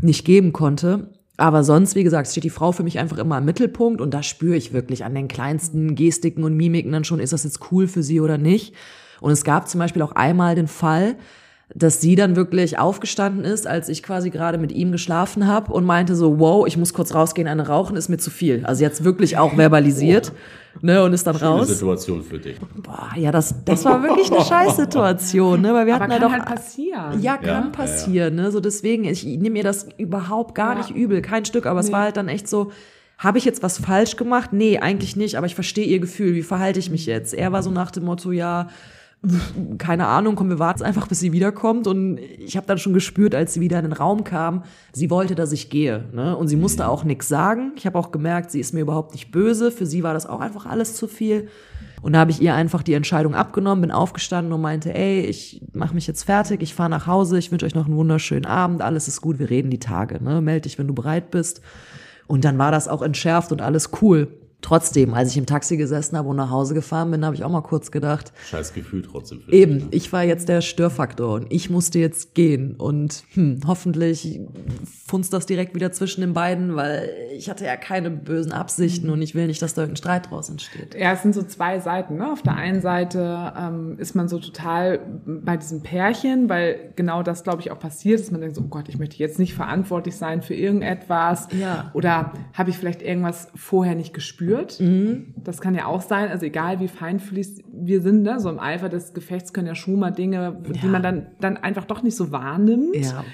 nicht 0.00 0.24
geben 0.24 0.52
konnte. 0.52 1.10
Aber 1.38 1.64
sonst, 1.64 1.96
wie 1.96 2.04
gesagt, 2.04 2.28
steht 2.28 2.44
die 2.44 2.50
Frau 2.50 2.70
für 2.70 2.84
mich 2.84 3.00
einfach 3.00 3.18
immer 3.18 3.38
im 3.38 3.44
Mittelpunkt 3.44 4.00
und 4.00 4.14
da 4.14 4.22
spüre 4.22 4.54
ich 4.54 4.72
wirklich 4.72 5.04
an 5.04 5.16
den 5.16 5.26
kleinsten 5.26 5.96
Gestiken 5.96 6.44
und 6.44 6.56
Mimiken 6.56 6.92
dann 6.92 7.02
schon, 7.02 7.18
ist 7.18 7.32
das 7.32 7.42
jetzt 7.42 7.72
cool 7.72 7.88
für 7.88 8.04
sie 8.04 8.20
oder 8.20 8.38
nicht. 8.38 8.72
Und 9.20 9.32
es 9.32 9.42
gab 9.42 9.66
zum 9.66 9.80
Beispiel 9.80 10.02
auch 10.02 10.12
einmal 10.12 10.54
den 10.54 10.68
Fall, 10.68 11.16
dass 11.74 12.00
sie 12.00 12.14
dann 12.14 12.36
wirklich 12.36 12.78
aufgestanden 12.78 13.44
ist, 13.44 13.66
als 13.66 13.88
ich 13.88 14.02
quasi 14.02 14.30
gerade 14.30 14.56
mit 14.56 14.70
ihm 14.70 14.92
geschlafen 14.92 15.46
habe 15.48 15.72
und 15.72 15.84
meinte 15.84 16.14
so, 16.14 16.38
wow, 16.38 16.64
ich 16.66 16.76
muss 16.76 16.94
kurz 16.94 17.12
rausgehen, 17.12 17.48
eine 17.48 17.66
rauchen 17.66 17.96
ist 17.96 18.08
mir 18.08 18.18
zu 18.18 18.30
viel. 18.30 18.64
Also 18.64 18.84
jetzt 18.84 19.02
wirklich 19.02 19.36
auch 19.36 19.54
verbalisiert. 19.54 20.32
Oh. 20.34 20.38
Ne, 20.82 21.02
und 21.02 21.14
ist 21.14 21.26
dann 21.26 21.38
Schöne 21.38 21.50
raus. 21.50 21.68
Situation 21.68 22.22
für 22.22 22.38
dich. 22.38 22.58
Boah, 22.82 23.08
ja, 23.16 23.32
das, 23.32 23.54
das 23.64 23.84
war 23.86 24.02
wirklich 24.02 24.30
eine 24.30 24.44
Scheißsituation, 24.44 25.60
ne, 25.62 25.72
weil 25.72 25.86
wir 25.86 25.94
Aber 25.94 26.04
hatten 26.04 26.12
kann 26.20 26.32
halt 26.32 26.42
auch, 26.42 26.46
halt 26.46 26.54
passieren. 26.56 27.20
ja, 27.22 27.36
kann 27.38 27.46
Ja, 27.46 27.52
ja, 27.64 27.70
passieren, 27.72 28.34
ne, 28.34 28.50
so 28.52 28.60
deswegen, 28.60 29.04
ich 29.04 29.24
nehme 29.24 29.50
mir 29.50 29.62
das 29.64 29.88
überhaupt 29.96 30.54
gar 30.54 30.72
Ja. 30.72 30.78
nicht 30.78 30.90
übel, 30.94 31.22
kein 31.22 31.44
Stück, 31.46 31.64
aber 31.66 31.80
es 31.80 31.86
Nee. 31.88 31.92
war 31.94 32.02
halt 32.02 32.16
dann 32.18 32.28
echt 32.28 32.46
so, 32.46 32.72
habe 33.18 33.38
ich 33.38 33.46
jetzt 33.46 33.62
was 33.62 33.78
falsch 33.78 34.16
gemacht? 34.16 34.52
Nee, 34.52 34.78
eigentlich 34.78 35.16
nicht, 35.16 35.36
aber 35.36 35.46
ich 35.46 35.54
verstehe 35.54 35.86
ihr 35.86 35.98
Gefühl, 35.98 36.34
wie 36.34 36.42
verhalte 36.42 36.78
ich 36.78 36.90
mich 36.90 37.06
jetzt? 37.06 37.32
Er 37.32 37.50
war 37.52 37.62
so 37.62 37.70
nach 37.70 37.90
dem 37.90 38.04
Motto, 38.04 38.30
ja, 38.30 38.68
keine 39.78 40.06
Ahnung, 40.06 40.36
komm, 40.36 40.50
wir 40.50 40.58
warten 40.58 40.82
einfach, 40.82 41.08
bis 41.08 41.20
sie 41.20 41.32
wiederkommt. 41.32 41.86
Und 41.86 42.18
ich 42.18 42.56
habe 42.56 42.66
dann 42.66 42.78
schon 42.78 42.94
gespürt, 42.94 43.34
als 43.34 43.54
sie 43.54 43.60
wieder 43.60 43.78
in 43.78 43.84
den 43.84 43.92
Raum 43.92 44.24
kam, 44.24 44.64
sie 44.92 45.10
wollte, 45.10 45.34
dass 45.34 45.52
ich 45.52 45.70
gehe. 45.70 46.04
Ne? 46.12 46.36
Und 46.36 46.48
sie 46.48 46.56
musste 46.56 46.88
auch 46.88 47.04
nichts 47.04 47.28
sagen. 47.28 47.72
Ich 47.76 47.86
habe 47.86 47.98
auch 47.98 48.12
gemerkt, 48.12 48.50
sie 48.50 48.60
ist 48.60 48.72
mir 48.72 48.80
überhaupt 48.80 49.12
nicht 49.12 49.30
böse. 49.30 49.70
Für 49.70 49.86
sie 49.86 50.02
war 50.02 50.14
das 50.14 50.26
auch 50.26 50.40
einfach 50.40 50.66
alles 50.66 50.94
zu 50.94 51.08
viel. 51.08 51.48
Und 52.02 52.12
da 52.12 52.20
habe 52.20 52.30
ich 52.30 52.40
ihr 52.40 52.54
einfach 52.54 52.82
die 52.82 52.94
Entscheidung 52.94 53.34
abgenommen, 53.34 53.80
bin 53.80 53.90
aufgestanden 53.90 54.52
und 54.52 54.60
meinte, 54.60 54.94
ey, 54.94 55.22
ich 55.22 55.62
mache 55.72 55.94
mich 55.94 56.06
jetzt 56.06 56.22
fertig, 56.22 56.62
ich 56.62 56.74
fahre 56.74 56.90
nach 56.90 57.06
Hause, 57.06 57.38
ich 57.38 57.50
wünsche 57.50 57.66
euch 57.66 57.74
noch 57.74 57.86
einen 57.86 57.96
wunderschönen 57.96 58.44
Abend, 58.44 58.82
alles 58.82 59.08
ist 59.08 59.22
gut, 59.22 59.38
wir 59.38 59.50
reden 59.50 59.70
die 59.70 59.80
Tage. 59.80 60.22
Ne? 60.22 60.40
Meld 60.40 60.66
dich, 60.66 60.78
wenn 60.78 60.86
du 60.86 60.94
bereit 60.94 61.30
bist. 61.30 61.62
Und 62.28 62.44
dann 62.44 62.58
war 62.58 62.70
das 62.70 62.86
auch 62.86 63.02
entschärft 63.02 63.50
und 63.50 63.60
alles 63.60 63.90
cool. 64.02 64.28
Trotzdem, 64.62 65.14
als 65.14 65.30
ich 65.30 65.36
im 65.36 65.46
Taxi 65.46 65.76
gesessen 65.76 66.16
habe 66.16 66.28
und 66.28 66.36
nach 66.36 66.50
Hause 66.50 66.74
gefahren 66.74 67.10
bin, 67.10 67.24
habe 67.24 67.36
ich 67.36 67.44
auch 67.44 67.50
mal 67.50 67.60
kurz 67.60 67.90
gedacht, 67.92 68.32
Scheiß 68.48 68.72
Gefühl 68.72 69.02
trotzdem 69.02 69.40
für 69.40 69.50
dich. 69.50 69.60
Eben, 69.60 69.88
ich 69.90 70.12
war 70.12 70.24
jetzt 70.24 70.48
der 70.48 70.60
Störfaktor 70.60 71.34
und 71.34 71.52
ich 71.52 71.70
musste 71.70 71.98
jetzt 71.98 72.34
gehen 72.34 72.74
und 72.74 73.22
hm, 73.34 73.60
hoffentlich 73.66 74.40
funzt 75.06 75.32
das 75.32 75.46
direkt 75.46 75.74
wieder 75.74 75.92
zwischen 75.92 76.22
den 76.22 76.32
beiden, 76.32 76.74
weil 76.74 77.10
ich 77.32 77.48
hatte 77.48 77.64
ja 77.64 77.76
keine 77.76 78.10
bösen 78.10 78.50
Absichten 78.50 79.10
und 79.10 79.22
ich 79.22 79.34
will 79.34 79.46
nicht, 79.46 79.60
dass 79.62 79.74
da 79.74 79.82
irgendein 79.82 79.98
Streit 79.98 80.30
draus 80.30 80.48
entsteht. 80.48 80.96
Ja, 80.98 81.12
es 81.12 81.22
sind 81.22 81.34
so 81.34 81.42
zwei 81.42 81.78
Seiten. 81.78 82.16
Ne? 82.16 82.32
Auf 82.32 82.42
der 82.42 82.56
einen 82.56 82.80
Seite 82.80 83.52
ähm, 83.56 83.98
ist 83.98 84.16
man 84.16 84.26
so 84.26 84.38
total 84.38 85.00
bei 85.26 85.56
diesem 85.56 85.82
Pärchen, 85.82 86.48
weil 86.48 86.92
genau 86.96 87.22
das, 87.22 87.44
glaube 87.44 87.60
ich, 87.60 87.70
auch 87.70 87.78
passiert 87.78 88.20
ist. 88.20 88.32
Man 88.32 88.40
denkt 88.40 88.56
so, 88.56 88.62
oh 88.62 88.68
Gott, 88.68 88.88
ich 88.88 88.98
möchte 88.98 89.16
jetzt 89.18 89.38
nicht 89.38 89.54
verantwortlich 89.54 90.16
sein 90.16 90.42
für 90.42 90.54
irgendetwas. 90.54 91.46
Ja. 91.52 91.90
Oder 91.94 92.32
habe 92.54 92.70
ich 92.70 92.78
vielleicht 92.78 93.02
irgendwas 93.02 93.48
vorher 93.54 93.94
nicht 93.94 94.12
gespürt? 94.12 94.45
Das 95.44 95.60
kann 95.60 95.74
ja 95.74 95.86
auch 95.86 96.00
sein. 96.00 96.28
Also 96.30 96.46
egal, 96.46 96.80
wie 96.80 96.88
feinfühlig 96.88 97.64
wir 97.72 98.00
sind, 98.02 98.22
ne? 98.22 98.38
so 98.40 98.48
im 98.50 98.58
Eifer 98.58 98.88
des 98.88 99.12
Gefechts 99.14 99.52
können 99.52 99.66
ja 99.66 99.74
schon 99.74 99.98
mal 99.98 100.10
Dinge, 100.10 100.60
die 100.74 100.84
Ja. 100.86 100.90
man 100.90 101.02
dann, 101.02 101.26
dann 101.40 101.56
einfach 101.56 101.84
doch 101.84 102.02
nicht 102.02 102.16
so 102.16 102.32
wahrnimmt. 102.32 102.96
Ja. 102.96 103.24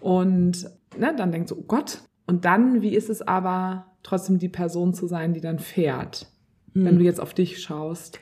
Und 0.00 0.68
ne, 0.98 1.14
dann 1.16 1.32
denkt 1.32 1.48
so, 1.48 1.56
oh 1.56 1.64
Gott. 1.66 2.00
Und 2.26 2.44
dann, 2.44 2.82
wie 2.82 2.94
ist 2.94 3.08
es 3.10 3.22
aber, 3.22 3.86
trotzdem 4.02 4.38
die 4.38 4.48
Person 4.48 4.94
zu 4.94 5.06
sein, 5.06 5.32
die 5.32 5.40
dann 5.40 5.58
fährt? 5.58 6.26
Wenn 6.74 6.98
du 6.98 7.04
jetzt 7.04 7.20
auf 7.20 7.32
dich 7.32 7.62
schaust. 7.62 8.20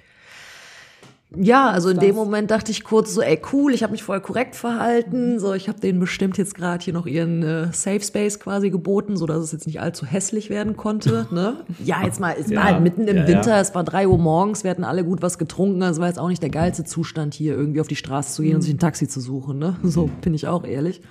Ja, 1.37 1.71
also 1.71 1.89
in 1.89 1.97
Das- 1.97 2.05
dem 2.07 2.15
Moment 2.15 2.51
dachte 2.53 2.71
ich 2.71 2.85
kurz 2.85 3.13
so, 3.13 3.21
ey 3.21 3.41
cool, 3.53 3.75
ich 3.75 3.83
habe 3.83 3.91
mich 3.91 4.05
voll 4.05 4.21
korrekt 4.21 4.55
verhalten, 4.55 5.41
so 5.41 5.53
ich 5.53 5.69
habe 5.69 5.81
denen 5.81 5.99
bestimmt 5.99 6.39
jetzt 6.39 6.55
gerade 6.55 6.85
hier 6.85 6.93
noch 6.95 7.07
ihren 7.07 7.43
äh, 7.43 7.73
Safe 7.73 8.01
Space 8.01 8.39
quasi 8.39 8.71
geboten, 8.71 9.17
so 9.17 9.27
dass 9.27 9.39
es 9.43 9.51
jetzt 9.51 9.67
nicht 9.67 9.81
allzu 9.81 10.07
hässlich 10.07 10.49
werden 10.49 10.77
konnte. 10.77 11.27
Ne? 11.33 11.57
Ja, 11.85 12.05
jetzt 12.05 12.21
mal, 12.21 12.37
es 12.39 12.51
Ja, 12.51 12.59
war 12.59 12.65
halt 12.65 12.83
mitten 12.83 13.09
im 13.09 13.17
ja, 13.17 13.27
Winter, 13.27 13.51
ja. 13.51 13.61
es 13.61 13.75
war 13.75 13.83
drei 13.83 14.07
Uhr 14.07 14.19
morgens, 14.19 14.63
wir 14.63 14.71
hatten 14.71 14.85
alle 14.85 15.03
gut 15.05 15.23
was 15.23 15.37
getrunken, 15.39 15.83
also 15.83 15.99
es 15.99 16.01
war 16.01 16.09
jetzt 16.09 16.19
auch 16.19 16.29
nicht 16.29 16.43
der 16.43 16.51
geilste 16.51 16.85
Zustand 16.85 17.35
hier 17.35 17.55
irgendwie 17.57 17.81
auf 17.81 17.89
die 17.89 17.97
Straße 17.97 18.33
zu 18.33 18.43
gehen 18.43 18.55
und 18.57 18.63
sich 18.63 18.73
ein 18.75 18.79
Taxi 18.79 19.09
zu 19.09 19.21
suchen. 19.21 19.59
Ne? 19.59 19.77
So 19.83 20.09
bin 20.21 20.35
ich 20.35 20.47
auch 20.47 20.63
ehrlich. 20.65 21.03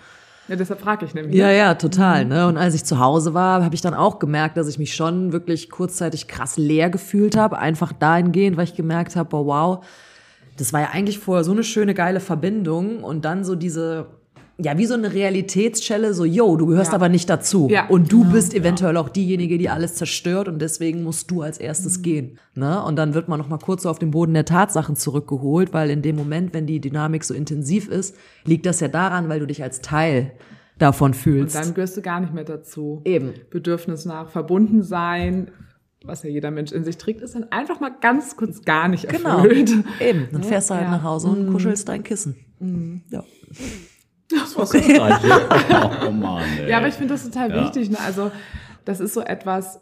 Ja, 0.48 0.56
deshalb 0.58 0.82
frage 0.82 1.06
ich 1.06 1.14
nämlich. 1.14 1.36
Ja, 1.36 1.50
ja, 1.52 1.74
total. 1.76 2.26
Ne? 2.26 2.48
Und 2.48 2.58
als 2.58 2.76
ich 2.76 2.84
zu 2.84 3.00
Hause 3.00 3.34
war, 3.34 3.64
habe 3.64 3.76
ich 3.76 3.82
dann 3.82 3.94
auch 3.94 4.20
gemerkt, 4.20 4.58
dass 4.58 4.68
ich 4.68 4.78
mich 4.78 4.94
schon 4.94 5.32
wirklich 5.32 5.70
kurzzeitig 5.70 6.28
krass 6.28 6.58
leer 6.58 6.90
gefühlt 6.90 7.38
habe. 7.38 7.60
Einfach 7.60 7.94
dahingehend, 7.94 8.58
weil 8.58 8.66
ich 8.66 8.76
gemerkt 8.76 9.16
habe, 9.16 9.36
oh, 9.36 9.46
wow, 9.46 9.86
das 10.58 10.74
war 10.74 10.82
ja 10.82 10.90
eigentlich 10.92 11.20
vorher 11.20 11.44
so 11.44 11.52
eine 11.52 11.64
schöne, 11.64 11.94
geile 11.94 12.20
Verbindung. 12.20 13.04
Und 13.04 13.24
dann 13.24 13.46
so 13.46 13.56
diese, 13.56 14.08
ja, 14.64 14.78
wie 14.78 14.86
so 14.86 14.94
eine 14.94 15.14
Realitätsschelle, 15.14 16.14
so, 16.14 16.26
yo, 16.26 16.56
du 16.58 16.66
gehörst 16.68 16.92
Ja. 16.92 16.96
aber 16.96 17.10
nicht 17.10 17.30
dazu. 17.30 17.68
Ja, 17.70 17.88
und 17.88 18.12
du 18.12 18.24
bist 18.24 18.54
eventuell 18.54 18.98
auch 18.98 19.10
diejenige, 19.10 19.58
die 19.58 19.70
alles 19.70 19.96
zerstört 19.96 20.48
und 20.48 20.60
deswegen 20.62 21.04
musst 21.04 21.30
du 21.32 21.42
als 21.42 21.58
erstes 21.58 22.02
gehen. 22.02 22.40
Ne? 22.56 22.84
Und 22.84 22.96
dann 22.96 23.14
wird 23.14 23.28
man 23.28 23.40
noch 23.40 23.50
mal 23.50 23.60
kurz 23.60 23.84
so 23.84 23.90
auf 23.90 24.00
den 24.00 24.12
Boden 24.12 24.34
der 24.34 24.46
Tatsachen 24.46 24.96
zurückgeholt, 24.96 25.74
weil 25.74 25.90
in 25.90 26.02
dem 26.02 26.16
Moment, 26.16 26.54
wenn 26.54 26.66
die 26.66 26.80
Dynamik 26.82 27.24
so 27.24 27.34
intensiv 27.34 27.88
ist, 27.90 28.16
liegt 28.46 28.66
das 28.66 28.80
ja 28.80 28.88
daran, 28.88 29.30
weil 29.30 29.40
du 29.40 29.48
dich 29.48 29.62
als 29.64 29.82
Teil 29.82 30.32
davon 30.80 31.12
Und 31.12 31.16
fühlst. 31.16 31.56
dann 31.56 31.74
gehörst 31.74 31.96
du 31.98 32.02
gar 32.02 32.20
nicht 32.20 32.34
mehr 32.34 32.44
dazu. 32.46 33.02
Eben. 33.06 33.34
Bedürfnis 33.52 34.06
nach 34.06 34.30
verbunden 34.30 34.82
sein, 34.82 35.52
was 36.06 36.24
ja 36.24 36.30
jeder 36.30 36.52
Mensch 36.52 36.72
in 36.74 36.84
sich 36.84 36.98
trägt, 36.98 37.22
ist 37.22 37.36
dann 37.36 37.46
einfach 37.52 37.80
mal 37.80 37.92
ganz 38.02 38.36
kurz 38.36 38.64
gar 38.64 38.88
nicht 38.90 39.08
Genau. 39.08 39.38
erfüllt. 39.38 39.72
Eben. 40.02 40.28
Dann 40.32 40.44
fährst 40.44 40.70
du 40.70 40.74
halt 40.74 40.86
Ja. 40.86 40.92
nach 40.92 41.04
Hause 41.04 41.28
und 41.30 41.50
kuschelst 41.52 41.88
dein 41.88 42.04
Kissen. 42.04 42.36
Ja. 43.10 43.24
Das 44.30 44.56
war's 44.58 44.72
das 44.72 44.86
Gleiche. 44.86 45.28
Oh 46.08 46.12
Mann, 46.12 46.44
ey. 46.60 46.70
Ja, 46.70 46.78
aber 46.78 46.88
ich 46.88 46.94
finde 46.96 47.14
das 47.14 47.24
total 47.24 47.50
Ja. 47.52 47.64
wichtig. 47.64 47.90
Ne? 47.90 47.98
Also 48.00 48.32
das 48.86 49.00
ist 49.00 49.14
so 49.14 49.22
etwas, 49.22 49.80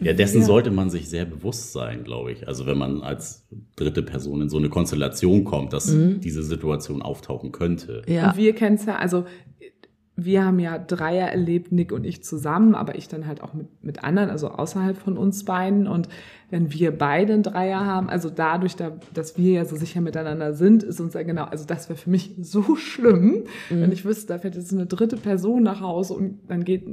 Ja, 0.00 0.12
dessen 0.12 0.40
Ja. 0.40 0.46
sollte 0.46 0.70
man 0.72 0.90
sich 0.90 1.08
sehr 1.08 1.24
bewusst 1.24 1.72
sein, 1.72 2.02
glaube 2.04 2.32
ich. 2.32 2.48
Also 2.48 2.66
wenn 2.66 2.76
man 2.78 3.00
als 3.02 3.46
dritte 3.76 4.02
Person 4.02 4.42
in 4.42 4.48
so 4.48 4.56
eine 4.58 4.68
Konstellation 4.70 5.44
kommt, 5.44 5.72
dass 5.72 5.86
diese 5.86 6.42
Situation 6.42 7.00
auftauchen 7.00 7.52
könnte. 7.52 8.02
Ja. 8.06 8.30
Und 8.30 8.36
wir 8.36 8.54
kennen 8.54 8.74
es 8.76 8.84
ja, 8.86 8.96
also 8.96 9.24
wir 10.20 10.44
haben 10.44 10.58
ja 10.58 10.78
Dreier 10.78 11.28
erlebt, 11.28 11.70
Nick 11.70 11.92
und 11.92 12.04
ich 12.04 12.24
zusammen, 12.24 12.74
aber 12.74 12.96
ich 12.96 13.06
dann 13.06 13.28
halt 13.28 13.40
auch 13.40 13.54
mit, 13.54 13.68
mit 13.84 14.02
anderen, 14.02 14.30
also 14.30 14.48
außerhalb 14.48 14.98
von 14.98 15.16
uns 15.16 15.44
beiden. 15.44 15.86
Und 15.86 16.08
wenn 16.50 16.72
wir 16.72 16.90
beide 16.90 17.34
einen 17.34 17.44
Dreier 17.44 17.86
haben, 17.86 18.10
also 18.10 18.28
dadurch, 18.28 18.74
da, 18.74 18.98
dass 19.14 19.38
wir 19.38 19.52
ja 19.52 19.64
so 19.64 19.76
sicher 19.76 20.00
miteinander 20.00 20.54
sind, 20.54 20.82
ist 20.82 21.00
uns 21.00 21.14
ja 21.14 21.22
genau, 21.22 21.44
also 21.44 21.64
das 21.64 21.88
wäre 21.88 21.96
für 21.96 22.10
mich 22.10 22.34
so 22.42 22.74
schlimm, 22.74 23.44
wenn 23.68 23.92
ich 23.92 24.04
wüsste, 24.04 24.32
da 24.32 24.38
fährt 24.40 24.56
jetzt 24.56 24.72
eine 24.72 24.86
dritte 24.86 25.16
Person 25.16 25.62
nach 25.62 25.80
Hause 25.80 26.14
und 26.14 26.40
dann 26.48 26.64
geht 26.64 26.84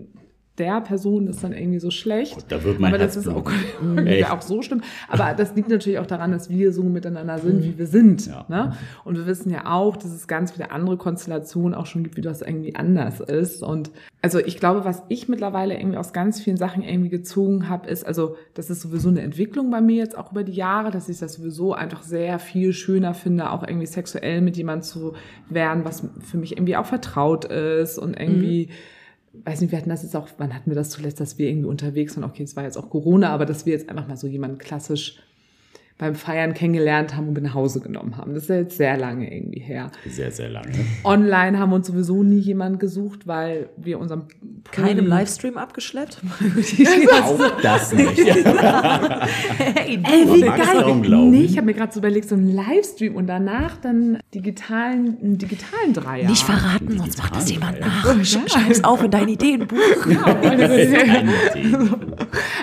der 0.58 0.80
Person 0.82 1.28
ist 1.28 1.44
dann 1.44 1.52
irgendwie 1.52 1.80
so 1.80 1.92
schlecht. 1.92 2.46
Da 2.50 2.64
wird 2.64 2.80
mein 2.80 2.94
aber 2.94 2.98
das 2.98 3.16
Herz 3.16 3.26
ist 3.26 3.32
auch, 3.32 3.52
auch 4.32 4.42
so 4.42 4.62
schlimm. 4.62 4.82
Aber 5.10 5.34
das 5.34 5.54
liegt 5.56 5.70
natürlich 5.70 6.00
auch 6.00 6.06
daran, 6.06 6.32
dass 6.32 6.50
wir 6.50 6.72
so 6.72 6.84
miteinander 6.84 7.40
sind, 7.40 7.64
wie 7.64 7.78
wir 7.78 7.88
sind. 7.88 8.28
Ja. 8.28 8.46
Ne? 8.48 8.74
Und 9.04 9.18
wir 9.18 9.26
wissen 9.26 9.50
ja 9.50 9.66
auch, 9.74 9.98
dass 9.98 10.12
es 10.14 10.28
ganz 10.28 10.52
viele 10.52 10.72
andere 10.72 10.96
Konstellationen 10.98 11.74
auch 11.74 11.86
schon 11.86 12.04
gibt, 12.04 12.16
wie 12.16 12.22
das 12.22 12.42
irgendwie 12.42 12.76
anders 12.76 13.20
ist. 13.20 13.64
Und 13.64 13.92
also 14.22 14.40
ich 14.40 14.58
glaube, 14.58 14.86
was 14.86 15.04
ich 15.10 15.28
mittlerweile 15.28 15.78
irgendwie 15.78 15.98
aus 15.98 16.14
ganz 16.14 16.40
vielen 16.40 16.58
Sachen 16.58 16.84
irgendwie 16.84 17.10
gezogen 17.10 17.68
habe, 17.68 17.90
ist, 17.90 18.06
also 18.06 18.38
das 18.54 18.70
ist 18.70 18.82
sowieso 18.82 19.10
eine 19.10 19.22
Entwicklung 19.22 19.70
bei 19.70 19.82
mir 19.82 19.98
jetzt 19.98 20.18
auch 20.18 20.32
über 20.32 20.44
die 20.44 20.54
Jahre, 20.54 20.90
dass 20.90 21.10
ich 21.10 21.20
das 21.20 21.34
sowieso 21.34 21.74
einfach 21.74 22.02
sehr 22.02 22.40
viel 22.40 22.72
schöner 22.72 23.14
finde, 23.14 23.52
auch 23.52 23.68
irgendwie 23.68 23.88
sexuell 23.88 24.42
mit 24.42 24.56
jemandem 24.56 24.84
zu 24.84 25.14
werden, 25.50 25.84
was 25.84 26.08
für 26.24 26.38
mich 26.38 26.54
irgendwie 26.54 26.78
auch 26.78 26.86
vertraut 26.86 27.46
ist 27.46 28.00
und 28.00 28.20
irgendwie 28.20 28.70
weiß 29.44 29.62
nicht, 29.62 29.72
wir 29.72 29.78
hatten 29.78 29.90
das 29.90 30.04
jetzt 30.04 30.16
auch, 30.16 30.28
wann 30.38 30.54
hatten 30.54 30.70
wir 30.70 30.76
das 30.76 30.90
zuletzt, 30.90 31.20
dass 31.20 31.38
wir 31.38 31.50
irgendwie 31.50 31.68
unterwegs 31.68 32.16
waren, 32.16 32.24
okay, 32.24 32.44
es 32.44 32.56
war 32.56 32.64
jetzt 32.64 32.78
auch 32.78 32.90
Corona, 32.90 33.30
aber 33.30 33.46
dass 33.46 33.66
wir 33.66 33.74
jetzt 33.74 33.90
einfach 33.90 34.08
mal 34.08 34.18
so 34.18 34.28
jemanden 34.28 34.58
klassisch 34.58 35.20
beim 35.98 36.16
Feiern 36.16 36.54
kennengelernt 36.54 37.16
haben 37.16 37.30
und 37.30 37.34
mit 37.36 37.44
nach 37.44 37.54
Hause 37.54 37.80
genommen 37.80 38.18
haben. 38.18 38.34
Das 38.34 38.44
ist 38.44 38.50
ja 38.50 38.58
jetzt 38.58 38.78
sehr 38.78 38.98
lange 38.98 39.34
irgendwie 39.34 39.62
her. 39.62 39.92
Sehr, 40.10 40.32
sehr 40.32 40.50
lange. 40.50 40.74
Online 41.06 41.58
haben 41.58 41.72
uns 41.72 41.88
sowieso 41.88 42.22
nie 42.22 42.40
jemand 42.40 42.80
gesucht, 42.80 43.28
weil 43.28 43.70
wir 43.78 44.00
unserem 44.00 44.24
Keinem 44.72 45.06
Livestream 45.08 45.58
abgeschleppt? 45.58 46.18
Auch 47.24 47.62
das 47.62 47.94
nicht. 47.94 48.18
hey, 48.18 50.00
Ey, 50.04 50.34
wie 50.34 50.42
geil. 50.42 50.96
Nee, 51.30 51.44
ich 51.44 51.58
habe 51.58 51.68
mir 51.68 51.74
gerade 51.74 51.94
so 51.94 52.00
überlegt, 52.00 52.28
so 52.28 52.36
ein 52.36 52.50
Livestream 52.50 53.16
und 53.16 53.28
danach 53.28 53.78
dann 53.78 54.20
digitalen, 54.34 55.18
einen 55.22 55.38
digitalen 55.38 55.94
Dreier. 55.94 56.28
Nicht 56.30 56.44
verraten, 56.44 56.98
sonst 56.98 57.18
macht 57.18 57.36
das 57.36 57.50
jemand 57.50 57.80
ja. 57.80 57.88
nach. 57.88 58.06
Sch- 58.18 58.50
Schreib's 58.50 58.84
auf 58.84 59.04
in 59.04 59.12
dein 59.12 59.30
Ideenbuch. 59.30 59.78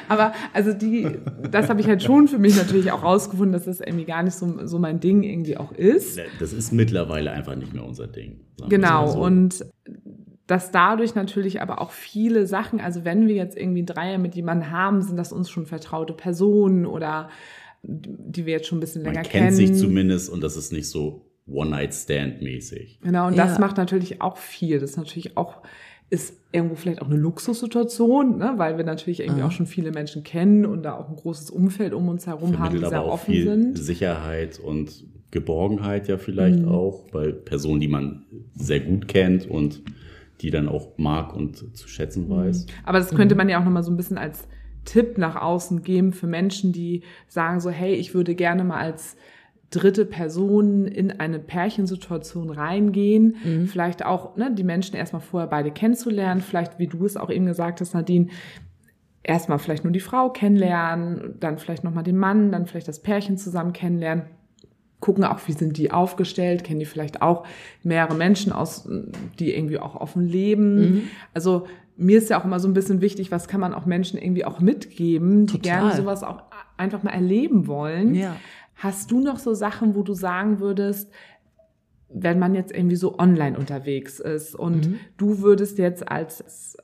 Aber 0.08 0.32
also 0.52 0.72
die, 0.72 1.08
das 1.50 1.68
habe 1.68 1.80
ich 1.80 1.86
halt 1.86 2.02
schon 2.02 2.28
für 2.28 2.38
mich 2.38 2.56
natürlich 2.56 2.92
auch 2.92 3.02
rausgefunden, 3.02 3.52
dass 3.52 3.64
das 3.64 3.80
irgendwie 3.80 4.04
gar 4.04 4.22
nicht 4.22 4.34
so, 4.34 4.66
so 4.66 4.78
mein 4.78 5.00
Ding 5.00 5.22
irgendwie 5.22 5.56
auch 5.56 5.72
ist. 5.72 6.18
Das 6.40 6.52
ist 6.52 6.72
mittlerweile 6.72 7.32
einfach 7.32 7.54
nicht 7.54 7.72
mehr 7.72 7.84
unser 7.84 8.06
Ding. 8.06 8.40
Genau. 8.68 9.06
so. 9.08 9.20
Und 9.20 9.64
dass 10.52 10.70
dadurch 10.70 11.14
natürlich 11.14 11.60
aber 11.62 11.80
auch 11.80 11.90
viele 11.90 12.46
Sachen, 12.46 12.78
also 12.80 13.04
wenn 13.04 13.26
wir 13.26 13.34
jetzt 13.34 13.56
irgendwie 13.56 13.84
Dreier 13.84 14.18
mit 14.18 14.34
jemandem 14.34 14.70
haben, 14.70 15.02
sind 15.02 15.16
das 15.16 15.32
uns 15.32 15.48
schon 15.50 15.66
vertraute 15.66 16.12
Personen 16.12 16.86
oder 16.86 17.30
die 17.82 18.46
wir 18.46 18.52
jetzt 18.52 18.68
schon 18.68 18.78
ein 18.78 18.80
bisschen 18.80 19.02
länger 19.02 19.14
man 19.14 19.22
kennt 19.24 19.32
kennen. 19.46 19.56
sich 19.56 19.74
zumindest 19.74 20.30
und 20.30 20.42
das 20.42 20.56
ist 20.56 20.72
nicht 20.72 20.88
so 20.88 21.26
One-Night-Stand-mäßig. 21.48 23.00
Genau, 23.02 23.26
und 23.28 23.34
Ja. 23.34 23.46
das 23.46 23.58
macht 23.58 23.76
natürlich 23.76 24.20
auch 24.22 24.36
viel. 24.36 24.78
Das 24.78 24.90
ist 24.90 24.96
natürlich 24.96 25.36
auch, 25.36 25.62
ist 26.10 26.34
irgendwo 26.52 26.76
vielleicht 26.76 27.02
auch 27.02 27.06
eine 27.06 27.16
Luxussituation, 27.16 28.38
ne? 28.38 28.54
weil 28.58 28.76
wir 28.76 28.84
natürlich 28.84 29.20
irgendwie 29.20 29.42
auch 29.42 29.50
schon 29.50 29.66
viele 29.66 29.90
Menschen 29.90 30.22
kennen 30.22 30.64
und 30.66 30.82
da 30.84 30.96
auch 30.96 31.08
ein 31.08 31.16
großes 31.16 31.50
Umfeld 31.50 31.94
um 31.94 32.08
uns 32.08 32.26
herum 32.26 32.50
haben, 32.58 32.74
die 32.74 32.78
Vermittelt 32.78 32.88
sehr 32.90 32.98
aber 33.00 33.08
auch 33.08 33.14
offen 33.14 33.32
viel 33.34 33.44
sind. 33.44 33.78
Sicherheit 33.78 34.58
und 34.60 35.04
Geborgenheit 35.30 36.08
ja 36.08 36.18
vielleicht 36.18 36.60
Mhm. 36.60 36.68
auch, 36.68 37.08
bei 37.10 37.32
Personen, 37.32 37.80
die 37.80 37.88
man 37.88 38.24
sehr 38.54 38.80
gut 38.80 39.08
kennt 39.08 39.48
und 39.48 39.80
die 40.42 40.50
dann 40.50 40.68
auch 40.68 40.98
mag 40.98 41.34
und 41.34 41.76
zu 41.76 41.88
schätzen 41.88 42.28
weiß. 42.28 42.66
Aber 42.84 42.98
das 42.98 43.14
könnte 43.14 43.34
man 43.34 43.48
ja 43.48 43.60
auch 43.60 43.64
nochmal 43.64 43.82
so 43.82 43.90
ein 43.90 43.96
bisschen 43.96 44.18
als 44.18 44.48
Tipp 44.84 45.16
nach 45.16 45.36
außen 45.36 45.82
geben 45.82 46.12
für 46.12 46.26
Menschen, 46.26 46.72
die 46.72 47.02
sagen 47.28 47.60
so, 47.60 47.70
hey, 47.70 47.94
ich 47.94 48.14
würde 48.14 48.34
gerne 48.34 48.64
mal 48.64 48.80
als 48.80 49.16
dritte 49.70 50.04
Person 50.04 50.86
in 50.86 51.12
eine 51.12 51.38
Pärchensituation 51.38 52.50
reingehen. 52.50 53.36
Vielleicht 53.68 54.04
auch 54.04 54.36
ne, 54.36 54.52
die 54.54 54.64
Menschen 54.64 54.96
erstmal 54.96 55.22
vorher 55.22 55.48
beide 55.48 55.70
kennenzulernen. 55.70 56.40
Vielleicht, 56.40 56.78
wie 56.78 56.88
du 56.88 57.04
es 57.06 57.16
auch 57.16 57.30
eben 57.30 57.46
gesagt 57.46 57.80
hast, 57.80 57.94
Nadine, 57.94 58.26
erstmal 59.22 59.58
vielleicht 59.58 59.84
nur 59.84 59.92
die 59.92 60.00
Frau 60.00 60.30
kennenlernen, 60.30 61.36
dann 61.40 61.58
vielleicht 61.58 61.84
nochmal 61.84 62.04
den 62.04 62.18
Mann, 62.18 62.52
dann 62.52 62.66
vielleicht 62.66 62.88
das 62.88 63.00
Pärchen 63.00 63.38
zusammen 63.38 63.72
kennenlernen. 63.72 64.24
Gucken 65.02 65.24
auch, 65.24 65.40
wie 65.46 65.52
sind 65.52 65.76
die 65.76 65.90
aufgestellt, 65.90 66.64
kennen 66.64 66.80
die 66.80 66.86
vielleicht 66.86 67.20
auch 67.20 67.44
mehrere 67.82 68.14
Menschen 68.14 68.52
aus, 68.52 68.88
die 69.38 69.52
irgendwie 69.54 69.78
auch 69.78 69.96
offen 69.96 70.26
leben. 70.26 71.10
Also 71.34 71.66
mir 71.96 72.16
ist 72.18 72.30
ja 72.30 72.40
auch 72.40 72.44
immer 72.46 72.58
so 72.60 72.68
ein 72.68 72.72
bisschen 72.72 73.00
wichtig, 73.02 73.30
was 73.30 73.48
kann 73.48 73.60
man 73.60 73.74
auch 73.74 73.84
Menschen 73.84 74.18
irgendwie 74.18 74.44
auch 74.46 74.60
mitgeben, 74.60 75.46
die 75.46 75.58
Total. 75.58 75.80
gerne 75.80 75.96
sowas 75.96 76.22
auch 76.22 76.42
einfach 76.76 77.02
mal 77.02 77.10
erleben 77.10 77.66
wollen. 77.66 78.14
Ja. 78.14 78.36
Hast 78.76 79.10
du 79.10 79.20
noch 79.20 79.38
so 79.38 79.54
Sachen, 79.54 79.94
wo 79.94 80.02
du 80.02 80.14
sagen 80.14 80.58
würdest, 80.60 81.10
wenn 82.08 82.38
man 82.38 82.54
jetzt 82.54 82.72
irgendwie 82.72 82.96
so 82.96 83.18
online 83.18 83.58
unterwegs 83.58 84.20
ist 84.20 84.54
und 84.54 84.86
Mhm. 84.86 84.98
du 85.16 85.40
würdest 85.40 85.78
jetzt 85.78 86.08
als 86.08 86.76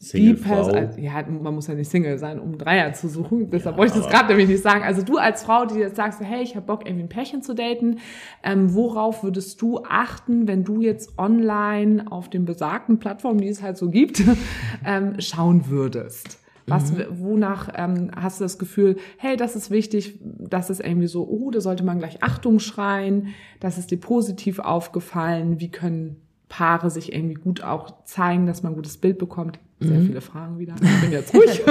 die 0.00 0.06
Single-Frau. 0.06 0.70
Person, 0.70 1.02
ja, 1.02 1.22
man 1.28 1.54
muss 1.54 1.66
ja 1.66 1.74
nicht 1.74 1.90
Single 1.90 2.18
sein, 2.18 2.40
um 2.40 2.56
Dreier 2.56 2.94
zu 2.94 3.06
suchen. 3.06 3.50
Deshalb 3.50 3.74
Ja, 3.74 3.78
wollte 3.78 3.98
ich 3.98 4.02
das 4.02 4.10
gerade 4.10 4.28
nämlich 4.28 4.48
nicht 4.48 4.62
sagen. 4.62 4.82
Also 4.82 5.02
du 5.02 5.18
als 5.18 5.42
Frau, 5.42 5.66
die 5.66 5.78
jetzt 5.78 5.96
sagst, 5.96 6.20
hey, 6.22 6.42
ich 6.42 6.56
habe 6.56 6.64
Bock, 6.64 6.86
irgendwie 6.86 7.04
ein 7.04 7.08
Pärchen 7.10 7.42
zu 7.42 7.54
daten, 7.54 7.98
ähm, 8.42 8.74
worauf 8.74 9.22
würdest 9.22 9.60
du 9.60 9.82
achten, 9.84 10.48
wenn 10.48 10.64
du 10.64 10.80
jetzt 10.80 11.18
online 11.18 12.10
auf 12.10 12.30
den 12.30 12.46
besagten 12.46 12.98
Plattformen, 12.98 13.40
die 13.40 13.48
es 13.48 13.62
halt 13.62 13.76
so 13.76 13.90
gibt, 13.90 14.22
ähm, 14.86 15.20
schauen 15.20 15.68
würdest? 15.68 16.38
Was, 16.66 16.92
wonach 17.10 17.68
ähm, 17.74 18.12
hast 18.14 18.40
du 18.40 18.44
das 18.44 18.58
Gefühl, 18.58 18.96
hey, 19.18 19.36
das 19.36 19.56
ist 19.56 19.70
wichtig, 19.70 20.20
das 20.22 20.70
ist 20.70 20.80
irgendwie 20.80 21.08
so, 21.08 21.26
oh, 21.28 21.50
da 21.50 21.60
sollte 21.60 21.84
man 21.84 21.98
gleich 21.98 22.22
Achtung 22.22 22.60
schreien, 22.60 23.34
das 23.58 23.76
ist 23.76 23.90
dir 23.90 23.98
positiv 23.98 24.60
aufgefallen, 24.60 25.58
wie 25.58 25.70
können 25.70 26.22
Paare 26.50 26.90
sich 26.90 27.14
irgendwie 27.14 27.34
gut 27.34 27.62
auch 27.62 28.04
zeigen, 28.04 28.44
dass 28.44 28.62
man 28.62 28.72
ein 28.72 28.76
gutes 28.76 28.98
Bild 28.98 29.18
bekommt? 29.18 29.58
Sehr 29.78 30.00
viele 30.02 30.20
Fragen 30.20 30.58
wieder. 30.58 30.74
Ich 30.74 31.00
bin 31.00 31.12
jetzt 31.12 31.34
ruhig. 31.34 31.62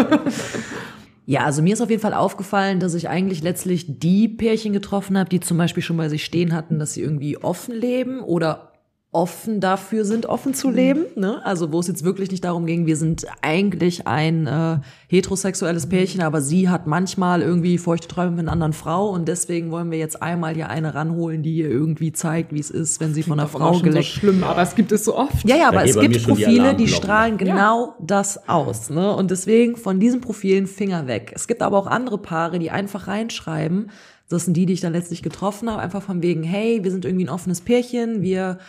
Ja, 1.25 1.41
also 1.41 1.61
mir 1.61 1.73
ist 1.73 1.81
auf 1.81 1.91
jeden 1.91 2.01
Fall 2.01 2.15
aufgefallen, 2.15 2.79
dass 2.79 2.95
ich 2.95 3.07
eigentlich 3.07 3.43
letztlich 3.43 3.99
die 3.99 4.27
Pärchen 4.27 4.73
getroffen 4.73 5.15
habe, 5.15 5.29
die 5.29 5.39
zum 5.39 5.59
Beispiel 5.59 5.83
schon 5.83 5.95
bei 5.95 6.09
sich 6.09 6.25
stehen 6.25 6.55
hatten, 6.55 6.79
dass 6.79 6.95
sie 6.95 7.03
irgendwie 7.03 7.37
offen 7.37 7.75
leben 7.75 8.21
oder 8.21 8.68
offen 9.11 9.59
dafür 9.59 10.05
sind, 10.05 10.27
offen 10.27 10.53
zu 10.53 10.69
leben. 10.69 11.05
Ne? 11.15 11.43
Also 11.43 11.71
wo 11.71 11.79
es 11.79 11.87
jetzt 11.87 12.03
wirklich 12.03 12.29
nicht 12.29 12.43
darum 12.43 12.67
ging, 12.67 12.85
wir 12.85 12.95
sind 12.95 13.25
eigentlich 13.41 14.05
ein 14.05 14.45
äh, 14.45 14.77
heterosexuelles 15.07 15.89
Pärchen, 15.89 16.21
aber 16.21 16.41
sie 16.41 16.69
hat 16.69 16.85
manchmal 16.85 17.41
irgendwie 17.41 17.79
feuchte 17.79 18.07
Träume 18.07 18.31
mit 18.31 18.39
einer 18.41 18.51
anderen 18.51 18.73
Frau 18.73 19.09
und 19.09 19.27
deswegen 19.27 19.71
wollen 19.71 19.89
wir 19.89 19.97
jetzt 19.97 20.21
einmal 20.21 20.53
hier 20.53 20.69
eine 20.69 20.93
ranholen, 20.93 21.41
die 21.41 21.55
ihr 21.55 21.69
irgendwie 21.69 22.11
zeigt, 22.11 22.53
wie 22.53 22.59
es 22.59 22.69
ist, 22.69 22.99
wenn 22.99 23.15
sie 23.15 23.23
von 23.23 23.39
einer 23.39 23.49
Frau 23.49 23.73
schon 23.73 23.77
so 23.77 23.83
geleckt 23.85 24.05
schlimm, 24.05 24.43
aber 24.43 24.61
es 24.61 24.75
gibt 24.75 24.91
es 24.91 25.05
so 25.05 25.17
oft. 25.17 25.47
ja, 25.47 25.55
ja, 25.55 25.69
aber 25.69 25.85
es 25.85 25.95
mir 25.95 26.01
gibt 26.03 26.15
die 26.15 26.19
Profile, 26.19 26.45
die 26.45 26.59
Alarmglocken. 26.59 26.87
strahlen 26.87 27.37
genau 27.39 27.95
das 27.99 28.47
aus. 28.47 28.91
Ne? 28.91 29.15
Und 29.15 29.31
deswegen 29.31 29.75
von 29.75 29.99
diesen 29.99 30.21
Profilen 30.21 30.67
Finger 30.67 31.07
weg. 31.07 31.31
Es 31.33 31.47
gibt 31.47 31.63
aber 31.63 31.79
auch 31.79 31.87
andere 31.87 32.19
Paare, 32.19 32.59
die 32.59 32.69
einfach 32.69 33.07
reinschreiben. 33.07 33.89
Das 34.29 34.45
sind 34.45 34.53
die, 34.55 34.67
die 34.67 34.73
ich 34.73 34.81
dann 34.81 34.93
letztlich 34.93 35.23
getroffen 35.23 35.71
habe. 35.71 35.81
Einfach 35.81 36.03
von 36.03 36.21
wegen, 36.21 36.43
hey, 36.43 36.83
wir 36.83 36.91
sind 36.91 37.05
irgendwie 37.05 37.25
ein 37.25 37.29
offenes 37.29 37.61
Pärchen, 37.61 38.21
wir 38.21 38.59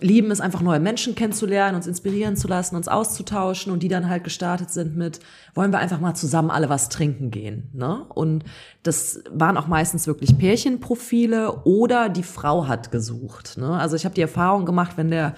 lieben 0.00 0.30
es 0.30 0.40
einfach 0.40 0.60
neue 0.60 0.78
Menschen 0.78 1.16
kennenzulernen, 1.16 1.74
uns 1.74 1.88
inspirieren 1.88 2.36
zu 2.36 2.46
lassen, 2.46 2.76
uns 2.76 2.86
auszutauschen 2.86 3.72
und 3.72 3.82
die 3.82 3.88
dann 3.88 4.08
halt 4.08 4.22
gestartet 4.22 4.70
sind 4.70 4.96
mit, 4.96 5.18
wollen 5.54 5.72
wir 5.72 5.80
einfach 5.80 5.98
mal 5.98 6.14
zusammen 6.14 6.50
alle 6.50 6.68
was 6.68 6.88
trinken 6.88 7.30
gehen. 7.30 7.68
Ne? 7.72 8.04
Und 8.14 8.44
das 8.84 9.24
waren 9.30 9.56
auch 9.56 9.66
meistens 9.66 10.06
wirklich 10.06 10.38
Pärchenprofile 10.38 11.64
oder 11.64 12.08
die 12.08 12.22
Frau 12.22 12.68
hat 12.68 12.92
gesucht. 12.92 13.58
Ne? 13.58 13.70
Also 13.70 13.96
ich 13.96 14.04
habe 14.04 14.14
die 14.14 14.20
Erfahrung 14.20 14.66
gemacht, 14.66 14.92
wenn 14.96 15.10
der 15.10 15.34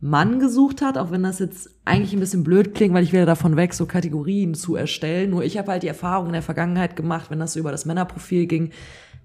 Mann 0.00 0.40
gesucht 0.40 0.82
hat, 0.82 0.98
auch 0.98 1.12
wenn 1.12 1.22
das 1.22 1.38
jetzt 1.38 1.70
eigentlich 1.84 2.12
ein 2.12 2.18
bisschen 2.18 2.42
blöd 2.42 2.74
klingt, 2.74 2.92
weil 2.92 3.04
ich 3.04 3.12
wäre 3.12 3.24
davon 3.24 3.54
weg, 3.54 3.72
so 3.72 3.86
Kategorien 3.86 4.54
zu 4.54 4.74
erstellen. 4.74 5.30
Nur 5.30 5.44
ich 5.44 5.58
habe 5.58 5.70
halt 5.70 5.84
die 5.84 5.88
Erfahrung 5.88 6.26
in 6.26 6.32
der 6.32 6.42
Vergangenheit 6.42 6.96
gemacht, 6.96 7.30
wenn 7.30 7.38
das 7.38 7.52
so 7.52 7.60
über 7.60 7.70
das 7.70 7.84
Männerprofil 7.84 8.46
ging, 8.46 8.72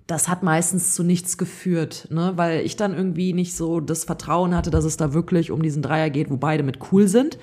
das 0.07 0.29
hat 0.29 0.41
meistens 0.41 0.95
zu 0.95 1.03
nichts 1.03 1.37
geführt, 1.37 2.07
ne? 2.09 2.33
weil 2.35 2.61
ich 2.61 2.77
dann 2.77 2.95
irgendwie 2.95 3.33
nicht 3.33 3.55
so 3.55 3.81
das 3.81 4.05
Vertrauen 4.05 4.55
hatte, 4.55 4.71
dass 4.71 4.85
es 4.85 4.95
da 4.95 5.13
wirklich 5.13 5.51
um 5.51 5.61
diesen 5.61 5.81
Dreier 5.81 6.09
geht, 6.09 6.29
wo 6.31 6.37
beide 6.37 6.63
mit 6.63 6.79
cool 6.91 7.09
sind. 7.09 7.37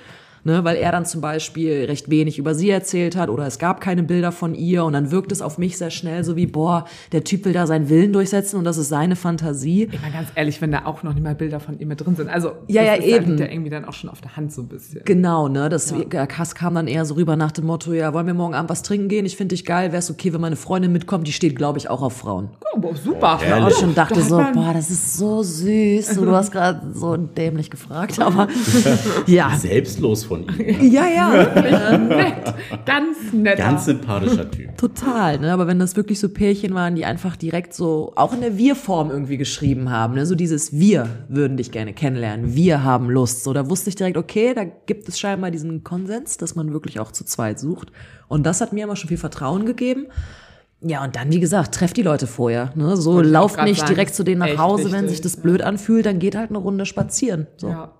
Ne, 0.47 0.63
weil 0.63 0.75
er 0.77 0.91
dann 0.91 1.07
zum 1.07 1.21
Beispiel 1.21 1.85
recht 1.85 2.11
wenig 2.11 2.37
über 2.37 2.53
sie 2.53 2.69
erzählt 2.69 3.15
hat 3.15 3.29
oder 3.29 3.47
es 3.47 3.57
gab 3.57 3.81
keine 3.81 4.03
Bilder 4.03 4.31
von 4.31 4.53
ihr 4.53 4.85
und 4.85 4.93
dann 4.93 5.09
wirkt 5.09 5.31
es 5.31 5.41
auf 5.41 5.57
mich 5.57 5.75
sehr 5.75 5.89
schnell 5.89 6.23
so 6.23 6.35
wie, 6.35 6.45
boah, 6.45 6.85
der 7.13 7.23
Typ 7.23 7.45
will 7.45 7.53
da 7.53 7.65
seinen 7.65 7.89
Willen 7.89 8.13
durchsetzen 8.13 8.57
und 8.57 8.63
das 8.63 8.77
ist 8.77 8.89
seine 8.89 9.15
Fantasie. 9.15 9.89
Ich 9.91 9.99
meine 9.99 10.13
ganz 10.13 10.29
ehrlich, 10.35 10.61
wenn 10.61 10.71
da 10.71 10.85
auch 10.85 11.01
noch 11.01 11.15
nicht 11.15 11.23
mal 11.23 11.33
Bilder 11.33 11.59
von 11.59 11.79
ihm 11.79 11.87
mit 11.87 12.05
drin 12.05 12.15
sind. 12.15 12.29
Also 12.29 12.51
Ja, 12.67 12.83
das 12.83 12.85
ja, 12.85 12.93
ist, 12.93 13.05
eben. 13.05 13.25
liegt 13.25 13.39
ja 13.39 13.47
irgendwie 13.47 13.71
dann 13.71 13.85
auch 13.85 13.93
schon 13.93 14.07
auf 14.11 14.21
der 14.21 14.37
Hand 14.37 14.53
so 14.53 14.61
ein 14.61 14.67
bisschen. 14.67 15.01
Genau, 15.03 15.47
ne? 15.47 15.67
Das 15.67 15.89
ja. 15.89 16.27
Kass 16.27 16.53
kam 16.53 16.75
dann 16.75 16.87
eher 16.87 17.05
so 17.05 17.15
rüber 17.15 17.35
nach 17.35 17.51
dem 17.51 17.65
Motto, 17.65 17.93
ja, 17.93 18.13
wollen 18.13 18.27
wir 18.27 18.35
morgen 18.35 18.53
Abend 18.53 18.69
was 18.69 18.83
trinken 18.83 19.07
gehen? 19.07 19.25
Ich 19.25 19.37
finde 19.37 19.55
dich 19.55 19.65
geil, 19.65 19.93
wär's 19.93 20.11
okay, 20.11 20.31
wenn 20.31 20.41
meine 20.41 20.57
Freundin 20.57 20.91
mitkommt, 20.91 21.27
die 21.27 21.33
steht, 21.33 21.55
glaube 21.55 21.79
ich, 21.79 21.89
auch 21.89 22.03
auf 22.03 22.17
Frauen. 22.17 22.49
Oh, 22.75 22.93
super. 22.93 23.39
Oh. 23.41 23.63
Und 23.63 23.71
ich 23.71 23.77
schon 23.77 23.95
dachte 23.95 24.15
Da 24.15 24.21
so, 24.21 24.37
boah, 24.53 24.73
das 24.73 24.91
ist 24.91 25.17
so 25.17 25.41
süß. 25.41 26.15
Du 26.15 26.31
hast 26.31 26.51
gerade 26.51 26.93
so 26.93 27.17
dämlich 27.17 27.71
gefragt, 27.71 28.19
aber 28.19 28.47
ja. 29.25 29.55
Selbstlos 29.57 30.23
von 30.23 30.34
ihm. 30.37 30.91
Ja, 30.91 31.05
ja. 31.15 31.97
nett. 31.97 32.53
Ganz 32.85 33.33
netter. 33.33 33.57
Ganz 33.57 33.85
sympathischer 33.85 34.49
Typ. 34.49 34.77
Total, 34.77 35.39
ne? 35.39 35.51
Aber 35.51 35.67
wenn 35.67 35.79
das 35.79 35.95
wirklich 35.95 36.19
so 36.19 36.29
Pärchen 36.29 36.73
waren, 36.73 36.95
die 36.95 37.05
einfach 37.05 37.35
direkt 37.35 37.73
so 37.73 38.13
auch 38.15 38.33
in 38.33 38.41
der 38.41 38.57
Wir-Form 38.57 39.11
irgendwie 39.11 39.37
geschrieben 39.37 39.89
haben, 39.89 40.15
ne? 40.15 40.25
So 40.25 40.35
dieses 40.35 40.73
Wir 40.73 41.07
würden 41.29 41.57
dich 41.57 41.71
gerne 41.71 41.93
kennenlernen, 41.93 42.55
wir 42.55 42.83
haben 42.83 43.09
Lust. 43.09 43.43
So, 43.43 43.53
da 43.53 43.69
wusste 43.69 43.89
ich 43.89 43.95
direkt, 43.95 44.17
okay, 44.17 44.53
da 44.53 44.63
gibt 44.63 45.07
es 45.07 45.19
scheinbar 45.19 45.51
diesen 45.51 45.83
Konsens, 45.83 46.37
dass 46.37 46.55
man 46.55 46.73
wirklich 46.73 46.99
auch 46.99 47.11
zu 47.11 47.23
zweit 47.25 47.59
sucht. 47.59 47.91
Und 48.27 48.45
das 48.45 48.61
hat 48.61 48.73
mir 48.73 48.85
immer 48.85 48.95
schon 48.95 49.09
viel 49.09 49.17
Vertrauen 49.17 49.65
gegeben. 49.65 50.07
Ja, 50.81 51.03
und 51.03 51.15
dann, 51.15 51.31
wie 51.31 51.39
gesagt, 51.39 51.73
trefft 51.73 51.97
die 51.97 52.03
Leute 52.03 52.27
vorher. 52.27 52.71
Ne? 52.75 52.95
So 52.95 53.21
lauft 53.21 53.61
nicht 53.63 53.79
sagen, 53.79 53.93
direkt 53.93 54.13
zu 54.13 54.23
denen 54.23 54.39
nach 54.39 54.57
Hause, 54.57 54.91
wenn 54.91 55.05
wichtig, 55.05 55.09
sich 55.09 55.21
das 55.21 55.35
ja. 55.37 55.41
blöd 55.41 55.61
anfühlt, 55.61 56.05
dann 56.05 56.19
geht 56.19 56.35
halt 56.35 56.49
eine 56.49 56.59
Runde 56.59 56.85
spazieren. 56.85 57.47
So. 57.57 57.69
Ja. 57.69 57.91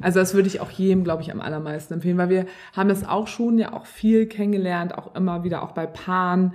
Also 0.00 0.20
das 0.20 0.34
würde 0.34 0.48
ich 0.48 0.60
auch 0.60 0.70
jedem, 0.70 1.04
glaube 1.04 1.22
ich, 1.22 1.32
am 1.32 1.40
allermeisten 1.40 1.94
empfehlen, 1.94 2.18
weil 2.18 2.28
wir 2.30 2.46
haben 2.74 2.88
das 2.88 3.06
auch 3.06 3.26
schon 3.26 3.58
ja 3.58 3.72
auch 3.72 3.86
viel 3.86 4.26
kennengelernt, 4.26 4.96
auch 4.96 5.14
immer 5.14 5.44
wieder 5.44 5.62
auch 5.62 5.72
bei 5.72 5.86
Paaren, 5.86 6.54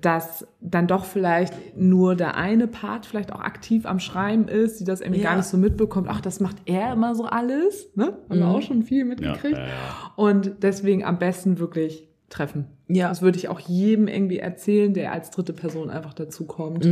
dass 0.00 0.46
dann 0.62 0.86
doch 0.86 1.04
vielleicht 1.04 1.76
nur 1.76 2.16
der 2.16 2.36
eine 2.36 2.66
Part 2.66 3.04
vielleicht 3.04 3.30
auch 3.30 3.40
aktiv 3.40 3.84
am 3.84 3.98
Schreiben 4.00 4.48
ist, 4.48 4.80
die 4.80 4.84
das 4.84 5.02
irgendwie 5.02 5.20
Ja. 5.20 5.30
gar 5.30 5.36
nicht 5.36 5.46
so 5.46 5.58
mitbekommt. 5.58 6.08
Ach, 6.10 6.22
das 6.22 6.40
macht 6.40 6.56
er 6.64 6.94
immer 6.94 7.14
so 7.14 7.24
alles, 7.26 7.90
ne? 7.94 8.16
Haben 8.30 8.38
wir 8.38 8.48
auch 8.48 8.62
schon 8.62 8.82
viel 8.84 9.04
mitgekriegt. 9.04 9.58
Ja, 9.58 9.64
ja, 9.64 9.68
ja. 9.68 10.12
Und 10.16 10.52
deswegen 10.62 11.04
am 11.04 11.18
besten 11.18 11.58
wirklich 11.58 12.08
treffen. 12.30 12.68
Ja. 12.88 13.10
Das 13.10 13.20
würde 13.20 13.36
ich 13.36 13.48
auch 13.48 13.60
jedem 13.60 14.08
irgendwie 14.08 14.38
erzählen, 14.38 14.94
der 14.94 15.12
als 15.12 15.30
dritte 15.30 15.52
Person 15.52 15.90
einfach 15.90 16.14
dazu 16.14 16.46
kommt. 16.46 16.88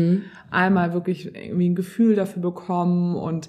Einmal 0.51 0.93
wirklich 0.93 1.35
irgendwie 1.35 1.71
ein 1.71 1.75
Gefühl 1.75 2.15
dafür 2.17 2.43
bekommen 2.43 3.17
und 3.17 3.49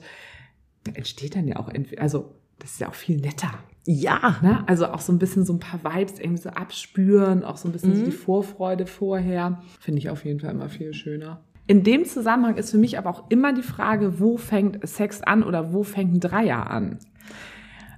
da 0.83 0.91
entsteht 0.93 1.35
dann 1.35 1.47
ja 1.47 1.57
auch, 1.57 1.69
entweder- 1.69 2.01
also 2.01 2.35
das 2.59 2.71
ist 2.73 2.79
ja 2.79 2.89
auch 2.89 2.93
viel 2.93 3.17
netter. 3.17 3.51
Ja. 3.85 4.37
Ne? 4.43 4.63
Also 4.67 4.87
auch 4.87 4.99
so 5.01 5.11
ein 5.11 5.17
bisschen 5.17 5.43
so 5.45 5.53
ein 5.53 5.59
paar 5.59 5.83
Vibes 5.83 6.19
irgendwie 6.19 6.41
so 6.41 6.49
abspüren, 6.51 7.43
auch 7.43 7.57
so 7.57 7.67
ein 7.67 7.71
bisschen 7.71 7.95
so 7.95 8.05
die 8.05 8.11
Vorfreude 8.11 8.85
vorher. 8.85 9.61
Finde 9.79 9.97
ich 9.99 10.09
auf 10.11 10.23
jeden 10.23 10.39
Fall 10.39 10.51
immer 10.51 10.69
viel 10.69 10.93
schöner. 10.93 11.41
In 11.65 11.83
dem 11.83 12.05
Zusammenhang 12.05 12.57
ist 12.57 12.71
für 12.71 12.77
mich 12.77 12.97
aber 12.99 13.09
auch 13.09 13.29
immer 13.31 13.53
die 13.53 13.61
Frage, 13.63 14.19
wo 14.19 14.37
fängt 14.37 14.87
Sex 14.87 15.21
an 15.23 15.41
oder 15.43 15.73
wo 15.73 15.83
fängt 15.83 16.13
ein 16.13 16.19
Dreier 16.19 16.69
an? 16.69 16.99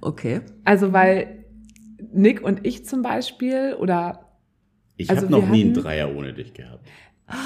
Okay. 0.00 0.40
Also 0.64 0.92
weil 0.92 1.44
Nick 2.12 2.42
und 2.42 2.66
ich 2.66 2.84
zum 2.86 3.02
Beispiel 3.02 3.74
oder 3.78 4.30
Ich 4.96 5.10
Also 5.10 5.22
habe 5.26 5.32
noch 5.32 5.48
nie 5.48 5.64
einen 5.64 5.74
Dreier 5.74 6.14
ohne 6.14 6.32
dich 6.32 6.54
gehabt. 6.54 6.86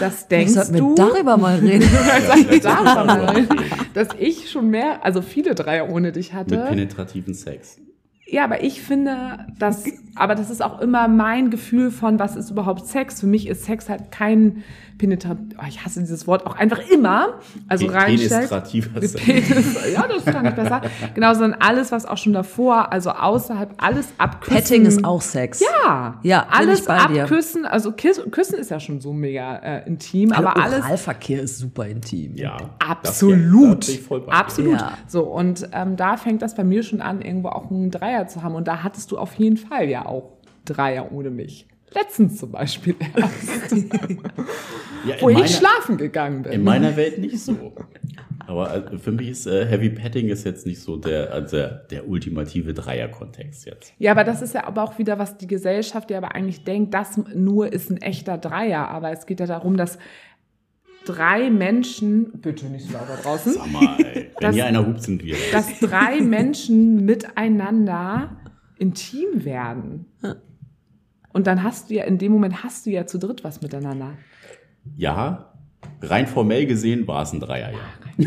Das 0.01 0.23
Ich 0.23 0.29
denkst 0.29 0.73
wir 0.73 0.81
du, 0.81 0.95
darüber 0.95 1.37
mal 1.37 1.59
reden. 1.59 1.89
Darüber 2.63 3.05
mal 3.05 3.25
reden, 3.31 3.49
dass 3.95 4.09
ich 4.19 4.51
schon 4.51 4.71
mehr, 4.71 5.05
also 5.05 5.23
viele 5.23 5.55
Dreier 5.55 5.89
ohne 5.91 6.13
dich 6.13 6.33
Mit 6.33 6.39
hatte. 6.41 6.57
penetrativen 6.69 7.35
Sex. 7.35 7.79
Ja, 8.31 8.45
aber 8.45 8.63
ich 8.63 8.83
finde, 8.83 9.47
dass, 9.59 9.85
aber 10.15 10.35
das 10.35 10.51
ist 10.51 10.63
auch 10.63 10.81
immer 10.81 11.09
mein 11.09 11.51
Gefühl 11.51 11.91
von, 11.91 12.19
was 12.19 12.37
ist 12.37 12.51
überhaupt 12.51 12.87
Sex? 12.87 13.21
Für 13.21 13.27
mich 13.27 13.47
ist 13.49 13.65
Sex 13.65 13.89
halt 13.89 14.11
kein 14.13 14.65
penetrat, 14.99 15.39
oh, 15.59 15.65
ich 15.69 15.85
hasse 15.85 16.01
dieses 16.01 16.27
Wort 16.27 16.45
auch 16.45 16.57
einfach 16.57 16.81
immer. 16.91 17.39
Also 17.69 17.87
reinstellt. 17.87 18.49
penetrativer 18.51 19.01
Sex. 19.01 19.15
Penis, 19.25 19.93
ja, 19.95 20.05
das 20.09 20.25
kann 20.25 20.45
ich 20.45 20.55
besser. 20.55 20.83
Genau, 21.15 21.33
sondern 21.35 21.61
alles, 21.61 21.93
was 21.93 22.05
auch 22.05 22.17
schon 22.19 22.33
davor, 22.33 22.93
also 22.93 23.11
außerhalb, 23.11 23.75
alles 23.79 24.09
abküssen. 24.19 24.57
Petting 24.57 24.87
ist 24.87 25.05
auch 25.05 25.23
Sex. 25.23 25.61
Ja, 25.61 26.19
Ja, 26.23 26.41
bin 26.41 26.49
alles 26.51 26.81
ich 26.81 26.87
bei 26.87 27.07
dir. 27.07 27.23
abküssen. 27.23 27.65
Also 27.65 27.93
Küssen 27.93 28.55
ist 28.59 28.71
ja 28.73 28.81
schon 28.81 29.01
so 29.01 29.13
mega 29.13 29.57
äh, 29.59 29.87
intim, 29.87 30.33
aber 30.33 30.51
Aber 30.57 30.65
alles 30.65 30.85
Oralverkehr 30.85 31.43
ist 31.43 31.59
super 31.59 31.87
intim. 31.87 32.35
Ja. 32.35 32.57
Absolut. 32.81 33.79
Das, 33.83 33.87
das 33.87 33.87
bin 33.87 33.95
ich 33.95 34.03
voll 34.03 34.21
bei 34.21 34.33
dir. 34.33 34.39
Absolut. 34.39 34.81
Ja. 34.81 34.93
So, 35.07 35.23
und 35.23 35.69
ähm, 35.73 35.97
da 35.97 36.17
fängt 36.17 36.43
das 36.43 36.57
bei 36.57 36.65
mir 36.65 36.83
schon 36.83 37.01
an, 37.01 37.23
irgendwo 37.23 37.51
auch 37.51 37.71
einen 37.71 37.93
Dreier 37.93 38.18
zu 38.27 38.43
haben. 38.43 38.55
Und 38.55 38.67
da 38.67 38.83
hattest 38.83 39.13
du 39.13 39.19
auf 39.19 39.35
jeden 39.35 39.57
Fall 39.57 39.89
ja 39.89 40.07
auch 40.07 40.33
Dreier 40.65 41.13
ohne 41.13 41.31
mich. 41.31 41.67
Letztens 41.95 42.37
zum 42.39 42.53
Beispiel 42.53 42.95
erst, 43.17 43.73
Ja, 45.07 45.15
wo 45.21 45.29
ich 45.31 45.37
meiner- 45.37 45.49
schlafen 45.49 45.97
gegangen 45.97 46.43
bin. 46.43 46.53
In 46.53 46.65
meiner 46.65 46.97
Welt 46.97 47.19
nicht 47.19 47.41
so. 47.41 47.73
Aber 48.47 48.75
äh, 48.93 48.99
für 48.99 49.13
mich 49.13 49.29
ist 49.29 49.47
äh, 49.47 49.67
Heavy 49.67 49.91
Petting 49.91 50.29
ist 50.29 50.45
jetzt 50.45 50.67
nicht 50.67 50.81
so 50.81 50.97
der, 50.97 51.33
also 51.33 51.57
der, 51.57 51.69
der 51.91 52.09
ultimative 52.09 52.73
Dreier-Kontext 52.75 53.67
jetzt. 53.67 53.93
ja, 53.99 54.11
aber 54.13 54.25
das 54.25 54.41
ist 54.43 54.55
ja 54.55 54.65
aber 54.67 54.83
auch 54.85 54.99
wieder, 54.99 55.19
was 55.19 55.37
die 55.37 55.47
Gesellschaft 55.47 56.11
ja 56.11 56.17
aber 56.19 56.35
eigentlich 56.35 56.65
denkt, 56.65 56.95
das 56.95 57.19
nur 57.35 57.73
ist 57.73 57.91
ein 57.91 57.99
echter 57.99 58.39
Dreier. 58.39 58.89
Aber 58.89 59.11
es 59.13 59.27
geht 59.27 59.41
ja 59.41 59.47
darum, 59.47 59.77
dass 59.77 59.99
drei 61.09 61.51
Menschen, 61.51 62.31
bitte 62.41 62.67
nicht 62.67 62.87
so 62.87 62.93
laut 62.93 63.09
da 63.09 63.17
draußen, 63.23 63.53
Sag 63.55 63.71
mal, 63.73 63.97
ey, 63.99 64.15
wenn 64.15 64.27
Das- 64.41 64.55
hier 64.55 64.67
einer 64.67 64.87
hupt, 64.87 65.03
sind 65.03 65.25
wir. 65.25 65.37
dass 65.53 65.79
drei 65.81 66.21
Menschen 66.21 67.05
miteinander 67.05 68.37
intim 68.79 69.45
werden. 69.45 70.07
Und 71.33 71.47
dann 71.47 71.63
hast 71.63 71.91
du 71.91 71.95
ja, 71.95 72.05
in 72.05 72.19
dem 72.19 72.33
Moment 72.33 72.63
hast 72.65 72.87
du 72.87 72.91
ja 72.91 73.07
zu 73.07 73.19
dritt 73.19 73.45
was 73.45 73.61
miteinander. 73.63 74.13
Ja, 74.97 75.53
rein 76.03 76.27
formell 76.27 76.67
gesehen 76.67 77.07
war 77.07 77.23
es 77.23 77.33
ein 77.33 77.41
Dreier, 77.41 77.71
ja. 77.73 78.27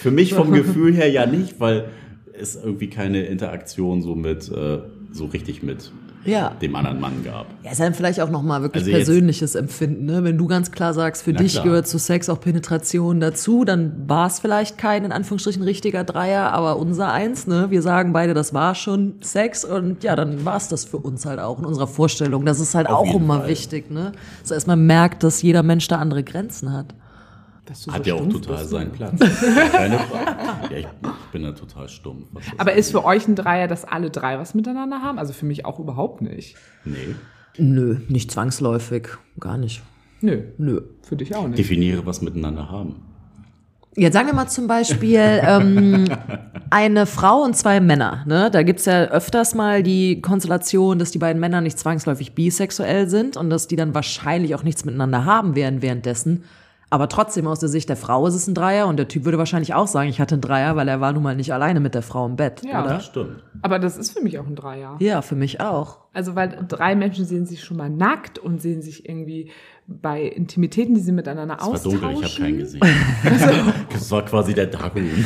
Für 0.00 0.10
mich 0.10 0.34
vom 0.34 0.50
Gefühl 0.52 0.94
her 0.94 1.10
ja 1.10 1.26
nicht, 1.26 1.60
weil 1.60 1.88
es 2.32 2.56
irgendwie 2.56 2.88
keine 2.90 3.22
Interaktion 3.22 4.02
so 4.02 4.14
mit, 4.14 4.50
äh, 4.50 4.78
so 5.12 5.26
richtig 5.26 5.62
mit 5.62 5.92
Ja. 6.24 6.50
dem 6.60 6.74
anderen 6.76 7.00
Mann 7.00 7.24
gab. 7.24 7.46
Ja, 7.62 7.70
ist 7.72 7.80
dann 7.80 7.94
vielleicht 7.94 8.20
auch 8.20 8.30
nochmal 8.30 8.62
wirklich 8.62 8.84
Also 8.84 8.96
persönliches 8.96 9.54
Empfinden, 9.54 10.04
ne? 10.04 10.22
Wenn 10.22 10.36
du 10.36 10.46
ganz 10.46 10.70
klar 10.70 10.92
sagst, 10.92 11.22
für 11.22 11.32
dich 11.32 11.52
klar. 11.52 11.64
gehört 11.64 11.88
zu 11.88 11.98
Sex 11.98 12.28
auch 12.28 12.40
Penetration 12.40 13.20
dazu, 13.20 13.64
dann 13.64 14.08
war 14.08 14.26
es 14.26 14.38
vielleicht 14.38 14.76
kein, 14.78 15.04
in 15.04 15.12
Anführungsstrichen, 15.12 15.62
richtiger 15.62 16.04
Dreier, 16.04 16.52
aber 16.52 16.76
unser 16.76 17.10
eins, 17.12 17.46
ne? 17.46 17.66
Wir 17.70 17.82
sagen 17.82 18.12
beide, 18.12 18.34
das 18.34 18.52
war 18.52 18.74
schon 18.74 19.14
Sex 19.20 19.64
und 19.64 20.04
ja, 20.04 20.14
dann 20.16 20.44
war 20.44 20.56
es 20.56 20.68
das 20.68 20.84
für 20.84 20.98
uns 20.98 21.24
halt 21.24 21.38
auch 21.40 21.58
in 21.58 21.64
unserer 21.64 21.86
Vorstellung. 21.86 22.44
Das 22.44 22.60
ist 22.60 22.74
halt 22.74 22.88
Auf 22.88 23.08
auch 23.08 23.14
immer 23.14 23.40
Fall. 23.40 23.48
wichtig, 23.48 23.90
ne? 23.90 24.12
Dass 24.42 24.50
erstmal 24.50 24.76
merkt, 24.76 25.22
dass 25.22 25.42
jeder 25.42 25.62
Mensch 25.62 25.88
da 25.88 25.96
andere 25.96 26.22
Grenzen 26.22 26.72
hat. 26.72 26.94
Dass 27.70 27.82
du 27.84 27.92
Hat 27.92 28.04
so 28.04 28.10
ja 28.10 28.14
auch 28.16 28.28
total 28.28 28.56
bist. 28.56 28.70
seinen 28.70 28.90
Platz. 28.90 29.20
Keine 29.72 29.96
Frage. 30.00 30.74
Ja, 30.74 30.78
ich, 30.80 30.86
ich 30.86 31.30
bin 31.30 31.44
da 31.44 31.52
total 31.52 31.88
stumpf. 31.88 32.26
das 32.34 32.42
Aber 32.58 32.72
ist 32.72 32.90
für 32.90 33.04
euch 33.04 33.28
ein 33.28 33.36
Dreier, 33.36 33.68
dass 33.68 33.84
alle 33.84 34.10
drei 34.10 34.40
was 34.40 34.54
miteinander 34.54 35.02
haben? 35.02 35.20
Also 35.20 35.32
für 35.32 35.46
mich 35.46 35.64
auch 35.64 35.78
überhaupt 35.78 36.20
nicht. 36.20 36.56
Nee. 36.84 37.14
Nö, 37.58 37.98
nicht 38.08 38.32
zwangsläufig. 38.32 39.10
Gar 39.38 39.56
nicht. 39.56 39.82
Nö, 40.20 40.42
Nö. 40.58 40.80
für 41.02 41.14
dich 41.14 41.32
auch 41.36 41.46
nicht. 41.46 41.60
Definiere, 41.60 42.04
was 42.06 42.22
miteinander 42.22 42.68
haben. 42.68 42.96
Jetzt 43.94 44.14
sagen 44.14 44.26
wir 44.26 44.34
mal 44.34 44.48
zum 44.48 44.66
Beispiel 44.66 45.20
ähm, 45.20 46.06
eine 46.70 47.06
Frau 47.06 47.44
und 47.44 47.56
zwei 47.56 47.78
Männer. 47.78 48.24
Ne? 48.26 48.50
Da 48.50 48.64
gibt's 48.64 48.86
ja 48.86 49.04
öfters 49.04 49.54
mal 49.54 49.84
die 49.84 50.20
Konstellation, 50.20 50.98
dass 50.98 51.12
die 51.12 51.18
beiden 51.18 51.38
Männer 51.38 51.60
nicht 51.60 51.78
zwangsläufig 51.78 52.34
bisexuell 52.34 53.08
sind 53.08 53.36
und 53.36 53.48
dass 53.48 53.68
die 53.68 53.76
dann 53.76 53.94
wahrscheinlich 53.94 54.56
auch 54.56 54.64
nichts 54.64 54.84
miteinander 54.84 55.24
haben 55.24 55.54
werden 55.54 55.82
währenddessen. 55.82 56.42
Aber 56.92 57.08
trotzdem 57.08 57.46
aus 57.46 57.60
der 57.60 57.68
Sicht 57.68 57.88
der 57.88 57.96
Frau 57.96 58.26
ist 58.26 58.34
es 58.34 58.48
ein 58.48 58.54
Dreier 58.54 58.88
und 58.88 58.96
der 58.96 59.06
Typ 59.06 59.24
würde 59.24 59.38
wahrscheinlich 59.38 59.74
auch 59.74 59.86
sagen, 59.86 60.08
ich 60.08 60.20
hatte 60.20 60.34
einen 60.34 60.42
Dreier, 60.42 60.74
weil 60.74 60.88
er 60.88 61.00
war 61.00 61.12
nun 61.12 61.22
mal 61.22 61.36
nicht 61.36 61.52
alleine 61.54 61.78
mit 61.78 61.94
der 61.94 62.02
Frau 62.02 62.26
im 62.26 62.34
Bett, 62.34 62.62
Ja. 62.64 62.82
oder? 62.84 62.94
Das 62.94 63.06
stimmt. 63.06 63.44
Aber 63.62 63.78
das 63.78 63.96
ist 63.96 64.10
für 64.12 64.22
mich 64.22 64.38
auch 64.40 64.46
ein 64.46 64.56
Dreier. 64.56 64.96
Ja, 64.98 65.22
für 65.22 65.36
mich 65.36 65.60
auch. 65.60 65.98
Also 66.12 66.34
weil 66.34 66.64
drei 66.68 66.96
Menschen 66.96 67.24
sehen 67.24 67.46
sich 67.46 67.62
schon 67.62 67.76
mal 67.76 67.88
nackt 67.90 68.38
und 68.40 68.60
sehen 68.60 68.82
sich 68.82 69.08
irgendwie 69.08 69.50
bei 70.00 70.22
Intimitäten, 70.22 70.94
die 70.94 71.00
sie 71.00 71.10
miteinander 71.12 71.58
war 71.58 71.66
austauschen. 71.68 72.00
dunkel, 72.00 72.18
ich 72.24 72.32
habe 72.32 72.42
keinen 72.44 72.58
gesehen. 72.58 72.80
Das 73.92 74.10
war 74.12 74.24
quasi 74.24 74.54
der 74.54 74.66
Dark 74.66 74.94
Room. 74.94 75.24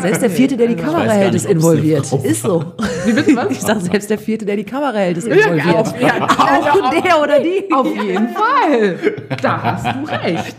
Selbst 0.00 0.22
der 0.22 0.30
Vierte, 0.30 0.56
der 0.56 0.68
die 0.68 0.74
Also, 0.76 0.86
Kamera 0.92 1.12
hält, 1.12 1.32
nicht, 1.32 1.44
ist 1.44 1.50
involviert. 1.50 2.12
Ist 2.12 2.42
so. 2.42 2.64
Wie 3.04 3.12
bitte 3.12 3.36
was? 3.36 3.50
Ich 3.50 3.60
sag, 3.60 3.80
selbst 3.80 4.08
der 4.10 4.18
Vierte, 4.18 4.46
der 4.46 4.56
die 4.56 4.64
Kamera 4.64 4.92
hält, 4.98 5.18
ist 5.18 5.26
Ja, 5.28 5.34
involviert. 5.34 5.74
auf, 5.76 6.00
ja, 6.00 6.26
Auch 6.28 6.90
der 6.90 7.20
oder 7.22 7.40
die. 7.40 7.70
auf 7.72 7.86
jeden 7.86 8.28
Fall. 8.28 8.98
Da 9.42 9.62
hast 9.62 9.86
du 9.86 10.10
recht. 10.10 10.56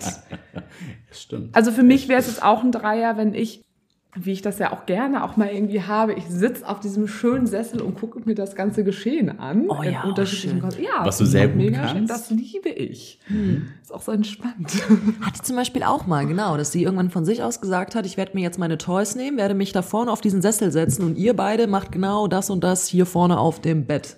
Das 1.10 1.22
stimmt. 1.22 1.56
Also 1.56 1.72
für 1.72 1.84
mich 1.84 2.08
wäre 2.10 2.20
es 2.20 2.28
jetzt 2.28 2.44
auch 2.44 2.62
ein 2.64 2.72
Dreier, 2.72 3.18
wenn 3.18 3.34
ich, 3.34 3.64
wie 4.18 4.32
ich 4.32 4.42
das 4.42 4.60
ja 4.60 4.72
auch 4.72 4.86
gerne 4.86 5.24
auch 5.24 5.36
mal 5.38 5.50
irgendwie 5.50 5.82
habe, 5.82 6.14
ich 6.14 6.26
sitze 6.28 6.68
auf 6.68 6.80
diesem 6.80 7.08
schönen 7.08 7.48
Sessel 7.48 7.82
und 7.82 8.00
gucke 8.00 8.22
mir 8.26 8.36
das 8.36 8.56
ganze 8.56 8.84
Geschehen 8.84 9.40
an. 9.40 9.66
Oh 9.70 9.84
ja, 9.84 10.04
unterschiedlichen 10.04 10.72
schön. 10.72 10.84
Ja, 10.84 11.06
Was 11.06 11.18
du 11.18 11.26
sehr 11.26 11.48
gut 11.50 11.58
mega 11.58 11.80
kannst. 11.80 11.94
Schön. 11.96 12.08
Das 12.08 12.30
liebe 12.32 12.70
ich. 12.70 13.20
Ist 13.82 13.94
auch 13.94 14.02
so 14.02 14.12
entspannt. 14.14 14.72
Hatte 15.22 15.36
ich 15.36 15.44
zum 15.44 15.56
Beispiel 15.56 15.84
auch 15.84 16.08
mal, 16.08 16.26
genau, 16.26 16.56
dass 16.58 16.72
sie 16.72 16.84
irgendwann 16.84 17.10
von 17.10 17.26
sich 17.26 17.44
aus 17.44 17.60
gesagt 17.62 17.94
hat, 17.96 18.06
ich 18.06 18.16
werde 18.18 18.32
mir 18.36 18.42
jetzt 18.42 18.58
meine 18.58 18.78
Toys 18.78 19.16
nehmen, 19.16 19.38
werde 19.38 19.54
mich 19.54 19.72
da 19.74 19.82
vorne 19.82 20.12
auf 20.12 20.22
diesen 20.22 20.42
Sessel 20.42 20.72
setzen 20.72 21.04
und 21.06 21.18
ihr 21.18 21.36
beide 21.36 21.68
macht 21.68 21.92
genau 21.92 22.28
das 22.28 22.50
und 22.50 22.64
das 22.64 22.88
hier 22.88 23.06
vorne 23.06 23.38
auf 23.38 23.60
dem 23.62 23.86
Bett. 23.86 24.18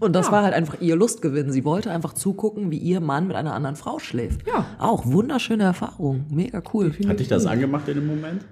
Und 0.00 0.14
das 0.16 0.26
Ja. 0.26 0.32
war 0.32 0.42
halt 0.44 0.54
einfach 0.54 0.80
ihr 0.80 0.96
Lustgewinn. 0.96 1.52
Sie 1.52 1.64
wollte 1.66 1.90
einfach 1.90 2.14
zugucken, 2.14 2.70
wie 2.70 2.78
ihr 2.78 3.00
Mann 3.00 3.26
mit 3.26 3.36
einer 3.36 3.52
anderen 3.52 3.76
Frau 3.76 3.98
schläft. 3.98 4.46
Ja. 4.46 4.64
Auch 4.78 5.04
wunderschöne 5.04 5.62
Erfahrung. 5.64 6.24
Mega 6.30 6.62
cool. 6.72 6.92
Hat 7.06 7.20
dich 7.20 7.28
das 7.28 7.44
angemacht 7.44 7.86
in 7.88 7.96
dem 7.96 8.06
Moment? 8.06 8.46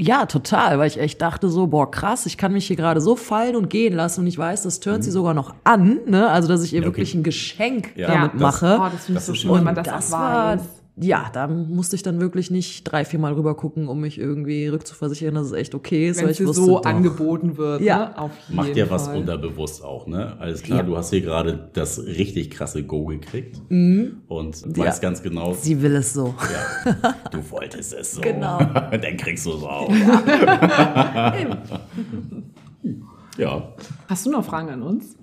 Ja, 0.00 0.26
total, 0.26 0.78
weil 0.78 0.86
ich 0.86 1.00
echt 1.00 1.20
dachte 1.20 1.48
so, 1.48 1.66
boah, 1.66 1.90
krass, 1.90 2.24
ich 2.26 2.38
kann 2.38 2.52
mich 2.52 2.68
hier 2.68 2.76
gerade 2.76 3.00
so 3.00 3.16
fallen 3.16 3.56
und 3.56 3.68
gehen 3.68 3.94
lassen 3.94 4.20
und 4.20 4.26
ich 4.28 4.38
weiß, 4.38 4.62
das 4.62 4.78
turnt 4.78 5.02
sie 5.02 5.10
sogar 5.10 5.34
noch 5.34 5.54
an, 5.64 5.98
ne? 6.06 6.28
Also, 6.30 6.46
dass 6.46 6.62
ich 6.62 6.72
ihr 6.72 6.78
Mhm. 6.80 6.84
Ja, 6.84 6.88
okay. 6.88 6.96
wirklich 6.98 7.14
ein 7.14 7.22
Geschenk 7.24 7.90
Ja, 7.96 8.06
damit 8.06 8.34
das- 8.34 8.40
mache. 8.40 8.78
Oh, 8.80 8.84
das 8.92 9.04
finde 9.06 9.06
ich 9.06 9.14
Das 9.14 9.26
so 9.26 9.34
schön, 9.34 9.50
wenn 9.54 9.64
man 9.64 9.76
Und 9.76 9.86
das, 9.86 9.94
das 9.94 10.12
war. 10.12 10.58
Ja, 11.00 11.30
da 11.32 11.46
musste 11.46 11.96
ich 11.96 12.02
dann 12.02 12.20
wirklich 12.20 12.50
nicht 12.50 12.84
drei, 12.84 13.04
vier 13.04 13.18
Mal 13.18 13.32
rüber 13.34 13.54
gucken, 13.56 13.88
um 13.88 14.00
mich 14.00 14.18
irgendwie 14.18 14.66
rückzuversichern, 14.68 15.34
dass 15.34 15.46
es 15.46 15.52
echt 15.52 15.74
okay 15.74 16.08
ist, 16.08 16.18
Wenn 16.18 16.24
weil 16.26 16.32
es 16.32 16.38
so 16.38 16.78
doch, 16.78 16.84
angeboten 16.84 17.56
wird. 17.56 17.80
Ja. 17.82 17.98
Ne? 17.98 18.18
Auf 18.18 18.30
jeden 18.48 18.56
Macht 18.56 18.76
ja 18.76 18.90
was 18.90 19.06
Fall. 19.06 19.16
unterbewusst 19.18 19.84
auch, 19.84 20.06
ne? 20.06 20.36
Alles 20.40 20.62
klar, 20.62 20.78
Ja. 20.80 20.84
du 20.84 20.96
hast 20.96 21.10
hier 21.10 21.20
gerade 21.20 21.70
das 21.72 21.98
richtig 22.04 22.50
krasse 22.50 22.82
Go 22.82 23.04
gekriegt 23.06 23.60
und 23.68 24.76
weißt 24.76 25.00
ganz 25.02 25.22
genau, 25.22 25.54
sie 25.54 25.80
will 25.82 25.94
es 25.96 26.12
so. 26.12 26.34
ja, 27.02 27.14
du 27.30 27.38
wolltest 27.50 27.92
es 27.94 28.12
so. 28.12 28.20
Genau. 28.20 28.58
Dann 28.90 29.16
kriegst 29.16 29.46
du 29.46 29.52
es 29.54 29.62
auch. 29.62 29.90
ja. 33.38 33.72
Hast 34.08 34.26
du 34.26 34.30
noch 34.30 34.44
Fragen 34.44 34.70
an 34.70 34.82
uns? 34.82 35.16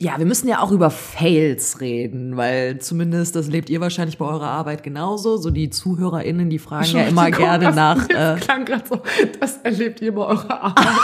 Ja, 0.00 0.16
wir 0.16 0.26
müssen 0.26 0.46
ja 0.46 0.60
auch 0.60 0.70
über 0.70 0.90
Fails 0.90 1.80
reden, 1.80 2.36
weil 2.36 2.78
zumindest 2.78 3.34
das 3.34 3.48
lebt 3.48 3.68
ihr 3.68 3.80
wahrscheinlich 3.80 4.16
bei 4.16 4.26
eurer 4.26 4.46
Arbeit 4.46 4.84
genauso. 4.84 5.36
So 5.38 5.50
die 5.50 5.70
ZuhörerInnen, 5.70 6.48
die 6.50 6.60
fragen 6.60 6.86
ja 6.92 7.02
immer 7.02 7.32
gerne 7.32 7.72
nach. 7.72 8.06
Das 8.08 8.38
Äh, 8.38 8.40
klang 8.40 8.64
gerade 8.64 8.84
so, 8.88 9.02
das 9.40 9.56
erlebt 9.64 10.00
ihr 10.00 10.14
bei 10.14 10.22
eurer 10.24 10.62
Arbeit. 10.62 10.84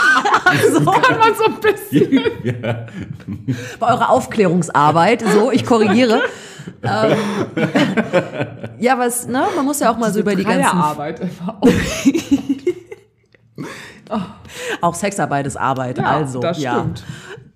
Also 0.45 0.79
kann 0.85 1.19
man 1.19 1.33
so 1.35 1.45
ein 1.45 1.59
bisschen. 1.59 2.21
ja. 2.43 2.85
bei 3.79 3.87
eurer 3.87 4.11
Aufklärungsarbeit. 4.11 5.23
So, 5.33 5.51
ich 5.51 5.65
korrigiere. 5.65 6.21
ähm, 6.83 7.17
ja, 8.79 8.97
was, 8.97 9.27
ne? 9.27 9.43
Man 9.55 9.65
muss 9.65 9.79
ja 9.81 9.91
auch 9.91 9.97
mal 9.97 10.13
so 10.13 10.19
über 10.21 10.35
die 10.35 10.43
ganzen. 10.45 10.65
Arbeit 10.77 11.19
immer. 11.19 11.59
Auch 14.81 14.93
Sexarbeit 14.93 15.47
ist 15.47 15.57
Arbeit, 15.57 15.97
Ja, 15.97 16.05
also. 16.05 16.39
das 16.39 16.61
ja. 16.61 16.79
stimmt. 16.79 17.03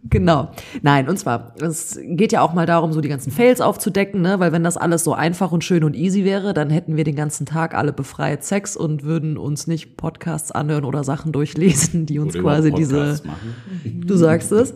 Genau. 0.03 0.51
Nein, 0.81 1.09
und 1.09 1.19
zwar, 1.19 1.53
es 1.61 1.99
geht 2.01 2.31
ja 2.31 2.41
auch 2.41 2.53
mal 2.53 2.65
darum, 2.65 2.93
so 2.93 3.01
die 3.01 3.09
ganzen 3.09 3.31
Fails 3.31 3.59
aufzudecken, 3.59 4.21
ne? 4.21 4.39
weil 4.39 4.53
wenn 4.53 4.63
das 4.63 4.77
alles 4.77 5.03
so 5.03 5.13
einfach 5.13 5.51
und 5.51 5.63
schön 5.63 5.83
und 5.83 5.93
easy 5.93 6.23
wäre, 6.23 6.53
dann 6.53 6.69
hätten 6.69 6.95
wir 6.95 7.03
den 7.03 7.17
ganzen 7.17 7.45
Tag 7.45 7.75
alle 7.75 7.91
befreit 7.91 8.45
Sex 8.45 8.77
und 8.77 9.03
würden 9.03 9.37
uns 9.37 9.67
nicht 9.67 9.97
Podcasts 9.97 10.51
anhören 10.51 10.85
oder 10.85 11.03
Sachen 11.03 11.33
durchlesen, 11.33 12.05
die 12.05 12.19
uns 12.19 12.33
Oder 12.35 12.43
quasi 12.43 12.71
diese, 12.71 13.21
machen. 13.25 13.55
du 14.07 14.15
sagst 14.15 14.53
es. 14.53 14.73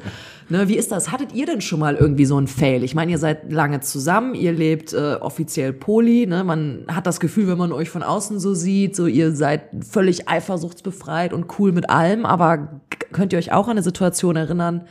Ne, 0.49 0.67
wie 0.67 0.75
ist 0.75 0.91
das? 0.91 1.09
Hattet 1.09 1.33
ihr 1.33 1.45
denn 1.45 1.61
schon 1.61 1.79
mal 1.79 1.95
irgendwie 1.95 2.25
so 2.25 2.35
einen 2.35 2.47
Fail? 2.47 2.83
Ich 2.83 2.95
meine, 2.95 3.11
ihr 3.11 3.17
seid 3.17 3.51
lange 3.51 3.79
zusammen, 3.79 4.35
ihr 4.35 4.51
lebt 4.51 4.91
äh, 4.91 5.15
offiziell 5.15 5.71
poly, 5.71 6.27
ne? 6.27 6.43
Man 6.43 6.83
hat 6.89 7.07
das 7.07 7.21
Gefühl, 7.21 7.47
wenn 7.47 7.57
man 7.57 7.71
euch 7.71 7.89
von 7.89 8.03
außen 8.03 8.41
so 8.41 8.53
sieht, 8.53 8.93
so 8.93 9.07
ihr 9.07 9.33
seid 9.33 9.63
völlig 9.89 10.27
eifersuchtsbefreit 10.27 11.31
und 11.31 11.45
cool 11.59 11.71
mit 11.71 11.89
allem, 11.89 12.25
aber 12.25 12.81
könnt 13.13 13.31
ihr 13.31 13.39
euch 13.39 13.53
auch 13.53 13.67
an 13.67 13.71
eine 13.71 13.83
Situation 13.83 14.35
erinnern, 14.35 14.83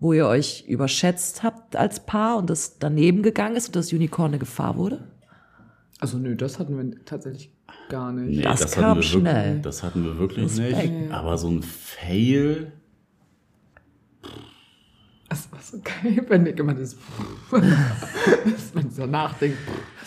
wo 0.00 0.12
ihr 0.12 0.26
euch 0.26 0.64
überschätzt 0.68 1.42
habt 1.42 1.76
als 1.76 2.00
Paar 2.00 2.36
und 2.38 2.48
das 2.50 2.78
daneben 2.78 3.22
gegangen 3.22 3.56
ist 3.56 3.66
und 3.68 3.76
das 3.76 3.92
Unicorn 3.92 4.30
eine 4.32 4.38
Gefahr 4.38 4.76
wurde? 4.76 5.04
Also 6.00 6.18
nö, 6.18 6.36
das 6.36 6.58
hatten 6.58 6.76
wir 6.76 7.04
tatsächlich 7.04 7.52
gar 7.88 8.12
nicht. 8.12 8.36
Nee, 8.36 8.42
Das 8.42 8.62
hatten 8.62 8.80
kam 8.80 8.98
wir 8.98 9.02
schnell. 9.02 9.44
Wirklich, 9.46 9.62
das 9.62 9.82
hatten 9.82 10.04
wir 10.04 10.18
wirklich 10.18 10.44
Respekt. 10.46 10.92
nicht. 10.92 11.12
Aber 11.12 11.36
so 11.38 11.48
ein 11.48 11.62
Fail, 11.62 12.72
Das 15.28 15.52
war 15.52 15.58
so 15.60 15.78
geil, 15.84 16.24
wenn 16.28 16.46
ich 16.46 16.58
immer 16.58 16.72
das, 16.72 16.96
dass 17.50 18.74
man 18.74 18.90
so 18.90 19.04
nachdenkt. 19.04 19.58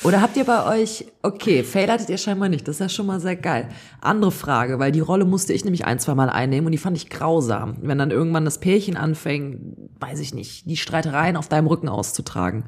Oder 0.04 0.20
habt 0.22 0.36
ihr 0.36 0.46
bei 0.46 0.66
euch, 0.82 1.06
okay, 1.22 1.64
Fail 1.64 1.92
hattet 1.92 2.10
ihr 2.10 2.18
scheinbar 2.18 2.50
nicht, 2.50 2.68
das 2.68 2.78
ist 2.78 2.80
ja 2.80 2.90
schon 2.90 3.06
mal 3.06 3.20
sehr 3.20 3.36
geil. 3.36 3.70
Andere 4.02 4.32
Frage, 4.32 4.80
weil 4.80 4.92
die 4.92 5.00
Rolle 5.00 5.26
musste 5.26 5.54
ich 5.54 5.64
nämlich 5.64 5.86
ein, 5.86 6.00
zwei 6.00 6.16
Mal 6.16 6.30
einnehmen 6.32 6.66
und 6.66 6.72
die 6.72 6.80
fand 6.80 6.98
ich 6.98 7.10
grausam. 7.12 7.76
Wenn 7.82 8.00
dann 8.00 8.10
irgendwann 8.10 8.46
das 8.46 8.60
Pärchen 8.60 8.98
anfängt, 8.98 9.60
weiß 10.00 10.20
ich 10.22 10.34
nicht, 10.34 10.68
die 10.68 10.78
Streitereien 10.78 11.38
auf 11.38 11.48
deinem 11.48 11.68
Rücken 11.68 11.88
auszutragen. 11.90 12.64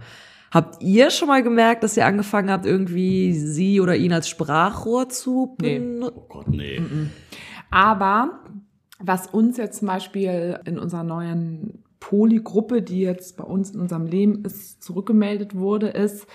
Habt 0.52 0.84
ihr 0.84 1.10
schon 1.10 1.30
mal 1.30 1.42
gemerkt, 1.42 1.84
dass 1.84 1.98
ihr 1.98 2.06
angefangen 2.06 2.52
habt, 2.52 2.68
irgendwie 2.68 3.34
sie 3.34 3.82
oder 3.82 3.96
ihn 3.96 4.14
als 4.14 4.30
Sprachrohr 4.30 5.10
zu 5.10 5.56
Nee. 5.60 5.80
benutzen? 5.80 6.16
oh 6.16 6.26
Gott, 6.30 6.48
nee. 6.50 6.80
Aber 7.72 8.42
was 9.00 9.26
uns 9.26 9.58
jetzt 9.58 9.80
zum 9.80 9.88
Beispiel 9.88 10.60
in 10.66 10.78
unserer 10.78 11.04
neuen 11.04 11.84
Poly-Gruppe, 12.04 12.82
die 12.82 13.00
jetzt 13.00 13.38
bei 13.38 13.46
uns 13.46 13.72
in 13.72 13.80
unserem 13.80 14.06
Leben 14.06 14.44
ist, 14.44 14.84
zurückgemeldet 14.84 15.56
wurde, 15.56 15.88
ist, 15.88 16.28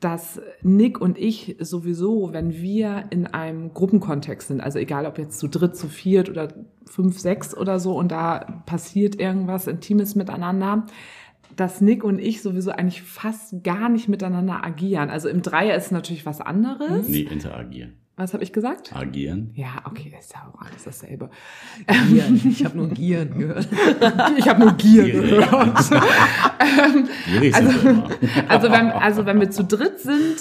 dass 0.00 0.38
Nick 0.60 1.00
und 1.00 1.16
ich 1.16 1.56
sowieso, 1.60 2.34
wenn 2.34 2.52
wir 2.52 3.04
in 3.08 3.26
einem 3.26 3.72
Gruppenkontext 3.72 4.48
sind, 4.48 4.60
also 4.60 4.78
egal 4.78 5.06
ob 5.06 5.16
jetzt 5.16 5.38
zu 5.38 5.48
dritt, 5.48 5.76
zu 5.76 5.88
viert 5.88 6.28
oder 6.28 6.48
fünf, 6.84 7.18
sechs 7.18 7.56
oder 7.56 7.80
so 7.80 7.96
und 7.96 8.12
da 8.12 8.62
passiert 8.66 9.18
irgendwas 9.18 9.66
Intimes 9.66 10.14
miteinander, 10.14 10.84
dass 11.56 11.80
Nick 11.80 12.04
und 12.04 12.18
ich 12.18 12.42
sowieso 12.42 12.72
eigentlich 12.72 13.00
fast 13.00 13.64
gar 13.64 13.88
nicht 13.88 14.08
miteinander 14.10 14.62
agieren. 14.62 15.08
Also 15.08 15.30
im 15.30 15.40
Dreier 15.40 15.74
ist 15.74 15.90
natürlich 15.90 16.26
was 16.26 16.42
anderes. 16.42 17.08
Nee, 17.08 17.22
interagieren. 17.22 17.94
Was 18.16 18.34
habe 18.34 18.44
ich 18.44 18.52
gesagt? 18.52 18.94
Agieren. 18.94 19.52
Ja, 19.54 19.82
okay, 19.84 20.12
ist 20.18 20.34
ja 20.34 20.40
auch 20.52 20.60
alles 20.60 20.84
dasselbe. 20.84 21.30
Gieren. 22.08 22.40
Ich 22.50 22.64
habe 22.64 22.76
nur 22.76 22.88
Gieren 22.88 23.38
gehört. 23.38 23.68
Ich 24.36 24.48
habe 24.48 24.60
nur 24.60 24.72
Gier 24.72 25.04
Gierig. 25.04 25.30
gehört. 25.30 25.90
Wir 27.40 27.58
immer. 27.58 28.08
Also 28.48 28.70
wenn, 28.70 28.90
also 28.90 29.26
wenn 29.26 29.40
wir 29.40 29.50
zu 29.50 29.64
dritt 29.64 29.98
sind, 30.00 30.36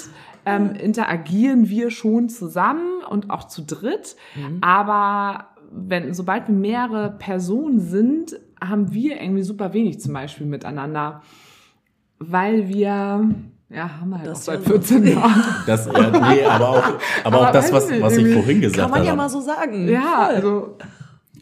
ähm, 0.45 0.72
interagieren 0.76 1.69
wir 1.69 1.91
schon 1.91 2.28
zusammen 2.30 3.03
und 3.09 3.30
auch 3.30 3.47
zu 3.47 3.63
dritt. 3.63 4.15
Aber 4.61 5.47
wenn, 5.72 6.13
sobald 6.13 6.47
wir 6.47 6.55
mehrere 6.55 7.11
Personen 7.11 7.80
sind, 7.80 8.39
haben 8.61 8.91
wir 8.93 9.22
irgendwie 9.22 9.43
super 9.43 9.74
wenig 9.74 9.99
zum 10.01 10.13
Beispiel 10.13 10.45
miteinander. 10.47 11.22
Weil 12.19 12.67
wir, 12.67 13.34
ja, 13.74 13.99
haben 13.99 14.09
wir 14.09 14.17
halt 14.19 14.28
Das 14.28 14.39
auch 14.39 14.43
seit 14.43 14.59
ja 14.61 14.65
so. 14.65 14.72
14 14.72 15.07
Jahren. 15.07 15.43
Das, 15.65 15.86
ja, 15.86 16.32
nee, 16.34 16.43
aber 16.43 16.69
auch, 16.69 16.84
aber 16.84 16.99
Aber 17.24 17.47
auch 17.49 17.51
das, 17.51 17.72
was, 17.72 17.89
was 18.01 18.17
ich 18.17 18.34
vorhin 18.34 18.61
gesagt 18.61 18.80
Kann 18.80 18.89
man 18.91 18.99
habe. 18.99 19.07
ja 19.07 19.15
mal 19.15 19.30
so 19.30 19.41
sagen. 19.41 19.88
Ja, 19.88 20.28
also 20.28 20.78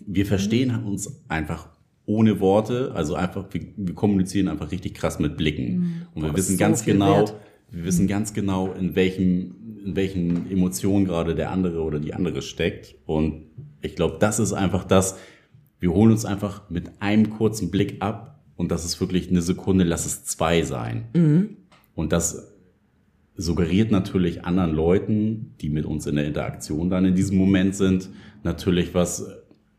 wir 0.06 0.26
verstehen 0.26 0.84
uns 0.86 1.22
einfach 1.28 1.68
ohne 2.06 2.40
Worte, 2.40 2.92
also 2.96 3.14
einfach, 3.16 3.46
wir, 3.52 3.62
wir 3.78 3.94
kommunizieren 3.94 4.48
einfach 4.48 4.72
richtig 4.72 4.96
krass 4.96 5.20
mit 5.20 5.38
Blicken. 5.38 6.08
Und 6.16 6.24
wir 6.24 6.36
wissen 6.36 6.58
ganz 6.58 6.80
so 6.80 6.86
viel 6.86 6.94
genau, 6.94 7.18
wert. 7.18 7.36
wir 7.72 7.86
wissen 7.86 8.08
ganz 8.08 8.34
genau, 8.34 8.72
in 8.74 8.96
welchem, 8.96 9.56
in 9.86 9.96
welchen 9.96 10.50
Emotionen 10.52 11.06
gerade 11.06 11.36
der 11.36 11.52
andere 11.52 11.82
oder 11.84 12.00
die 12.00 12.14
andere 12.16 12.42
steckt. 12.42 12.96
Und 13.06 13.44
ich 13.82 13.96
glaube, 13.96 14.18
das 14.20 14.40
ist 14.40 14.54
einfach 14.54 14.84
das, 14.86 15.18
wir 15.80 15.92
holen 15.92 16.12
uns 16.12 16.26
einfach 16.26 16.70
mit 16.70 16.90
einem 17.00 17.30
kurzen 17.30 17.70
Blick 17.70 18.02
ab 18.02 18.40
und 18.56 18.72
das 18.72 18.86
ist 18.86 19.00
wirklich 19.00 19.30
eine 19.30 19.42
Sekunde, 19.44 19.84
lass 19.84 20.06
es 20.08 20.26
zwei 20.26 20.64
sein. 20.64 21.58
Und 22.00 22.12
das 22.14 22.54
suggeriert 23.36 23.92
natürlich 23.92 24.46
anderen 24.46 24.74
Leuten, 24.74 25.56
die 25.62 25.70
mit 25.70 25.86
uns 25.86 26.06
in 26.08 26.16
der 26.16 26.26
Interaktion 26.26 26.90
dann 26.90 27.06
in 27.06 27.16
diesem 27.16 27.38
Moment 27.38 27.76
sind, 27.76 28.10
natürlich 28.44 28.94
was, 28.94 29.28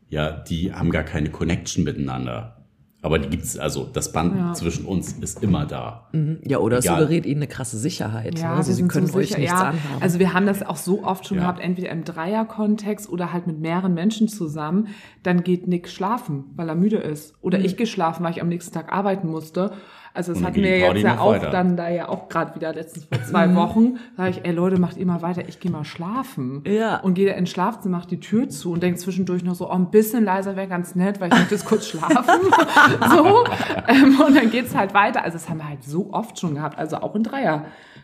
ja, 0.09 0.31
die 0.31 0.73
haben 0.73 0.91
gar 0.91 1.03
keine 1.03 1.29
Connection 1.29 1.83
miteinander. 1.83 2.57
Aber 3.03 3.17
die 3.17 3.29
gibt's, 3.29 3.57
also 3.57 3.89
das 3.91 4.11
Band 4.11 4.35
Ja. 4.35 4.53
zwischen 4.53 4.85
uns 4.85 5.13
ist 5.13 5.41
immer 5.41 5.65
da. 5.65 6.09
Ja, 6.45 6.59
oder 6.59 6.77
es 6.77 6.85
suggeriert 6.85 7.25
ihnen 7.25 7.37
eine 7.41 7.47
krasse 7.47 7.77
Sicherheit. 7.79 8.35
ne? 8.35 8.47
Also 8.49 8.69
wir 8.69 8.75
sie 8.75 8.87
können 8.87 9.07
so 9.07 9.17
euch 9.17 9.29
sicher, 9.29 9.39
nichts 9.39 9.53
ja. 9.59 9.69
anhaben. 9.69 10.01
Also 10.01 10.19
wir 10.19 10.33
haben 10.35 10.45
das 10.45 10.61
auch 10.61 10.75
so 10.75 11.03
oft 11.03 11.27
schon 11.27 11.37
Ja. 11.37 11.43
gehabt, 11.45 11.59
entweder 11.61 11.89
im 11.89 12.03
Dreier-Kontext 12.03 13.09
oder 13.09 13.33
halt 13.33 13.47
mit 13.47 13.59
mehreren 13.59 13.95
Menschen 13.95 14.27
zusammen. 14.27 14.89
Dann 15.23 15.41
geht 15.43 15.67
Nick 15.67 15.89
schlafen, 15.89 16.43
weil 16.55 16.69
er 16.69 16.75
müde 16.75 16.97
ist. 16.97 17.33
Oder 17.41 17.57
Mhm. 17.57 17.65
ich 17.65 17.75
gehe 17.75 17.87
schlafen, 17.87 18.23
weil 18.23 18.33
ich 18.33 18.41
am 18.41 18.49
nächsten 18.49 18.71
Tag 18.71 18.91
arbeiten 18.93 19.27
musste. 19.29 19.71
Also 20.13 20.33
das 20.33 20.43
hatten 20.43 20.55
wir 20.57 20.75
die 20.75 20.81
Party 20.83 20.99
jetzt 20.99 21.05
ja 21.05 21.19
auch 21.19 21.31
weiter. 21.31 21.49
dann 21.51 21.77
da 21.77 21.87
ja 21.89 22.09
auch 22.09 22.27
gerade 22.27 22.53
wieder 22.55 22.73
letztens 22.73 23.05
vor 23.05 23.23
zwei 23.23 23.47
Mhm. 23.47 23.55
Wochen. 23.55 23.99
Sage 24.17 24.29
ich, 24.31 24.41
ey 24.45 24.51
Leute, 24.51 24.79
macht 24.79 24.97
ihr 24.97 25.05
mal 25.05 25.21
weiter, 25.21 25.43
ich 25.47 25.59
gehe 25.59 25.71
mal 25.71 25.85
schlafen. 25.85 26.63
Ja. 26.67 26.97
Und 26.99 27.13
gehe 27.13 27.33
ins 27.33 27.49
Schlafzimmer, 27.49 27.97
macht 27.97 28.11
die 28.11 28.19
Tür 28.19 28.49
zu 28.49 28.71
und 28.73 28.83
denkt 28.83 28.99
zwischendurch 28.99 29.43
noch 29.43 29.55
so, 29.55 29.69
oh, 29.69 29.73
ein 29.73 29.89
bisschen 29.89 30.25
leiser 30.25 30.55
wäre 30.55 30.67
ganz 30.67 30.95
nett, 30.95 31.21
weil 31.21 31.31
ich 31.31 31.37
möchte 31.39 31.55
jetzt 31.55 31.65
kurz 31.65 31.87
schlafen. 31.87 32.17
so. 33.15 33.43
Ähm, 33.87 34.19
und 34.25 34.35
dann 34.35 34.49
geht's 34.51 34.75
halt 34.75 34.93
weiter. 34.93 35.23
Also 35.23 35.37
das 35.37 35.49
haben 35.49 35.59
wir 35.59 35.69
halt 35.69 35.83
so 35.83 36.09
oft 36.11 36.39
schon 36.39 36.55
gehabt, 36.55 36.77
also 36.77 36.97
auch 36.97 37.15
in 37.15 37.23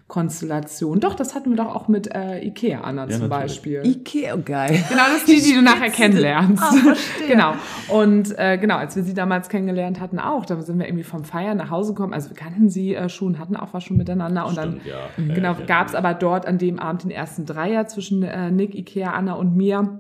Dreierkonstellationen. 0.08 1.00
Doch, 1.02 1.16
das 1.16 1.36
hatten 1.36 1.52
wir 1.52 1.58
doch 1.58 1.74
auch 1.74 1.88
mit 1.88 2.14
äh, 2.14 2.40
Ikea, 2.46 2.82
Anna 2.82 3.04
zum 3.04 3.28
natürlich. 3.28 3.30
Beispiel. 3.30 3.82
Ikea, 3.86 4.36
oh, 4.36 4.42
geil. 4.44 4.84
Genau, 4.90 5.04
das 5.12 5.18
ist 5.18 5.28
die, 5.28 5.42
die 5.42 5.54
du 5.54 5.62
nachher 5.62 5.90
kennenlernst. 5.92 6.64
Ah, 6.64 6.72
verstehe. 6.72 7.28
genau. 7.28 7.54
Und 7.90 8.38
äh, 8.38 8.58
genau, 8.58 8.78
als 8.78 8.96
wir 8.96 9.04
sie 9.04 9.14
damals 9.14 9.50
kennengelernt 9.50 10.00
hatten, 10.00 10.20
auch, 10.20 10.46
da 10.46 10.60
sind 10.62 10.80
wir 10.80 10.88
irgendwie 10.88 11.04
vom 11.04 11.24
Feiern 11.24 11.58
nach 11.58 11.70
Hause 11.70 11.94
gekommen. 11.94 12.14
Also 12.14 12.30
wir 12.30 12.38
kannten 12.38 12.70
sie 12.70 12.96
äh, 12.96 13.10
schon, 13.10 13.38
hatten 13.40 13.56
auch 13.56 13.74
was 13.74 13.84
schon 13.84 13.98
miteinander. 13.98 14.48
Und 14.48 14.58
dann 14.58 14.80
Stimmt, 14.82 14.86
ja. 14.86 15.10
Ja, 15.18 15.34
genau, 15.34 15.54
ja, 15.54 15.66
gab 15.66 15.88
es 15.88 15.94
ja. 15.94 16.00
aber 16.00 16.14
dort 16.14 16.46
an 16.46 16.58
dem 16.58 16.80
Abend 16.80 17.04
den 17.04 17.12
ersten 17.12 17.46
Dreier 17.46 17.88
zwischen 17.88 18.24
äh, 18.24 18.52
Nick, 18.52 18.76
Ikea, 18.76 19.12
Anna 19.12 19.34
und 19.34 19.56
mir. 19.56 20.00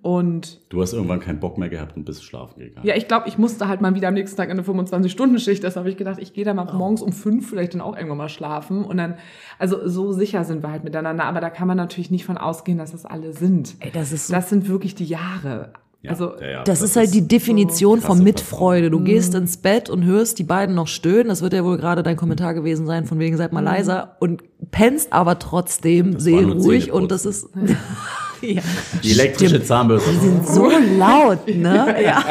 Und 0.00 0.60
Du 0.70 0.80
hast 0.80 0.92
irgendwann 0.94 1.20
keinen 1.20 1.38
Bock 1.40 1.58
mehr 1.58 1.68
gehabt 1.68 1.96
und 1.96 2.04
bist 2.04 2.24
schlafen 2.24 2.58
gegangen. 2.60 2.86
ja, 2.86 2.96
ich 2.96 3.08
glaube, 3.08 3.28
ich 3.28 3.36
musste 3.38 3.68
halt 3.68 3.80
mal 3.80 3.94
wieder 3.94 4.08
am 4.08 4.14
nächsten 4.14 4.36
Tag 4.36 4.46
in 4.48 4.58
eine 4.58 4.62
25-Stunden-Schicht. 4.62 5.62
Das 5.62 5.76
habe 5.76 5.90
ich 5.90 5.96
gedacht, 5.96 6.18
ich 6.20 6.32
gehe 6.32 6.44
da 6.44 6.54
mal 6.54 6.64
morgens 6.72 7.02
um 7.02 7.12
fünf 7.12 7.50
vielleicht 7.50 7.74
dann 7.74 7.80
auch 7.80 7.94
irgendwann 7.94 8.18
mal 8.18 8.28
schlafen. 8.28 8.84
Und 8.84 8.96
dann, 8.96 9.16
also 9.58 9.86
so 9.88 10.12
sicher 10.12 10.44
sind 10.44 10.62
wir 10.62 10.70
halt 10.70 10.84
miteinander. 10.84 11.24
Aber 11.24 11.40
da 11.40 11.50
kann 11.50 11.68
man 11.68 11.76
natürlich 11.76 12.10
nicht 12.10 12.24
von 12.24 12.38
ausgehen, 12.38 12.78
dass 12.78 12.92
das 12.92 13.04
alle 13.04 13.32
sind. 13.32 13.74
Ey, 13.80 13.90
das 13.92 14.12
ist 14.12 14.28
so 14.28 14.34
Das 14.34 14.48
sind 14.48 14.68
wirklich 14.68 14.94
die 14.94 15.04
Jahre. 15.06 15.72
Ja, 16.04 16.10
also 16.10 16.32
ja, 16.40 16.50
ja, 16.50 16.64
Das, 16.64 16.82
ist 16.82 16.96
halt 16.96 17.14
die 17.14 17.28
Definition 17.28 18.00
krasse 18.00 18.08
von 18.16 18.24
Mitfreude. 18.24 18.90
Du 18.90 18.98
Mhm. 18.98 19.04
gehst 19.04 19.36
ins 19.36 19.56
Bett 19.58 19.88
und 19.88 20.04
hörst 20.04 20.36
die 20.40 20.42
beiden 20.42 20.74
noch 20.74 20.88
stöhnen. 20.88 21.28
Das 21.28 21.42
wird 21.42 21.52
ja 21.52 21.64
wohl 21.64 21.76
gerade 21.76 22.02
dein 22.02 22.16
Kommentar 22.16 22.54
gewesen 22.54 22.86
sein, 22.86 23.06
von 23.06 23.20
wegen 23.20 23.36
seid 23.36 23.52
mal 23.52 23.60
Mhm. 23.60 23.66
leiser 23.66 24.16
und 24.18 24.42
pennst 24.72 25.12
aber 25.12 25.38
trotzdem 25.38 26.14
Das 26.14 26.24
seelenruhig 26.24 26.90
und 26.90 27.12
das 27.12 27.24
ist 27.24 27.48
ja, 28.42 28.62
Die 29.02 29.12
elektrische 29.12 29.62
Zahnbürste. 29.62 30.10
so 30.46 30.70
laut, 30.98 31.46
ne? 31.48 31.96
Ja. 32.02 32.22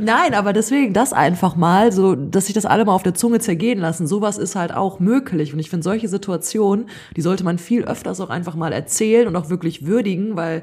Nein, 0.00 0.34
aber 0.34 0.52
deswegen 0.52 0.92
das 0.94 1.12
einfach 1.12 1.54
mal, 1.54 1.92
so, 1.92 2.14
dass 2.14 2.46
sich 2.46 2.54
das 2.54 2.64
alle 2.66 2.84
mal 2.84 2.92
auf 2.94 3.02
der 3.02 3.14
Zunge 3.14 3.38
zergehen 3.40 3.78
lassen. 3.78 4.06
Sowas 4.06 4.38
ist 4.38 4.56
halt 4.56 4.74
auch 4.74 4.98
möglich. 5.00 5.52
Und 5.52 5.58
ich 5.60 5.70
finde, 5.70 5.84
solche 5.84 6.08
Situationen, 6.08 6.86
die 7.16 7.20
sollte 7.20 7.44
man 7.44 7.58
viel 7.58 7.84
öfters 7.84 8.20
auch 8.20 8.30
einfach 8.30 8.54
mal 8.54 8.72
erzählen 8.72 9.28
und 9.28 9.36
auch 9.36 9.50
wirklich 9.50 9.86
würdigen, 9.86 10.34
weil 10.34 10.62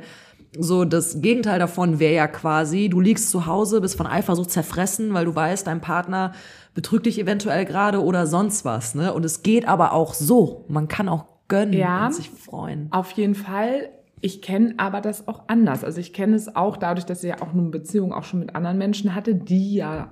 so 0.58 0.84
das 0.84 1.22
Gegenteil 1.22 1.60
davon 1.60 2.00
wäre 2.00 2.16
ja 2.16 2.28
quasi, 2.28 2.89
du 2.89 3.00
liegst 3.00 3.30
zu 3.30 3.45
Hause, 3.45 3.82
bist 3.82 3.95
von 3.95 4.08
Eifersucht 4.08 4.50
zerfressen, 4.50 5.14
weil 5.14 5.26
du 5.26 5.36
weißt, 5.36 5.68
dein 5.68 5.80
Partner 5.80 6.34
betrügt 6.74 7.06
dich 7.06 7.20
eventuell 7.20 7.66
gerade 7.66 8.04
oder 8.04 8.26
sonst 8.26 8.66
was, 8.66 8.95
ne? 8.95 9.14
Und 9.14 9.24
es 9.26 9.43
geht 9.43 9.68
aber 9.68 9.93
auch 9.93 10.16
so. 10.16 10.66
Man 10.70 10.88
kann 10.88 11.08
auch 11.08 11.26
gönnen 11.47 11.74
Ja. 11.74 12.08
und 12.08 12.16
sich 12.16 12.30
freuen. 12.32 12.88
Auf 12.91 13.12
jeden 13.12 13.36
Fall. 13.36 13.89
Ich 14.22 14.41
kenne 14.41 14.74
aber 14.78 15.01
das 15.01 15.28
auch 15.28 15.43
anders. 15.47 15.84
Also 15.84 15.99
ich 15.99 16.13
kenne 16.13 16.36
es 16.36 16.55
auch 16.55 16.78
dadurch, 16.78 17.05
dass 17.05 17.24
ich 17.24 17.30
ja 17.30 17.41
auch 17.41 17.53
eine 17.53 17.63
Beziehung 17.70 18.13
auch 18.13 18.24
schon 18.24 18.39
mit 18.39 18.55
anderen 18.55 18.78
Menschen 18.78 19.15
hatte, 19.15 19.36
die 19.36 19.76
ja 19.76 20.11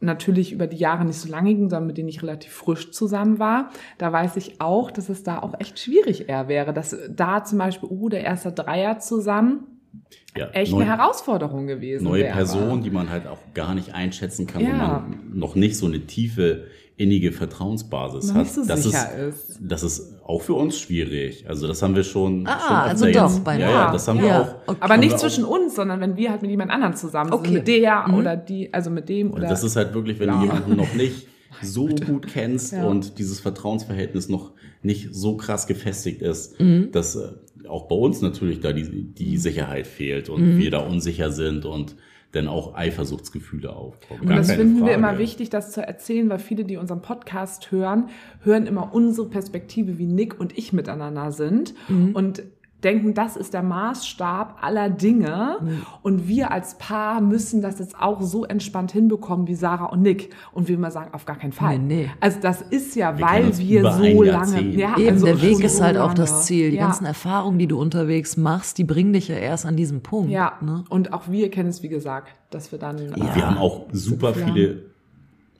natürlich 0.00 0.52
über 0.52 0.66
die 0.66 0.76
Jahre 0.76 1.04
nicht 1.04 1.18
so 1.18 1.30
lange 1.30 1.54
ging, 1.54 1.70
sondern 1.70 1.86
mit 1.86 1.96
denen 1.96 2.08
ich 2.08 2.22
relativ 2.22 2.52
frisch 2.52 2.90
zusammen 2.90 3.38
war. 3.38 3.70
Da 3.98 4.12
weiß 4.12 4.36
ich 4.36 4.60
auch, 4.60 4.90
dass 4.90 5.08
es 5.08 5.22
da 5.22 5.38
auch 5.38 5.54
echt 5.60 5.78
schwierig 5.78 6.28
eher 6.28 6.48
wäre, 6.48 6.72
dass 6.74 6.96
da 7.08 7.42
zum 7.44 7.58
Beispiel, 7.58 7.88
oh, 7.90 8.08
der 8.08 8.22
erste 8.22 8.52
Dreier 8.52 8.98
zusammen, 8.98 9.60
ja, 10.36 10.48
echt 10.50 10.72
neu, 10.72 10.82
eine 10.82 10.90
Herausforderung 10.96 11.66
gewesen 11.66 12.04
neue. 12.04 12.24
Person, 12.24 12.82
die 12.82 12.90
man 12.90 13.08
halt 13.08 13.26
auch 13.26 13.38
gar 13.54 13.74
nicht 13.74 13.94
einschätzen 13.94 14.46
kann, 14.46 14.62
wo 14.62 14.66
Ja. 14.66 14.76
man 14.76 15.30
noch 15.32 15.54
nicht 15.54 15.76
so 15.76 15.86
eine 15.86 16.00
tiefe 16.00 16.64
innige 16.96 17.32
Vertrauensbasis 17.32 18.28
Noch 18.28 18.34
hat. 18.36 18.42
nicht 18.42 18.54
so 18.54 18.64
das 18.64 18.84
sicher 18.84 19.16
ist, 19.16 19.50
ist. 19.50 19.58
Das 19.60 19.82
ist 19.82 20.14
auch 20.24 20.42
für 20.42 20.54
uns 20.54 20.78
schwierig. 20.78 21.44
Also 21.48 21.66
das 21.66 21.82
haben 21.82 21.96
wir 21.96 22.04
schon. 22.04 22.46
Ah, 22.46 22.60
schon 22.60 22.76
also 22.76 23.04
doch, 23.06 23.30
jetzt- 23.34 23.44
bei 23.44 23.58
ja, 23.58 23.66
mir. 23.66 23.72
ja, 23.72 23.92
das 23.92 24.06
haben 24.06 24.20
wir 24.20 24.28
Ja, 24.28 24.42
auch. 24.42 24.54
okay. 24.68 24.78
Aber 24.80 24.96
nicht 24.96 25.10
wir 25.12 25.18
zwischen 25.18 25.44
uns, 25.44 25.74
sondern 25.74 26.00
wenn 26.00 26.16
wir 26.16 26.30
halt 26.30 26.42
mit 26.42 26.50
jemand 26.52 26.70
anderem 26.70 26.94
zusammen 26.94 27.30
sind. 27.32 27.40
Okay. 27.40 27.50
Mit 27.52 27.66
der 27.68 28.04
Mhm. 28.08 28.14
oder 28.14 28.36
die, 28.36 28.72
also 28.72 28.90
mit 28.90 29.08
dem 29.08 29.32
oder. 29.32 29.48
Das 29.48 29.64
ist 29.64 29.74
halt 29.76 29.92
wirklich, 29.94 30.20
wenn 30.20 30.28
Ja. 30.28 30.36
du 30.38 30.42
jemanden 30.46 30.76
noch 30.76 30.94
nicht 30.94 31.26
so 31.62 31.86
gut 31.86 32.28
kennst 32.28 32.72
Ja. 32.72 32.84
und 32.86 33.18
dieses 33.18 33.40
Vertrauensverhältnis 33.40 34.28
noch 34.28 34.52
nicht 34.82 35.14
so 35.14 35.36
krass 35.36 35.66
gefestigt 35.66 36.22
ist, 36.22 36.60
Mhm. 36.60 36.90
dass 36.92 37.16
äh, 37.16 37.28
auch 37.68 37.88
bei 37.88 37.96
uns 37.96 38.20
natürlich 38.20 38.60
da 38.60 38.72
die, 38.72 39.12
die 39.14 39.36
Sicherheit 39.38 39.86
fehlt 39.86 40.28
und 40.28 40.42
Mhm. 40.54 40.58
wir 40.58 40.70
da 40.70 40.78
unsicher 40.78 41.32
sind 41.32 41.64
und 41.64 41.96
dann 42.34 42.48
auch 42.48 42.74
Eifersuchtsgefühle 42.74 43.74
aufkommen. 43.74 44.22
Und 44.22 44.28
Gar 44.28 44.38
das 44.38 44.52
finden 44.52 44.76
wir 44.76 44.94
Frage. 44.94 44.94
immer 44.94 45.18
wichtig, 45.18 45.50
das 45.50 45.72
zu 45.72 45.86
erzählen, 45.86 46.28
weil 46.28 46.38
viele, 46.38 46.64
die 46.64 46.76
unseren 46.76 47.02
Podcast 47.02 47.70
hören, 47.70 48.08
hören 48.42 48.66
immer 48.66 48.94
unsere 48.94 49.28
Perspektive, 49.28 49.98
wie 49.98 50.06
Nick 50.06 50.38
und 50.38 50.56
ich 50.56 50.72
miteinander 50.72 51.32
sind 51.32 51.74
und 52.14 52.42
denken, 52.84 53.14
das 53.14 53.36
ist 53.36 53.54
der 53.54 53.62
Maßstab 53.62 54.58
aller 54.60 54.90
Dinge. 54.90 55.58
Und 56.02 56.28
wir 56.28 56.50
als 56.50 56.76
Paar 56.78 57.20
müssen 57.20 57.62
das 57.62 57.78
jetzt 57.78 57.98
auch 58.00 58.20
so 58.22 58.44
entspannt 58.44 58.92
hinbekommen 58.92 59.46
wie 59.46 59.54
Sarah 59.54 59.86
und 59.86 60.02
Nick. 60.02 60.30
Und 60.52 60.68
wir 60.68 60.76
immer 60.76 60.90
sagen, 60.90 61.12
auf 61.12 61.24
gar 61.24 61.36
keinen 61.36 61.52
Fall. 61.52 61.78
Nee, 61.78 61.94
nee. 62.04 62.10
Also 62.20 62.38
das 62.40 62.62
ist 62.62 62.96
ja, 62.96 63.16
Wir 63.18 63.26
weil 63.26 63.58
wir 63.58 63.92
so 63.92 64.22
lange. 64.22 64.60
Ja, 64.70 64.96
Eben, 64.96 65.10
also 65.10 65.26
der 65.26 65.42
Weg 65.42 65.60
ist 65.60 65.80
halt 65.80 65.96
auch 65.98 66.14
das 66.14 66.46
Ziel. 66.46 66.70
Die 66.70 66.76
ja. 66.76 66.86
ganzen 66.86 67.04
Erfahrungen, 67.04 67.58
die 67.58 67.66
du 67.66 67.80
unterwegs 67.80 68.36
machst, 68.36 68.78
die 68.78 68.84
bringen 68.84 69.12
dich 69.12 69.28
ja 69.28 69.36
erst 69.36 69.66
an 69.66 69.76
diesen 69.76 70.02
Punkt. 70.02 70.30
Ja, 70.30 70.54
Ne? 70.60 70.84
und 70.88 71.12
auch 71.12 71.28
wir 71.28 71.50
kennen 71.50 71.68
es, 71.68 71.82
wie 71.82 71.88
gesagt, 71.88 72.34
dass 72.50 72.72
wir 72.72 72.78
dann. 72.78 72.96
Und 72.96 73.34
wir 73.34 73.46
haben 73.46 73.58
auch 73.58 73.86
super 73.92 74.34
viele 74.34 74.82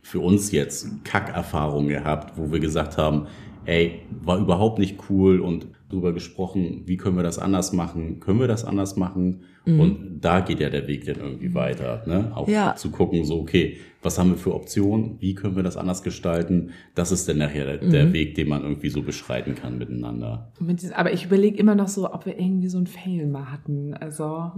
für 0.02 0.20
uns 0.20 0.52
jetzt 0.52 1.04
Kackerfahrungen 1.04 1.88
gehabt, 1.88 2.36
wo 2.36 2.52
wir 2.52 2.60
gesagt 2.60 2.98
haben, 2.98 3.26
ey, 3.64 4.02
war 4.22 4.38
überhaupt 4.38 4.78
nicht 4.78 4.98
cool 5.08 5.40
und 5.40 5.66
drüber 5.94 6.12
gesprochen, 6.12 6.82
wie 6.86 6.96
können 6.98 7.16
wir 7.16 7.22
das 7.22 7.38
anders 7.38 7.72
machen? 7.72 8.20
Können 8.20 8.40
wir 8.40 8.48
das 8.48 8.64
anders 8.64 8.96
machen? 8.96 9.42
Und 9.66 10.18
da 10.20 10.40
geht 10.40 10.60
ja 10.60 10.68
der 10.68 10.86
Weg 10.88 11.06
dann 11.06 11.16
irgendwie 11.16 11.54
weiter, 11.54 12.02
ne? 12.06 12.32
Auch 12.36 12.46
Ja. 12.48 12.76
zu 12.76 12.90
gucken, 12.90 13.24
so, 13.24 13.40
okay, 13.40 13.78
was 14.02 14.18
haben 14.18 14.28
wir 14.32 14.36
für 14.36 14.52
Optionen? 14.54 15.16
Wie 15.20 15.34
können 15.34 15.56
wir 15.56 15.62
das 15.62 15.78
anders 15.78 16.02
gestalten? 16.02 16.72
Das 16.94 17.10
ist 17.12 17.26
dann 17.30 17.38
nachher 17.38 17.64
der, 17.64 17.78
der 17.78 18.12
Weg, 18.12 18.34
den 18.34 18.48
man 18.48 18.60
irgendwie 18.62 18.90
so 18.90 19.00
beschreiten 19.00 19.54
kann 19.54 19.78
miteinander. 19.78 20.52
Aber 20.94 21.14
ich 21.14 21.24
überlege 21.24 21.56
immer 21.56 21.74
noch 21.74 21.88
so, 21.88 22.12
ob 22.12 22.26
wir 22.26 22.38
irgendwie 22.38 22.68
so 22.68 22.76
ein 22.76 22.86
Fail 22.86 23.26
mal 23.26 23.50
hatten. 23.50 23.94
Also 23.94 24.52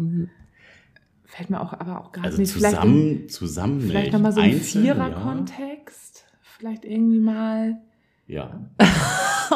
fällt 1.24 1.50
mir 1.50 1.60
auch 1.60 1.72
aber 1.72 2.00
auch 2.00 2.10
gerade 2.10 2.26
Also 2.28 2.40
nicht. 2.40 2.50
Vielleicht, 2.52 2.74
zusammen, 2.76 3.28
zusammen 3.28 3.80
vielleicht 3.82 4.06
nicht. 4.06 4.12
nochmal 4.12 4.32
so 4.32 4.40
ein 4.40 4.52
Vierer-Kontext. 4.54 6.24
Vielleicht 6.58 6.84
irgendwie 6.84 7.20
mal. 7.20 7.76
Ja. 8.26 8.60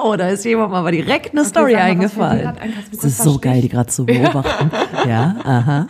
Oh, 0.03 0.15
da 0.17 0.29
ist 0.29 0.45
jemand 0.45 0.71
mal 0.71 0.89
direkt 0.93 1.33
eine 1.33 1.45
Story 1.45 1.73
fällt 1.73 1.79
dir 1.79 1.85
eingefallen. 1.85 2.57
Das 2.93 3.05
ist 3.05 3.19
so 3.19 3.39
geil, 3.39 3.61
die 3.61 3.69
gerade 3.69 3.91
zu 3.91 4.07
beobachten. 4.07 4.71
ja, 5.09 5.37
aha. 5.43 5.87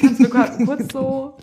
Kannst 0.00 0.20
du 0.20 0.28
grad 0.28 0.64
kurz 0.64 0.92
so. 0.92 1.36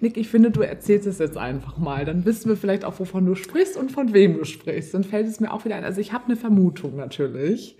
Nick, 0.00 0.16
ich 0.16 0.28
finde, 0.28 0.50
du 0.50 0.62
erzählst 0.62 1.06
es 1.06 1.18
jetzt 1.18 1.36
einfach 1.36 1.76
mal. 1.76 2.06
Dann 2.06 2.24
wissen 2.24 2.48
wir 2.48 2.56
vielleicht 2.56 2.86
auch, 2.86 2.98
wovon 2.98 3.26
du 3.26 3.34
sprichst 3.34 3.76
und 3.76 3.92
von 3.92 4.14
wem 4.14 4.38
du 4.38 4.44
sprichst. 4.44 4.94
Dann 4.94 5.04
fällt 5.04 5.28
es 5.28 5.38
mir 5.38 5.52
auch 5.52 5.66
wieder 5.66 5.76
ein. 5.76 5.84
Also 5.84 6.00
ich 6.00 6.14
habe 6.14 6.24
eine 6.24 6.36
Vermutung 6.36 6.96
natürlich. 6.96 7.76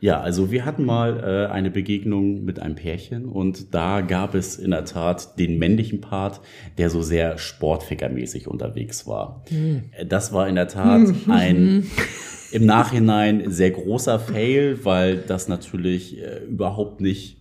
Ja, 0.00 0.20
also 0.20 0.50
wir 0.50 0.64
hatten 0.64 0.84
mal 0.84 1.20
äh, 1.22 1.52
eine 1.52 1.70
Begegnung 1.70 2.42
mit 2.44 2.58
einem 2.58 2.74
Pärchen 2.74 3.26
und 3.26 3.74
da 3.74 4.00
gab 4.00 4.34
es 4.34 4.56
in 4.56 4.70
der 4.70 4.86
Tat 4.86 5.38
den 5.38 5.58
männlichen 5.58 6.00
Part, 6.00 6.40
der 6.78 6.88
so 6.88 7.02
sehr 7.02 7.36
sportfickermäßig 7.36 8.48
unterwegs 8.48 9.06
war. 9.06 9.44
Äh, 9.50 10.06
Das 10.06 10.32
war 10.32 10.48
in 10.48 10.54
der 10.54 10.68
Tat 10.68 11.06
ein 11.28 11.86
im 12.52 12.66
Nachhinein 12.66 13.50
sehr 13.50 13.70
großer 13.70 14.18
Fail, 14.18 14.78
weil 14.84 15.18
das 15.18 15.48
natürlich 15.48 16.18
äh, 16.20 16.44
überhaupt 16.48 17.00
nicht 17.00 17.36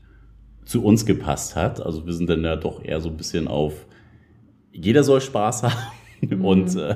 zu 0.66 0.84
uns 0.84 1.06
gepasst 1.06 1.56
hat. 1.56 1.84
Also 1.84 2.06
wir 2.06 2.14
sind 2.14 2.30
dann 2.30 2.44
ja 2.44 2.56
doch 2.58 2.84
eher 2.84 3.00
so 3.02 3.10
ein 3.10 3.18
bisschen 3.18 3.48
auf 3.48 3.88
jeder 4.72 5.04
soll 5.04 5.22
Spaß 5.22 5.64
haben 5.64 5.76
und 6.42 6.76
äh, 6.76 6.96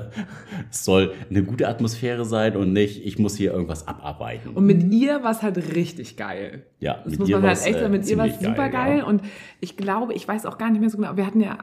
es 0.70 0.86
soll 0.86 1.14
eine 1.30 1.44
gute 1.44 1.68
Atmosphäre 1.68 2.26
sein 2.26 2.56
und 2.56 2.74
nicht, 2.74 3.06
ich 3.06 3.20
muss 3.20 3.36
hier 3.36 3.54
irgendwas 3.54 3.88
abarbeiten. 3.88 4.52
Und 4.52 4.66
mit 4.66 4.92
ihr 4.92 5.24
war 5.24 5.32
es 5.32 5.42
halt 5.42 5.58
richtig 5.76 6.18
geil. 6.18 6.64
Ja, 6.80 6.96
Das 7.04 7.12
mit 7.12 7.20
muss 7.20 7.30
ihr 7.30 7.38
man 7.40 7.48
halt 7.48 7.66
echt 7.66 7.80
sagen, 7.80 7.86
äh, 7.86 7.98
mit 7.98 8.08
ihr 8.10 8.18
war 8.18 8.28
es 8.28 8.40
super 8.40 8.70
geil, 8.70 9.00
ja. 9.00 9.06
Und 9.06 9.22
ich 9.60 9.78
glaube, 9.78 10.14
ich 10.14 10.28
weiß 10.28 10.46
auch 10.46 10.58
gar 10.58 10.70
nicht 10.70 10.80
mehr 10.82 10.90
so 10.90 10.98
genau, 10.98 11.16
wir 11.16 11.26
hatten 11.26 11.42
ja 11.42 11.60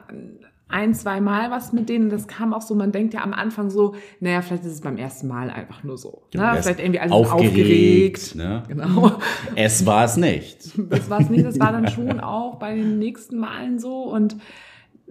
ein, 0.71 0.93
zwei 0.93 1.19
Mal 1.19 1.51
was 1.51 1.73
mit 1.73 1.89
denen. 1.89 2.09
Das 2.09 2.27
kam 2.27 2.53
auch 2.53 2.61
so, 2.61 2.75
man 2.75 2.91
denkt 2.91 3.13
ja 3.13 3.21
am 3.23 3.33
Anfang 3.33 3.69
so, 3.69 3.93
naja, 4.21 4.41
vielleicht 4.41 4.63
ist 4.63 4.71
es 4.71 4.81
beim 4.81 4.97
ersten 4.97 5.27
Mal 5.27 5.49
einfach 5.49 5.83
nur 5.83 5.97
so. 5.97 6.23
Ja, 6.33 6.53
Ne? 6.53 6.61
Vielleicht 6.63 6.79
irgendwie 6.79 6.99
alles 6.99 7.11
aufgeregt. 7.11 7.49
aufgeregt, 7.49 8.35
ne? 8.35 8.63
Genau. 8.67 9.11
Es 9.55 9.85
war 9.85 10.05
es 10.05 10.17
nicht. 10.17 10.57
Das 10.89 11.09
war 11.09 11.19
es 11.19 11.29
nicht, 11.29 11.45
das 11.45 11.59
war 11.59 11.71
dann 11.73 11.89
schon 11.89 12.19
auch 12.21 12.55
bei 12.55 12.73
den 12.75 12.99
nächsten 12.99 13.37
Malen 13.37 13.79
so. 13.79 14.03
Und 14.03 14.37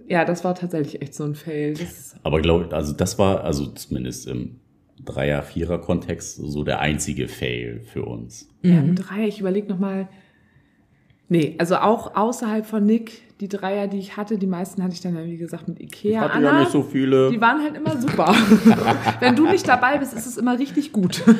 ja, 0.09 0.25
das 0.25 0.45
war 0.45 0.55
tatsächlich 0.55 1.03
echt 1.03 1.15
so 1.15 1.25
ein 1.25 1.35
Fail. 1.35 1.75
Das, 1.75 2.17
Aber 2.23 2.41
glaube 2.41 2.67
ich, 2.67 2.73
also 2.73 2.93
das 2.93 3.19
war, 3.19 3.45
also 3.45 3.67
zumindest 3.67 4.27
im 4.27 4.61
Dreier-, 5.05 5.43
Vierer-Kontext 5.43 6.37
so 6.37 6.65
der 6.65 6.81
einzige 6.81 7.29
Fail 7.29 7.81
für 7.81 8.05
uns. 8.05 8.49
ja, 8.63 8.81
im 8.81 8.95
Dreier, 8.97 9.27
ich 9.27 9.41
überlege 9.41 9.69
nochmal. 9.69 10.09
Nee, 11.33 11.55
also 11.59 11.76
auch 11.76 12.16
außerhalb 12.16 12.66
von 12.66 12.85
Nick, 12.85 13.39
die 13.39 13.47
Dreier, 13.47 13.87
die 13.87 14.01
ich 14.01 14.16
hatte, 14.16 14.37
die 14.37 14.49
meisten 14.49 14.83
hatte 14.83 14.95
ich 14.95 15.01
dann 15.01 15.14
ja, 15.14 15.24
wie 15.24 15.37
gesagt, 15.37 15.68
mit 15.68 15.78
Ikea. 15.78 16.22
Hatte 16.22 16.35
Anna, 16.35 16.51
ja 16.51 16.59
nicht 16.59 16.72
so 16.72 16.83
viele. 16.83 17.31
Die 17.31 17.41
waren 17.41 17.62
halt 17.62 17.76
immer 17.76 17.97
super. 17.97 18.35
Wenn 19.20 19.37
du 19.37 19.47
nicht 19.47 19.66
dabei 19.68 19.99
bist, 19.99 20.12
ist 20.12 20.26
es 20.26 20.37
immer 20.37 20.59
richtig 20.59 20.93
gut. 20.93 21.22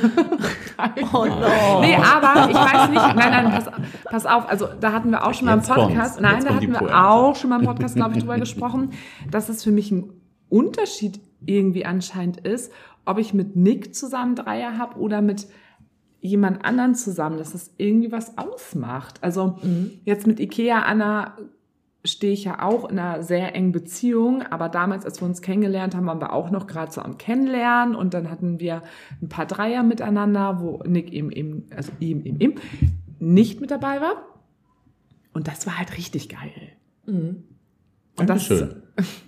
Oh 1.12 1.26
no. 1.26 1.80
Nee, 1.82 1.95
aber 1.95 2.49
ich 2.49 2.57
weiß 2.57 2.88
nicht. 2.88 3.14
Nein, 3.14 3.16
nein, 3.16 3.51
pass, 3.51 3.70
pass 4.05 4.24
auf. 4.24 4.49
Also 4.49 4.66
da 4.80 4.95
hatten 4.95 5.11
wir 5.11 5.26
auch 5.26 5.34
schon 5.34 5.45
mal 5.45 5.59
im. 5.59 5.62
Podcast. 5.62 6.18
Nein, 6.22 6.43
da 6.43 6.55
hatten 6.55 6.72
wir 6.72 7.07
auch 7.07 7.36
schon 7.36 7.51
mal 7.51 7.61
im 7.61 7.66
Podcast, 7.66 7.97
glaube 7.97 8.14
ich, 8.14 8.20
drüber 8.20 8.38
gesprochen, 8.38 8.93
dass 9.30 9.51
es 9.51 9.62
für 9.62 9.72
mich 9.72 9.91
ein 9.91 10.11
Unterschied 10.49 11.20
irgendwie 11.45 11.84
anscheinend 11.84 12.38
ist, 12.38 12.72
ob 13.05 13.18
ich 13.18 13.34
mit 13.34 13.57
Nick 13.57 13.95
zusammen 13.95 14.36
Dreier 14.36 14.78
habe 14.78 14.99
oder 14.99 15.20
mit 15.20 15.49
jemand 16.21 16.64
anderen 16.64 16.95
zusammen, 16.95 17.39
dass 17.39 17.53
das 17.53 17.73
irgendwie 17.79 18.12
was 18.12 18.37
ausmacht. 18.37 19.23
Also 19.23 19.59
jetzt 20.05 20.27
mit 20.27 20.39
Ikea 20.39 20.81
Anna 20.81 21.37
stehe 22.05 22.33
ich 22.33 22.45
ja 22.45 22.62
auch 22.62 22.89
in 22.89 22.99
einer 22.99 23.23
sehr 23.23 23.55
engen 23.55 23.73
Beziehung, 23.73 24.43
aber 24.43 24.68
damals, 24.68 25.05
als 25.05 25.21
wir 25.21 25.27
uns 25.27 25.43
kennengelernt 25.43 25.95
haben, 25.95 26.07
waren 26.07 26.21
wir 26.21 26.33
auch 26.33 26.51
noch 26.51 26.66
gerade 26.66 26.91
so 26.91 27.03
am 27.03 27.18
Kennenlernen 27.18 27.95
und 27.95 28.14
dann 28.14 28.31
hatten 28.31 28.59
wir 28.59 28.83
ein 29.21 29.29
paar 29.29 29.47
Dreier 29.47 29.83
miteinander, 29.83 30.61
wo 30.61 30.83
Nick 30.87 31.12
eben, 31.12 31.31
eben 31.31 31.66
also 31.75 31.93
eben, 32.01 32.25
eben, 32.25 32.41
eben 32.41 32.55
nicht 33.18 33.61
mit 33.61 33.71
dabei 33.71 34.01
war. 34.01 34.16
Und 35.33 35.47
das 35.47 35.66
war 35.66 35.79
halt 35.79 35.97
richtig 35.97 36.29
geil. 36.29 36.73
Und 38.16 38.31
das, 38.31 38.49
Dankeschön. 38.49 38.83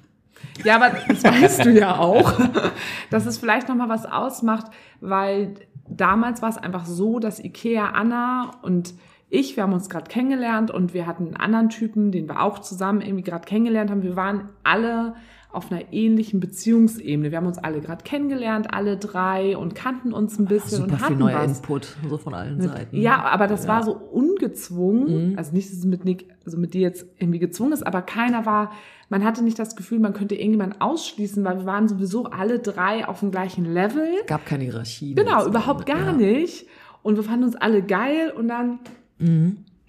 ja, 0.65 0.77
aber 0.77 0.97
das 1.09 1.25
weißt 1.25 1.65
du 1.67 1.71
ja 1.71 1.99
auch, 1.99 2.41
dass 3.11 3.27
es 3.27 3.37
vielleicht 3.37 3.69
noch 3.69 3.77
mal 3.77 3.89
was 3.89 4.07
ausmacht, 4.07 4.73
weil 5.01 5.55
damals 6.01 6.43
war 6.43 6.49
es 6.49 6.59
einfach 6.59 6.85
so, 6.85 7.19
dass 7.19 7.43
Ikea 7.43 7.91
Anna 7.91 8.53
und 8.63 8.95
ich, 9.29 9.57
wir 9.57 9.63
haben 9.63 9.73
uns 9.73 9.89
gerade 9.89 10.11
kennengelernt 10.11 10.71
und 10.71 10.93
wir 10.93 11.07
hatten 11.07 11.29
einen 11.29 11.37
anderen 11.37 11.71
Typen, 11.71 12.13
den 12.13 12.29
wir 12.29 12.43
auch 12.43 12.59
zusammen 12.59 13.01
irgendwie 13.01 13.25
gerade 13.25 13.47
kennengelernt 13.47 13.91
haben. 13.91 14.03
Wir 14.03 14.15
waren 14.15 14.51
alle 14.63 15.15
auf 15.53 15.71
einer 15.71 15.93
ähnlichen 15.93 16.41
Beziehungsebene. 16.41 17.31
Wir 17.31 17.37
haben 17.39 17.47
uns 17.47 17.59
alle 17.59 17.81
gerade 17.81 18.03
kennengelernt, 18.05 18.73
alle 18.73 18.97
drei 18.97 19.57
und 19.57 19.75
kannten 19.75 20.13
uns 20.13 20.39
ein 20.39 20.47
bisschen 20.47 20.79
Super 20.79 20.85
und 20.85 20.97
viel 20.97 21.05
hatten 21.07 21.19
neuer 21.19 21.43
was. 21.45 21.59
Input, 21.59 21.97
so 22.09 22.17
von 22.19 22.33
allen 22.35 22.57
Mit, 22.57 22.71
Seiten. 22.71 22.97
ja, 23.01 23.23
aber 23.25 23.47
das 23.47 23.69
war 23.69 23.83
so 23.83 23.95
Mhm. 23.97 24.01
ungezwungen. 24.11 25.39
Also 25.39 25.53
nicht, 25.53 25.69
dass 25.71 25.79
es 25.79 25.85
mit 25.85 26.05
Nick, 26.05 26.29
also 26.45 26.57
mit 26.59 26.75
dir 26.75 26.81
jetzt 26.81 27.07
irgendwie 27.19 27.39
gezwungen 27.39 27.73
ist, 27.73 27.87
aber 27.87 28.03
keiner 28.03 28.47
war, 28.47 28.73
man 29.09 29.25
hatte 29.25 29.45
nicht 29.45 29.59
das 29.59 29.77
Gefühl, 29.77 29.99
man 30.01 30.15
könnte 30.15 30.35
irgendjemanden 30.35 30.81
ausschließen, 30.81 31.45
weil 31.45 31.59
wir 31.59 31.67
waren 31.67 31.87
sowieso 31.89 32.25
alle 32.25 32.59
drei 32.59 33.07
auf 33.07 33.21
dem 33.21 33.31
gleichen 33.31 33.65
Level. 33.67 34.07
Gab 34.27 34.47
keine 34.47 34.65
Hierarchie. 34.65 35.15
Genau, 35.15 35.47
überhaupt 35.47 35.85
gar 35.87 36.13
nicht. 36.13 36.67
Und 37.03 37.17
wir 37.17 37.25
fanden 37.25 37.45
uns 37.45 37.57
alle 37.57 37.83
geil 37.83 38.33
und 38.37 38.49
dann, 38.49 38.79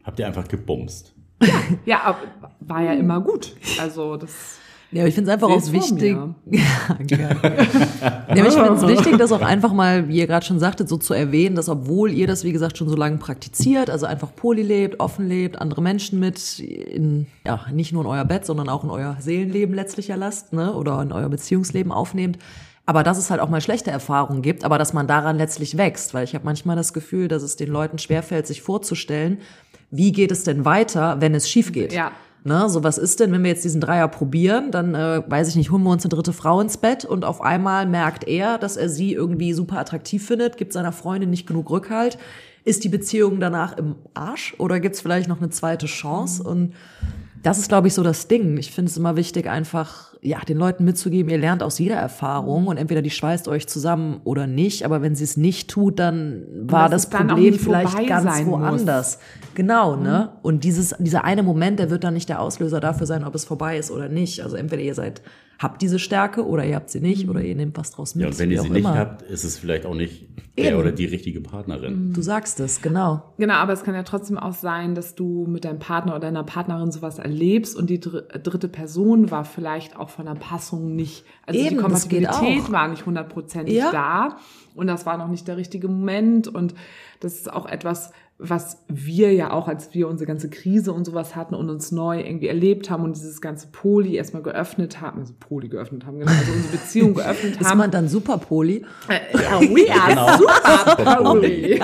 Habt 0.03 0.19
ihr 0.19 0.27
einfach 0.27 0.47
gebumst. 0.47 1.13
ja, 1.85 2.01
ab- 2.01 2.27
war 2.59 2.81
ja 2.81 2.93
immer 2.93 3.21
gut. 3.21 3.55
Also 3.79 4.17
das. 4.17 4.59
Ja, 4.93 5.01
aber 5.01 5.09
ich 5.09 5.15
finde 5.15 5.31
es 5.31 5.33
einfach 5.33 5.49
Seh's 5.59 5.69
auch 5.69 5.73
wichtig. 5.73 6.17
Ja, 6.45 6.97
geil. 7.07 7.37
ja, 7.41 8.43
aber 8.43 8.47
ich 8.47 8.53
finde 8.53 8.73
es 8.73 8.87
wichtig, 8.87 9.17
das 9.17 9.31
auch 9.31 9.41
einfach 9.41 9.73
mal, 9.73 10.07
wie 10.07 10.17
ihr 10.17 10.27
gerade 10.27 10.45
schon 10.45 10.59
sagtet, 10.59 10.87
so 10.87 10.97
zu 10.97 11.13
erwähnen, 11.15 11.55
dass 11.55 11.67
obwohl 11.67 12.11
ihr 12.11 12.27
das, 12.27 12.43
wie 12.43 12.51
gesagt, 12.51 12.77
schon 12.77 12.89
so 12.89 12.95
lange 12.95 13.17
praktiziert, 13.17 13.89
also 13.89 14.05
einfach 14.05 14.35
poly 14.35 14.61
lebt, 14.61 14.99
offen 14.99 15.27
lebt, 15.27 15.59
andere 15.59 15.81
Menschen 15.81 16.19
mit 16.19 16.59
in, 16.59 17.25
ja, 17.45 17.65
nicht 17.71 17.91
nur 17.91 18.03
in 18.03 18.07
euer 18.07 18.25
Bett, 18.25 18.45
sondern 18.45 18.69
auch 18.69 18.83
in 18.83 18.91
euer 18.91 19.17
Seelenleben 19.19 19.73
letztlich 19.73 20.11
erlasst, 20.11 20.53
ne, 20.53 20.73
oder 20.73 21.01
in 21.01 21.11
euer 21.11 21.29
Beziehungsleben 21.29 21.91
aufnehmt. 21.91 22.37
Aber 22.85 23.03
dass 23.03 23.17
es 23.17 23.31
halt 23.31 23.39
auch 23.39 23.49
mal 23.49 23.61
schlechte 23.61 23.91
Erfahrungen 23.91 24.41
gibt, 24.41 24.65
aber 24.65 24.77
dass 24.77 24.93
man 24.93 25.07
daran 25.07 25.37
letztlich 25.37 25.77
wächst, 25.77 26.13
weil 26.13 26.25
ich 26.25 26.35
habe 26.35 26.45
manchmal 26.45 26.75
das 26.75 26.93
Gefühl, 26.93 27.29
dass 27.29 27.41
es 27.41 27.55
den 27.55 27.69
Leuten 27.69 27.97
schwerfällt, 27.97 28.45
sich 28.45 28.61
vorzustellen, 28.61 29.39
wie 29.89 30.11
geht 30.11 30.31
es 30.31 30.43
denn 30.43 30.65
weiter, 30.65 31.21
wenn 31.21 31.33
es 31.33 31.49
schief 31.49 31.71
geht? 31.71 31.93
Ja. 31.93 32.11
Ne, 32.45 32.69
so 32.69 32.83
was 32.83 32.97
ist 32.97 33.21
denn, 33.21 33.31
wenn 33.31 33.41
wir 33.43 33.51
jetzt 33.51 33.63
diesen 33.63 33.79
Dreier 33.79 34.09
probieren, 34.09 34.69
dann 34.69 34.95
äh, 34.95 35.23
weiß 35.25 35.47
ich 35.47 35.55
nicht, 35.55 35.71
holen 35.71 35.83
wir 35.83 35.91
uns 35.91 36.03
eine 36.03 36.09
dritte 36.09 36.33
Frau 36.33 36.59
ins 36.59 36.75
Bett 36.75 37.05
und 37.05 37.23
auf 37.23 37.39
einmal 37.39 37.85
merkt 37.85 38.27
er, 38.27 38.57
dass 38.57 38.75
er 38.75 38.89
sie 38.89 39.13
irgendwie 39.13 39.53
super 39.53 39.79
attraktiv 39.79 40.27
findet, 40.27 40.57
gibt 40.57 40.73
seiner 40.73 40.91
Freundin 40.91 41.29
nicht 41.29 41.47
genug 41.47 41.69
Rückhalt. 41.69 42.17
Ist 42.65 42.83
die 42.83 42.89
Beziehung 42.89 43.39
danach 43.39 43.77
im 43.77 43.95
Arsch 44.13 44.55
oder 44.57 44.81
gibt's 44.81 44.99
vielleicht 44.99 45.29
noch 45.29 45.39
eine 45.39 45.51
zweite 45.51 45.85
Chance? 45.85 46.43
Und 46.43 46.73
das 47.43 47.59
ist, 47.59 47.67
glaube 47.67 47.87
ich, 47.87 47.93
so 47.93 48.03
das 48.03 48.27
Ding. 48.27 48.57
Ich 48.57 48.71
finde 48.71 48.89
es 48.89 48.97
immer 48.97 49.15
wichtig, 49.15 49.49
einfach 49.49 50.13
ja, 50.21 50.39
den 50.39 50.57
Leuten 50.57 50.85
mitzugeben, 50.85 51.29
ihr 51.29 51.37
lernt 51.37 51.61
aus 51.61 51.77
jeder 51.79 51.95
Erfahrung 51.95 52.67
und 52.67 52.77
entweder 52.77 53.01
die 53.01 53.09
schweißt 53.09 53.49
euch 53.49 53.67
zusammen 53.67 54.21
oder 54.23 54.47
nicht, 54.47 54.85
aber 54.85 55.01
wenn 55.01 55.15
sie 55.15 55.25
es 55.25 55.35
nicht 55.35 55.69
tut, 55.69 55.99
dann 55.99 56.45
war 56.55 56.87
das 56.87 57.09
Problem 57.09 57.59
vielleicht 57.59 58.07
ganz 58.07 58.23
sein 58.23 58.45
muss. 58.45 58.61
woanders. 58.61 59.19
Genau, 59.53 59.97
ne? 59.97 60.29
Und 60.41 60.63
dieses, 60.63 60.95
dieser 60.97 61.25
eine 61.25 61.43
Moment, 61.43 61.79
der 61.79 61.89
wird 61.89 62.05
dann 62.05 62.13
nicht 62.13 62.29
der 62.29 62.39
Auslöser 62.39 62.79
dafür 62.79 63.05
sein, 63.05 63.25
ob 63.25 63.35
es 63.35 63.43
vorbei 63.43 63.77
ist 63.77 63.91
oder 63.91 64.07
nicht. 64.07 64.41
Also 64.41 64.55
entweder 64.55 64.81
ihr 64.81 64.95
seid, 64.95 65.21
habt 65.59 65.81
diese 65.81 65.99
Stärke 65.99 66.47
oder 66.47 66.63
ihr 66.63 66.75
habt 66.75 66.89
sie 66.89 67.01
nicht 67.01 67.27
oder 67.27 67.41
ihr 67.41 67.55
nehmt 67.55 67.77
was 67.77 67.91
draus 67.91 68.15
mit. 68.15 68.23
Ja, 68.23 68.29
und 68.29 68.39
wenn 68.39 68.49
ihr 68.49 68.61
sie 68.61 68.69
nicht 68.69 68.79
immer. 68.79 68.97
habt, 68.97 69.23
ist 69.23 69.43
es 69.43 69.57
vielleicht 69.57 69.85
auch 69.85 69.95
nicht 69.95 70.27
der 70.57 70.69
Eben. 70.71 70.77
oder 70.77 70.91
die 70.91 71.05
richtige 71.05 71.41
Partnerin. 71.41 72.13
Du 72.13 72.21
sagst 72.21 72.59
es, 72.59 72.81
genau. 72.81 73.33
Genau, 73.37 73.55
aber 73.55 73.73
es 73.73 73.83
kann 73.83 73.95
ja 73.95 74.03
trotzdem 74.03 74.37
auch 74.37 74.53
sein, 74.53 74.93
dass 74.93 75.15
du 75.15 75.45
mit 75.47 75.65
deinem 75.65 75.79
Partner 75.79 76.11
oder 76.13 76.21
deiner 76.27 76.43
Partnerin 76.43 76.91
sowas 76.91 77.17
erlebst 77.17 77.75
und 77.75 77.89
die 77.89 77.99
dr 77.99 78.21
dritte 78.21 78.67
Person 78.67 79.31
war 79.31 79.45
vielleicht 79.45 79.95
auch 79.95 80.09
von 80.09 80.25
der 80.25 80.35
Passung 80.35 80.95
nicht, 80.95 81.25
also 81.47 81.59
Eben, 81.59 81.77
die 81.77 81.83
das 81.83 82.07
geht 82.07 82.27
Kompatibilität 82.27 82.71
war 82.71 82.87
nicht 82.87 83.05
hundertprozentig 83.05 83.75
Ja. 83.75 83.91
da 83.91 84.37
und 84.75 84.87
das 84.87 85.05
war 85.07 85.17
noch 85.17 85.27
nicht 85.27 85.47
der 85.47 85.57
richtige 85.57 85.87
Moment 85.87 86.47
und 86.47 86.75
das 87.19 87.33
ist 87.35 87.51
auch 87.51 87.65
etwas, 87.65 88.11
was 88.45 88.83
wir 88.89 89.31
ja 89.33 89.51
auch, 89.51 89.69
als 89.69 89.93
wir 89.93 90.09
unsere 90.09 90.27
ganze 90.27 90.49
Krise 90.49 90.91
und 90.91 91.05
sowas 91.05 91.33
hatten 91.35 91.55
und 91.55 91.69
uns 91.69 91.93
neu 91.93 92.19
irgendwie 92.19 92.49
erlebt 92.49 92.89
haben 92.89 93.03
und 93.05 93.15
dieses 93.15 93.39
ganze 93.39 93.67
Poli 93.71 94.15
erstmal 94.15 94.43
geöffnet 94.43 94.99
haben, 94.99 95.21
also 95.21 95.33
Poli 95.39 95.69
geöffnet 95.69 96.05
haben, 96.05 96.19
genau, 96.19 96.31
also 96.31 96.51
unsere 96.51 96.73
Beziehung 96.77 97.13
geöffnet 97.15 97.61
Ist 97.61 97.69
haben. 97.69 97.77
man 97.77 97.89
dann 97.89 98.09
super 98.09 98.37
Poli? 98.37 98.85
Ja, 99.09 99.61
we 99.61 99.89
are 99.89 100.09
Genau. 100.13 100.37
super 100.37 100.95
Pauli. 101.05 101.79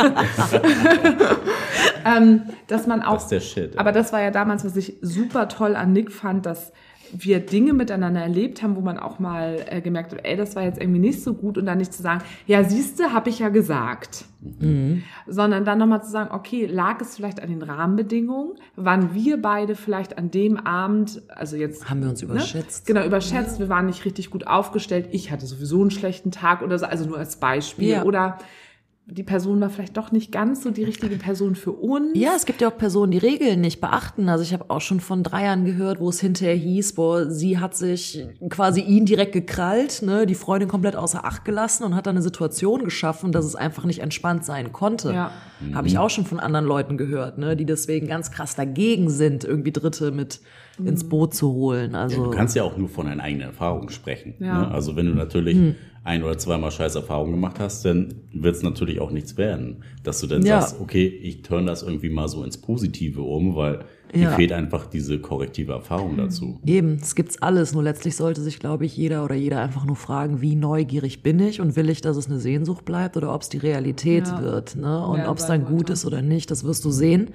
ähm, 2.06 2.42
dass 2.68 2.88
man 2.88 3.02
auch, 3.02 3.14
Das 3.14 3.24
ist 3.24 3.30
der 3.32 3.40
Shit. 3.40 3.78
aber 3.80 3.92
das 3.92 4.12
war 4.14 4.22
ja 4.22 4.32
damals, 4.32 4.66
was 4.66 4.76
ich 4.76 4.98
super 5.02 5.48
toll 5.48 5.76
an 5.76 5.94
Nick 5.94 6.12
fand, 6.12 6.46
dass 6.46 6.72
wir 7.14 7.40
Dinge 7.40 7.74
miteinander 7.74 8.22
erlebt 8.22 8.62
haben, 8.62 8.76
wo 8.76 8.82
man 8.82 8.98
auch 8.98 9.20
mal 9.20 9.66
äh, 9.70 9.82
gemerkt 9.82 10.12
hat, 10.12 10.20
ey, 10.24 10.36
das 10.36 10.56
war 10.56 10.64
jetzt 10.64 10.80
irgendwie 10.80 11.00
nicht 11.00 11.24
so 11.24 11.34
gut 11.34 11.58
und 11.58 11.66
dann 11.66 11.78
nicht 11.78 11.94
zu 11.94 12.02
sagen, 12.02 12.24
ja, 12.48 12.64
siehste, 12.64 13.14
habe 13.14 13.30
ich 13.30 13.40
ja 13.40 13.50
gesagt. 13.50 14.26
Sondern 15.28 15.66
dann 15.66 15.80
nochmal 15.80 16.02
zu 16.02 16.10
sagen, 16.10 16.32
okay, 16.34 16.66
lag 16.66 17.02
es 17.02 17.16
vielleicht 17.16 17.42
an 17.42 17.50
den 17.50 17.62
Rahmenbedingungen? 17.62 18.54
Waren 18.76 19.14
wir 19.14 19.42
beide 19.42 19.76
vielleicht 19.76 20.18
an 20.18 20.32
dem 20.32 20.58
Abend, 20.58 21.22
also 21.28 21.58
jetzt 21.58 21.90
Haben 21.90 22.02
wir 22.02 22.10
uns 22.10 22.22
überschätzt? 22.22 22.88
Ne? 22.88 22.94
Genau, 22.94 23.06
überschätzt. 23.06 23.60
Wir 23.60 23.70
waren 23.70 23.88
nicht 23.88 24.06
richtig 24.06 24.30
gut 24.30 24.48
aufgestellt. 24.48 25.10
Ich 25.12 25.32
hatte 25.32 25.46
sowieso 25.46 25.82
einen 25.82 25.92
schlechten 25.92 26.32
Tag 26.32 26.62
oder 26.62 26.80
so, 26.80 26.86
also 26.86 27.06
nur 27.06 27.18
als 27.18 27.36
Beispiel. 27.38 27.90
Ja. 27.90 28.04
Oder 28.04 28.38
die 29.12 29.24
Person 29.24 29.60
war 29.60 29.70
vielleicht 29.70 29.98
doch 29.98 30.12
nicht 30.12 30.32
ganz 30.32 30.64
so 30.64 30.72
die 30.72 30.84
richtige 30.84 31.16
Person 31.16 31.56
für 31.56 31.72
uns. 31.72 32.12
Ja, 32.14 32.32
es 32.36 32.46
gibt 32.46 32.62
ja 32.62 32.70
auch 32.70 32.78
Personen, 32.78 33.12
die 33.12 33.18
Regeln 33.18 33.62
nicht 33.62 33.82
beachten. 33.82 34.30
Also 34.30 34.44
ich 34.44 34.54
habe 34.54 34.66
auch 34.70 34.82
schon 34.82 35.00
von 35.00 35.24
Dreiern 35.24 35.66
gehört, 35.66 36.00
wo 36.00 36.10
es 36.10 36.20
hinterher 36.20 36.56
hieß, 36.56 36.94
boah, 36.94 37.30
sie 37.30 37.58
hat 37.58 37.76
sich 37.76 38.24
quasi 38.50 38.82
ihn 38.82 39.06
direkt 39.06 39.34
gekrallt, 39.34 40.02
ne, 40.04 40.26
die 40.26 40.36
Freundin 40.36 40.70
komplett 40.70 40.96
außer 40.96 41.26
Acht 41.26 41.44
gelassen 41.44 41.84
und 41.84 41.96
hat 41.96 42.06
dann 42.06 42.16
eine 42.16 42.22
Situation 42.22 42.84
geschaffen, 42.84 43.32
dass 43.32 43.46
es 43.46 43.56
einfach 43.56 43.86
nicht 43.86 44.00
entspannt 44.00 44.46
sein 44.46 44.72
konnte. 44.72 45.14
Ja. 45.14 45.32
Habe 45.74 45.88
ich 45.88 45.98
auch 45.98 46.10
schon 46.10 46.26
von 46.26 46.40
anderen 46.40 46.66
Leuten 46.66 46.98
gehört, 46.98 47.38
ne, 47.38 47.56
die 47.56 47.66
deswegen 47.66 48.08
ganz 48.08 48.32
krass 48.32 48.56
dagegen 48.56 49.10
sind, 49.10 49.44
irgendwie 49.44 49.72
Dritte 49.72 50.12
mit 50.12 50.40
ins 50.86 51.04
Boot 51.08 51.34
zu 51.34 51.52
holen. 51.54 51.96
Also 51.96 52.24
Du 52.24 52.30
kannst 52.30 52.56
ja 52.56 52.64
auch 52.64 52.78
nur 52.78 52.90
von 52.90 53.06
deinen 53.08 53.20
eigenen 53.20 53.48
Erfahrungen 53.48 53.90
sprechen. 53.90 54.36
Ja. 54.40 54.54
Ne? 54.68 54.72
Also 54.72 54.96
wenn 54.96 55.06
du 55.06 55.14
natürlich 55.14 55.56
Hm. 55.58 55.76
ein 56.04 56.24
oder 56.24 56.38
zweimal 56.38 56.72
scheiß 56.72 56.96
Erfahrungen 56.96 57.32
gemacht 57.32 57.60
hast, 57.60 57.84
dann 57.86 58.16
wird 58.34 58.56
es 58.56 58.64
natürlich 58.64 59.00
auch 59.00 59.12
nichts 59.12 59.38
werden. 59.38 59.84
Dass 60.04 60.20
du 60.22 60.28
dann 60.28 60.44
Ja. 60.44 60.62
sagst, 60.62 60.80
okay, 60.82 61.06
ich 61.08 61.42
turn 61.42 61.66
das 61.66 61.84
irgendwie 61.84 62.10
mal 62.10 62.28
so 62.28 62.44
ins 62.44 62.58
Positive 62.58 63.22
um, 63.22 63.56
weil 63.56 63.80
mir 64.12 64.24
Ja. 64.24 64.32
fehlt 64.32 64.52
einfach 64.54 64.88
diese 64.88 65.20
korrektive 65.20 65.74
Erfahrung 65.74 66.18
dazu. 66.18 66.60
Eben, 66.66 66.98
es 67.00 67.14
gibt's 67.14 67.40
alles. 67.44 67.74
Nur 67.74 67.84
letztlich 67.84 68.16
sollte 68.16 68.42
sich, 68.42 68.60
glaube 68.60 68.86
ich, 68.86 68.98
jeder 68.98 69.24
oder 69.24 69.36
jeder 69.36 69.62
einfach 69.62 69.86
nur 69.86 69.96
fragen, 69.98 70.42
wie 70.42 70.56
neugierig 70.56 71.22
bin 71.22 71.40
ich 71.40 71.62
und 71.62 71.76
will 71.76 71.90
ich, 71.92 72.02
dass 72.02 72.18
es 72.18 72.26
eine 72.28 72.40
Sehnsucht 72.40 72.86
bleibt 72.86 73.18
oder 73.18 73.32
ob 73.36 73.44
es 73.44 73.50
die 73.50 73.58
Realität 73.60 74.28
Ja. 74.30 74.42
wird. 74.42 74.76
Ne? 74.78 75.06
Und 75.06 75.20
Ja, 75.20 75.30
ob 75.32 75.38
es 75.38 75.46
dann 75.46 75.66
gut 75.66 75.92
ist 75.92 76.06
oder 76.08 76.24
nicht, 76.24 76.50
das 76.50 76.64
wirst 76.64 76.86
du 76.86 76.90
sehen. 76.92 77.30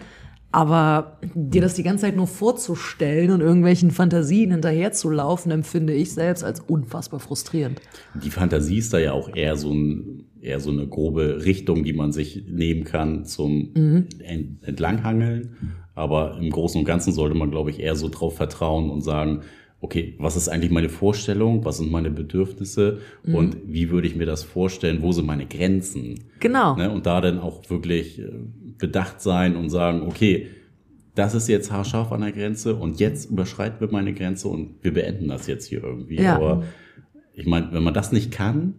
Aber 0.54 1.18
dir 1.34 1.62
das 1.62 1.74
die 1.74 1.82
ganze 1.82 2.02
Zeit 2.02 2.14
nur 2.14 2.28
vorzustellen 2.28 3.32
und 3.32 3.40
irgendwelchen 3.40 3.90
Fantasien 3.90 4.52
hinterherzulaufen, 4.52 5.50
empfinde 5.50 5.92
ich 5.92 6.12
selbst 6.12 6.44
als 6.44 6.60
unfassbar 6.60 7.18
frustrierend. 7.18 7.80
Die 8.22 8.30
Fantasie 8.30 8.78
ist 8.78 8.92
da 8.92 8.98
ja 8.98 9.14
auch 9.14 9.34
eher 9.34 9.56
so, 9.56 9.72
ein, 9.72 10.26
eher 10.40 10.60
so 10.60 10.70
eine 10.70 10.86
grobe 10.86 11.44
Richtung, 11.44 11.82
die 11.82 11.92
man 11.92 12.12
sich 12.12 12.44
nehmen 12.48 12.84
kann 12.84 13.24
zum 13.24 13.72
Mhm. 13.74 14.06
Ent 14.20 14.62
Entlanghangeln. 14.62 15.56
Aber 15.96 16.38
im 16.40 16.50
Großen 16.50 16.78
und 16.78 16.84
Ganzen 16.84 17.12
sollte 17.12 17.36
man, 17.36 17.50
glaube 17.50 17.70
ich, 17.70 17.80
eher 17.80 17.96
so 17.96 18.08
drauf 18.08 18.36
vertrauen 18.36 18.90
und 18.90 19.00
sagen, 19.00 19.40
okay, 19.80 20.14
was 20.18 20.36
ist 20.36 20.48
eigentlich 20.48 20.70
meine 20.70 20.88
Vorstellung? 20.88 21.64
Was 21.64 21.78
sind 21.78 21.90
meine 21.90 22.10
Bedürfnisse? 22.10 23.00
Mhm. 23.24 23.34
Und 23.34 23.56
wie 23.66 23.90
würde 23.90 24.06
ich 24.06 24.16
mir 24.16 24.26
das 24.26 24.42
vorstellen? 24.42 25.02
Wo 25.02 25.12
sind 25.12 25.26
meine 25.26 25.46
Grenzen? 25.46 26.20
Genau. 26.40 26.76
Ne? 26.76 26.90
Und 26.90 27.06
da 27.06 27.20
dann 27.20 27.38
auch 27.38 27.68
wirklich 27.68 28.18
äh, 28.18 28.30
bedacht 28.78 29.20
sein 29.20 29.56
und 29.56 29.70
sagen, 29.70 30.02
okay, 30.02 30.48
das 31.14 31.34
ist 31.34 31.48
jetzt 31.48 31.70
haarscharf 31.70 32.12
an 32.12 32.22
der 32.22 32.32
Grenze 32.32 32.74
und 32.74 32.98
jetzt 32.98 33.30
überschreiten 33.30 33.80
wir 33.80 33.88
meine 33.90 34.14
Grenze 34.14 34.48
und 34.48 34.82
wir 34.82 34.92
beenden 34.92 35.28
das 35.28 35.46
jetzt 35.46 35.66
hier 35.66 35.84
irgendwie. 35.84 36.20
Ja. 36.20 36.36
Aber 36.36 36.64
ich 37.34 37.46
meine, 37.46 37.68
wenn 37.72 37.82
man 37.82 37.94
das 37.94 38.10
nicht 38.10 38.32
kann, 38.32 38.74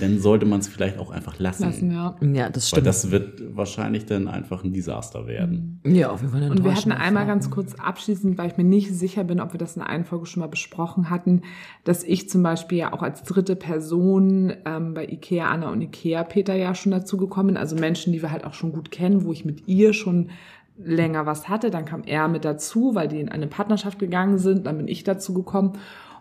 dann 0.00 0.18
sollte 0.18 0.46
man 0.46 0.60
es 0.60 0.68
vielleicht 0.68 0.98
auch 0.98 1.10
einfach 1.10 1.38
lassen. 1.38 1.64
Lassen, 1.64 1.90
ja. 1.90 2.16
Ja, 2.20 2.48
das 2.48 2.72
Weil 2.72 2.78
stimmt. 2.78 2.86
das 2.86 3.10
wird 3.10 3.56
wahrscheinlich 3.56 4.06
dann 4.06 4.28
einfach 4.28 4.64
ein 4.64 4.72
Desaster 4.72 5.26
werden. 5.26 5.80
ja, 5.84 6.10
auf 6.10 6.20
jeden 6.20 6.32
Fall 6.32 6.50
Und 6.50 6.64
wir 6.64 6.74
hatten 6.74 6.92
einmal 6.92 7.26
ganz 7.26 7.50
kurz 7.50 7.74
abschließend, 7.74 8.38
weil 8.38 8.48
ich 8.48 8.56
mir 8.56 8.64
nicht 8.64 8.92
sicher 8.92 9.24
bin, 9.24 9.40
ob 9.40 9.52
wir 9.52 9.58
das 9.58 9.76
in 9.76 9.82
einer 9.82 10.04
Folge 10.04 10.26
schon 10.26 10.40
mal 10.40 10.48
besprochen 10.48 11.10
hatten, 11.10 11.42
dass 11.84 12.02
ich 12.02 12.28
zum 12.28 12.42
Beispiel 12.42 12.78
ja 12.78 12.92
auch 12.92 13.02
als 13.02 13.22
dritte 13.22 13.56
Person 13.56 14.52
ähm, 14.64 14.94
bei 14.94 15.06
Ikea 15.06 15.50
Anna 15.50 15.70
und 15.70 15.80
Ikea 15.80 16.24
Peter 16.24 16.54
ja 16.54 16.74
schon 16.74 16.92
dazu 16.92 17.16
gekommen 17.16 17.48
bin. 17.48 17.56
Also 17.56 17.76
Menschen, 17.76 18.12
die 18.12 18.22
wir 18.22 18.30
halt 18.30 18.44
auch 18.44 18.54
schon 18.54 18.72
gut 18.72 18.90
kennen, 18.90 19.24
wo 19.24 19.32
ich 19.32 19.44
mit 19.44 19.68
ihr 19.68 19.92
schon 19.92 20.30
länger 20.76 21.26
was 21.26 21.48
hatte. 21.48 21.70
Dann 21.70 21.84
kam 21.84 22.02
er 22.04 22.28
mit 22.28 22.44
dazu, 22.44 22.94
weil 22.94 23.08
die 23.08 23.20
in 23.20 23.28
eine 23.28 23.46
Partnerschaft 23.46 23.98
gegangen 23.98 24.38
sind. 24.38 24.66
Dann 24.66 24.76
bin 24.76 24.88
ich 24.88 25.04
dazu 25.04 25.34
gekommen. 25.34 25.74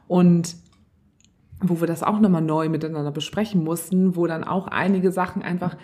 Und 0.08 0.56
wo 1.62 1.80
wir 1.80 1.88
das 1.88 2.04
auch 2.04 2.20
nochmal 2.20 2.42
neu 2.42 2.70
miteinander 2.70 3.12
besprechen 3.12 3.64
mussten, 3.64 4.16
wo 4.16 4.28
dann 4.28 4.44
auch 4.44 4.68
einige 4.68 5.12
Sachen 5.12 5.42
einfach 5.42 5.78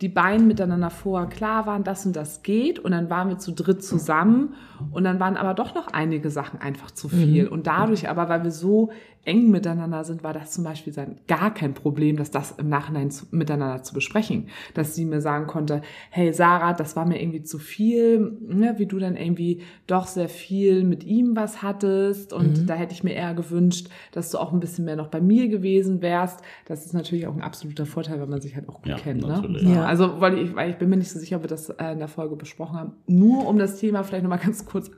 die 0.00 0.08
beiden 0.08 0.48
miteinander 0.48 0.90
vorher 0.90 1.28
klar 1.28 1.66
waren, 1.66 1.84
das 1.84 2.04
und 2.06 2.16
das 2.16 2.42
geht 2.42 2.78
und 2.80 2.90
dann 2.90 3.08
waren 3.08 3.28
wir 3.28 3.38
zu 3.38 3.52
dritt 3.52 3.84
zusammen 3.84 4.54
und 4.90 5.04
dann 5.04 5.20
waren 5.20 5.36
aber 5.36 5.54
doch 5.54 5.74
noch 5.76 5.88
einige 5.88 6.28
Sachen 6.30 6.60
einfach 6.60 6.90
zu 6.90 7.08
viel 7.08 7.46
und 7.46 7.68
dadurch 7.68 8.08
aber, 8.08 8.28
weil 8.28 8.42
wir 8.42 8.50
so 8.50 8.90
eng 9.24 9.50
miteinander 9.52 10.02
sind, 10.02 10.24
war 10.24 10.32
das 10.32 10.50
zum 10.50 10.64
Beispiel 10.64 10.92
dann 10.92 11.18
gar 11.28 11.54
kein 11.54 11.74
Problem, 11.74 12.16
dass 12.16 12.32
das 12.32 12.50
im 12.58 12.68
Nachhinein 12.68 13.12
zu, 13.12 13.26
miteinander 13.30 13.84
zu 13.84 13.94
besprechen, 13.94 14.48
dass 14.74 14.96
sie 14.96 15.04
mir 15.04 15.20
sagen 15.20 15.46
konnte, 15.46 15.82
hey 16.10 16.32
Sarah, 16.32 16.72
das 16.72 16.96
war 16.96 17.06
mir 17.06 17.22
irgendwie 17.22 17.44
zu 17.44 17.60
viel, 17.60 18.36
ne, 18.40 18.74
wie 18.78 18.86
du 18.86 18.98
dann 18.98 19.16
irgendwie 19.16 19.62
doch 19.86 20.08
sehr 20.08 20.28
viel 20.28 20.82
mit 20.82 21.04
ihm 21.04 21.36
was 21.36 21.62
hattest 21.62 22.32
und 22.32 22.66
da 22.68 22.74
hätte 22.74 22.94
ich 22.94 23.04
mir 23.04 23.14
eher 23.14 23.34
gewünscht, 23.34 23.88
dass 24.10 24.30
du 24.32 24.38
auch 24.38 24.52
ein 24.52 24.58
bisschen 24.58 24.84
mehr 24.86 24.96
noch 24.96 25.06
bei 25.08 25.20
mir 25.20 25.48
gewesen 25.48 26.02
wärst. 26.02 26.40
Das 26.66 26.84
ist 26.84 26.92
natürlich 26.92 27.28
auch 27.28 27.36
ein 27.36 27.42
absoluter 27.42 27.86
Vorteil, 27.86 28.20
wenn 28.20 28.28
man 28.30 28.40
sich 28.40 28.56
halt 28.56 28.68
auch 28.68 28.82
gut 28.82 28.88
Ja, 28.88 28.96
kennt. 28.96 29.22
natürlich. 29.22 29.62
Ne? 29.62 29.74
Ja. 29.74 29.84
Also, 29.92 30.22
weil 30.22 30.38
ich, 30.38 30.56
weil 30.56 30.70
ich 30.70 30.78
bin 30.78 30.88
mir 30.88 30.96
nicht 30.96 31.10
so 31.10 31.18
sicher, 31.18 31.36
ob 31.36 31.42
wir 31.42 31.48
das 31.48 31.68
äh, 31.68 31.92
in 31.92 31.98
der 31.98 32.08
Folge 32.08 32.34
besprochen 32.34 32.78
haben. 32.78 32.92
Nur 33.08 33.46
um 33.46 33.58
das 33.58 33.78
Thema 33.78 34.02
vielleicht 34.02 34.22
nochmal 34.22 34.38
ganz 34.38 34.64
kurz 34.64 34.90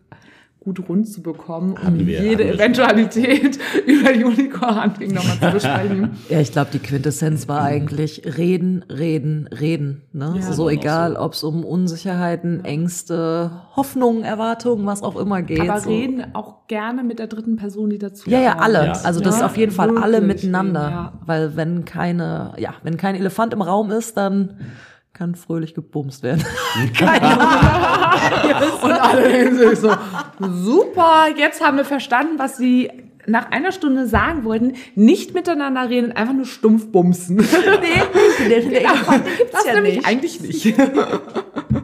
gut 0.64 0.88
rund 0.88 1.06
zu 1.06 1.22
bekommen, 1.22 1.74
um 1.86 1.98
wir- 2.06 2.22
jede. 2.22 2.44
Eventualität 2.54 3.58
über 3.86 4.12
die 4.14 4.24
Unicorn-Hunting 4.24 5.12
nochmal 5.12 5.38
zu 5.38 5.50
besprechen. 5.52 6.10
Ja, 6.30 6.40
ich 6.40 6.52
glaube, 6.52 6.70
die 6.72 6.78
Quintessenz 6.78 7.48
war 7.48 7.62
eigentlich 7.62 8.22
reden, 8.38 8.82
reden, 8.90 9.46
reden. 9.48 10.02
Ne? 10.12 10.36
Ja. 10.40 10.52
so 10.52 10.70
egal, 10.70 11.12
so. 11.14 11.20
ob 11.20 11.32
es 11.34 11.42
um 11.44 11.64
Unsicherheiten, 11.64 12.64
Ängste, 12.64 13.50
Hoffnungen, 13.76 14.24
Erwartungen, 14.24 14.86
was 14.86 15.02
auch 15.02 15.16
immer 15.16 15.42
geht. 15.42 15.60
Aber 15.60 15.80
so. 15.80 15.90
reden 15.90 16.24
auch 16.34 16.66
gerne 16.66 17.02
mit 17.04 17.18
der 17.18 17.26
dritten 17.26 17.56
Person, 17.56 17.90
die 17.90 17.98
dazu 17.98 18.30
Ja, 18.30 18.40
ja, 18.40 18.56
alle. 18.58 18.86
Ja. 18.86 18.92
Also 19.04 19.20
das 19.20 19.34
ist 19.34 19.40
Ja, 19.40 19.46
auf 19.46 19.56
jeden 19.58 19.72
Fall 19.72 19.98
alle 19.98 20.20
miteinander. 20.22 20.80
reden, 20.86 20.90
ja. 20.92 21.12
Weil 21.26 21.56
wenn 21.56 21.84
keine, 21.84 22.54
ja, 22.56 22.74
wenn 22.82 22.96
kein 22.96 23.14
Elefant 23.16 23.52
im 23.52 23.60
Raum 23.62 23.90
ist, 23.90 24.16
dann 24.16 24.58
kann 25.12 25.34
fröhlich 25.36 25.74
gebumst 25.74 26.22
werden. 26.24 26.42
Und 28.82 28.90
alle 28.92 29.28
denken 29.28 29.56
sich 29.58 29.78
so, 29.78 29.88
super, 30.40 31.26
jetzt 31.36 31.64
haben 31.64 31.76
wir 31.76 31.84
verstanden, 31.84 32.38
was 32.38 32.56
sie 32.56 32.90
nach 33.26 33.50
einer 33.50 33.72
Stunde 33.72 34.06
sagen 34.06 34.44
wollten. 34.44 34.74
Nicht 34.94 35.34
miteinander 35.34 35.88
reden, 35.88 36.12
einfach 36.12 36.34
nur 36.34 36.46
stumpf 36.46 36.86
bumsen. 36.92 37.36
nee, 37.78 38.48
den 38.48 38.72
Elefant 38.72 39.24
gibt's 39.38 39.52
Das 39.52 39.66
ja 39.66 39.74
nämlich 39.74 39.96
nicht. 39.96 40.06
eigentlich 40.06 40.40
nicht. 40.40 40.74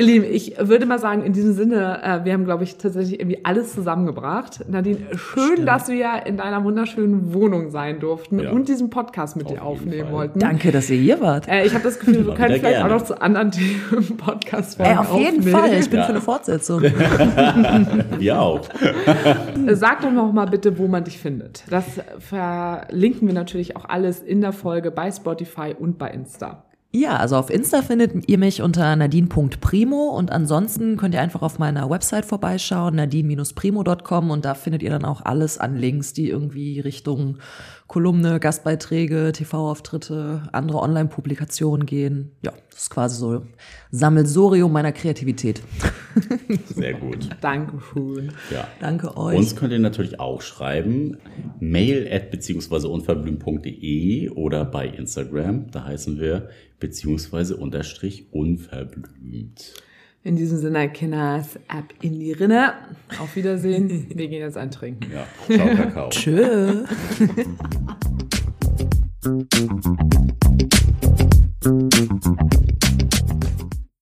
Ihr 0.00 0.06
Lieben, 0.06 0.24
ich 0.24 0.54
würde 0.58 0.86
mal 0.86 0.98
sagen, 0.98 1.22
in 1.22 1.34
diesem 1.34 1.52
Sinne, 1.52 2.00
äh, 2.02 2.24
wir 2.24 2.32
haben, 2.32 2.46
glaube 2.46 2.64
ich, 2.64 2.78
tatsächlich 2.78 3.20
irgendwie 3.20 3.44
alles 3.44 3.74
zusammengebracht. 3.74 4.64
Nadine, 4.66 4.96
schön, 5.14 5.52
Stimmt. 5.52 5.68
dass 5.68 5.88
wir 5.88 6.24
in 6.24 6.38
deiner 6.38 6.64
wunderschönen 6.64 7.34
Wohnung 7.34 7.68
sein 7.70 8.00
durften 8.00 8.38
Ja. 8.40 8.50
und 8.50 8.68
diesen 8.68 8.88
Podcast 8.88 9.36
mit 9.36 9.44
Auf 9.46 9.52
dir 9.52 9.56
jeden 9.58 9.66
aufnehmen 9.66 10.04
Fall. 10.04 10.12
wollten. 10.12 10.38
Danke, 10.38 10.72
dass 10.72 10.88
ihr 10.88 10.96
hier 10.96 11.20
wart. 11.20 11.46
Äh, 11.48 11.66
ich 11.66 11.74
habe 11.74 11.84
das 11.84 11.98
Gefühl, 11.98 12.26
wir 12.26 12.34
können 12.34 12.54
vielleicht 12.58 12.64
auch 12.78 12.80
gerne. 12.88 12.94
noch 12.94 13.04
zu 13.04 13.20
anderen 13.20 13.50
Themen 13.52 14.16
Podcast-Folgen 14.16 14.90
Ey, 14.92 14.96
auf 14.98 15.14
jeden 15.18 15.38
aufnehmen. 15.40 15.56
Fall. 15.58 15.74
Ich 15.74 15.90
bin 15.90 15.98
Ja. 15.98 16.04
für 16.06 16.12
eine 16.12 16.20
Fortsetzung. 16.22 16.82
Wir 18.18 18.40
auch. 18.40 18.60
Äh, 19.66 19.74
Sag 19.74 20.00
doch 20.00 20.10
noch 20.12 20.32
mal 20.32 20.46
bitte, 20.46 20.78
wo 20.78 20.86
man 20.88 21.04
dich 21.04 21.18
findet. 21.18 21.64
Das 21.70 21.84
verlinken 22.18 23.28
wir 23.28 23.34
natürlich 23.34 23.76
auch 23.76 23.84
alles 23.86 24.20
in 24.20 24.40
der 24.40 24.52
Folge 24.52 24.90
bei 24.90 25.10
Spotify 25.10 25.74
und 25.78 25.98
bei 25.98 26.08
Insta. 26.10 26.64
Ja, 26.92 27.16
also 27.16 27.36
auf 27.36 27.50
Insta 27.50 27.82
findet 27.82 28.28
ihr 28.28 28.36
mich 28.36 28.62
unter 28.62 28.96
nadine.primo 28.96 30.08
und 30.10 30.32
ansonsten 30.32 30.96
könnt 30.96 31.14
ihr 31.14 31.20
einfach 31.20 31.42
auf 31.42 31.60
meiner 31.60 31.88
Website 31.88 32.24
vorbeischauen, 32.24 32.96
nadine-primo.com 32.96 34.30
und 34.30 34.44
da 34.44 34.54
findet 34.54 34.82
ihr 34.82 34.90
dann 34.90 35.04
auch 35.04 35.24
alles 35.24 35.58
an 35.58 35.76
Links, 35.76 36.14
die 36.14 36.28
irgendwie 36.28 36.80
Richtung 36.80 37.38
Kolumne, 37.86 38.40
Gastbeiträge, 38.40 39.30
TV-Auftritte, 39.32 40.42
andere 40.52 40.78
Online-Publikationen 40.78 41.86
gehen. 41.86 42.32
Ja, 42.42 42.52
das 42.70 42.82
ist 42.82 42.90
quasi 42.90 43.18
so 43.18 43.42
Sammelsurium 43.92 44.72
meiner 44.72 44.92
Kreativität. 44.92 45.62
Sehr 46.66 46.94
gut. 46.94 47.28
Dankeschön. 47.40 48.32
Ja. 48.52 48.66
Danke 48.80 49.16
euch. 49.16 49.36
Uns 49.36 49.54
könnt 49.56 49.72
ihr 49.72 49.78
natürlich 49.78 50.18
auch 50.18 50.40
schreiben. 50.40 51.18
Mail 51.58 52.08
at 52.12 52.30
beziehungsweise 52.30 52.88
unverblümt.de 52.88 54.30
oder 54.30 54.64
bei 54.64 54.86
Instagram. 54.86 55.70
Da 55.70 55.84
heißen 55.84 56.20
wir 56.20 56.48
beziehungsweise 56.80 57.56
unterstrich 57.56 58.32
unverblümt. 58.32 59.74
In 60.22 60.36
diesem 60.36 60.58
Sinne, 60.58 60.90
Kinders, 60.90 61.58
ab 61.68 61.94
in 62.02 62.18
die 62.18 62.32
Rinne. 62.32 62.74
Auf 63.18 63.36
Wiedersehen. 63.36 64.06
Wir 64.14 64.28
gehen 64.28 64.40
jetzt 64.40 64.58
antrinken. 64.58 65.10
Ja, 65.10 65.26
ciao, 65.46 65.76
Kakao. 65.76 66.08
Tschö. 66.10 66.84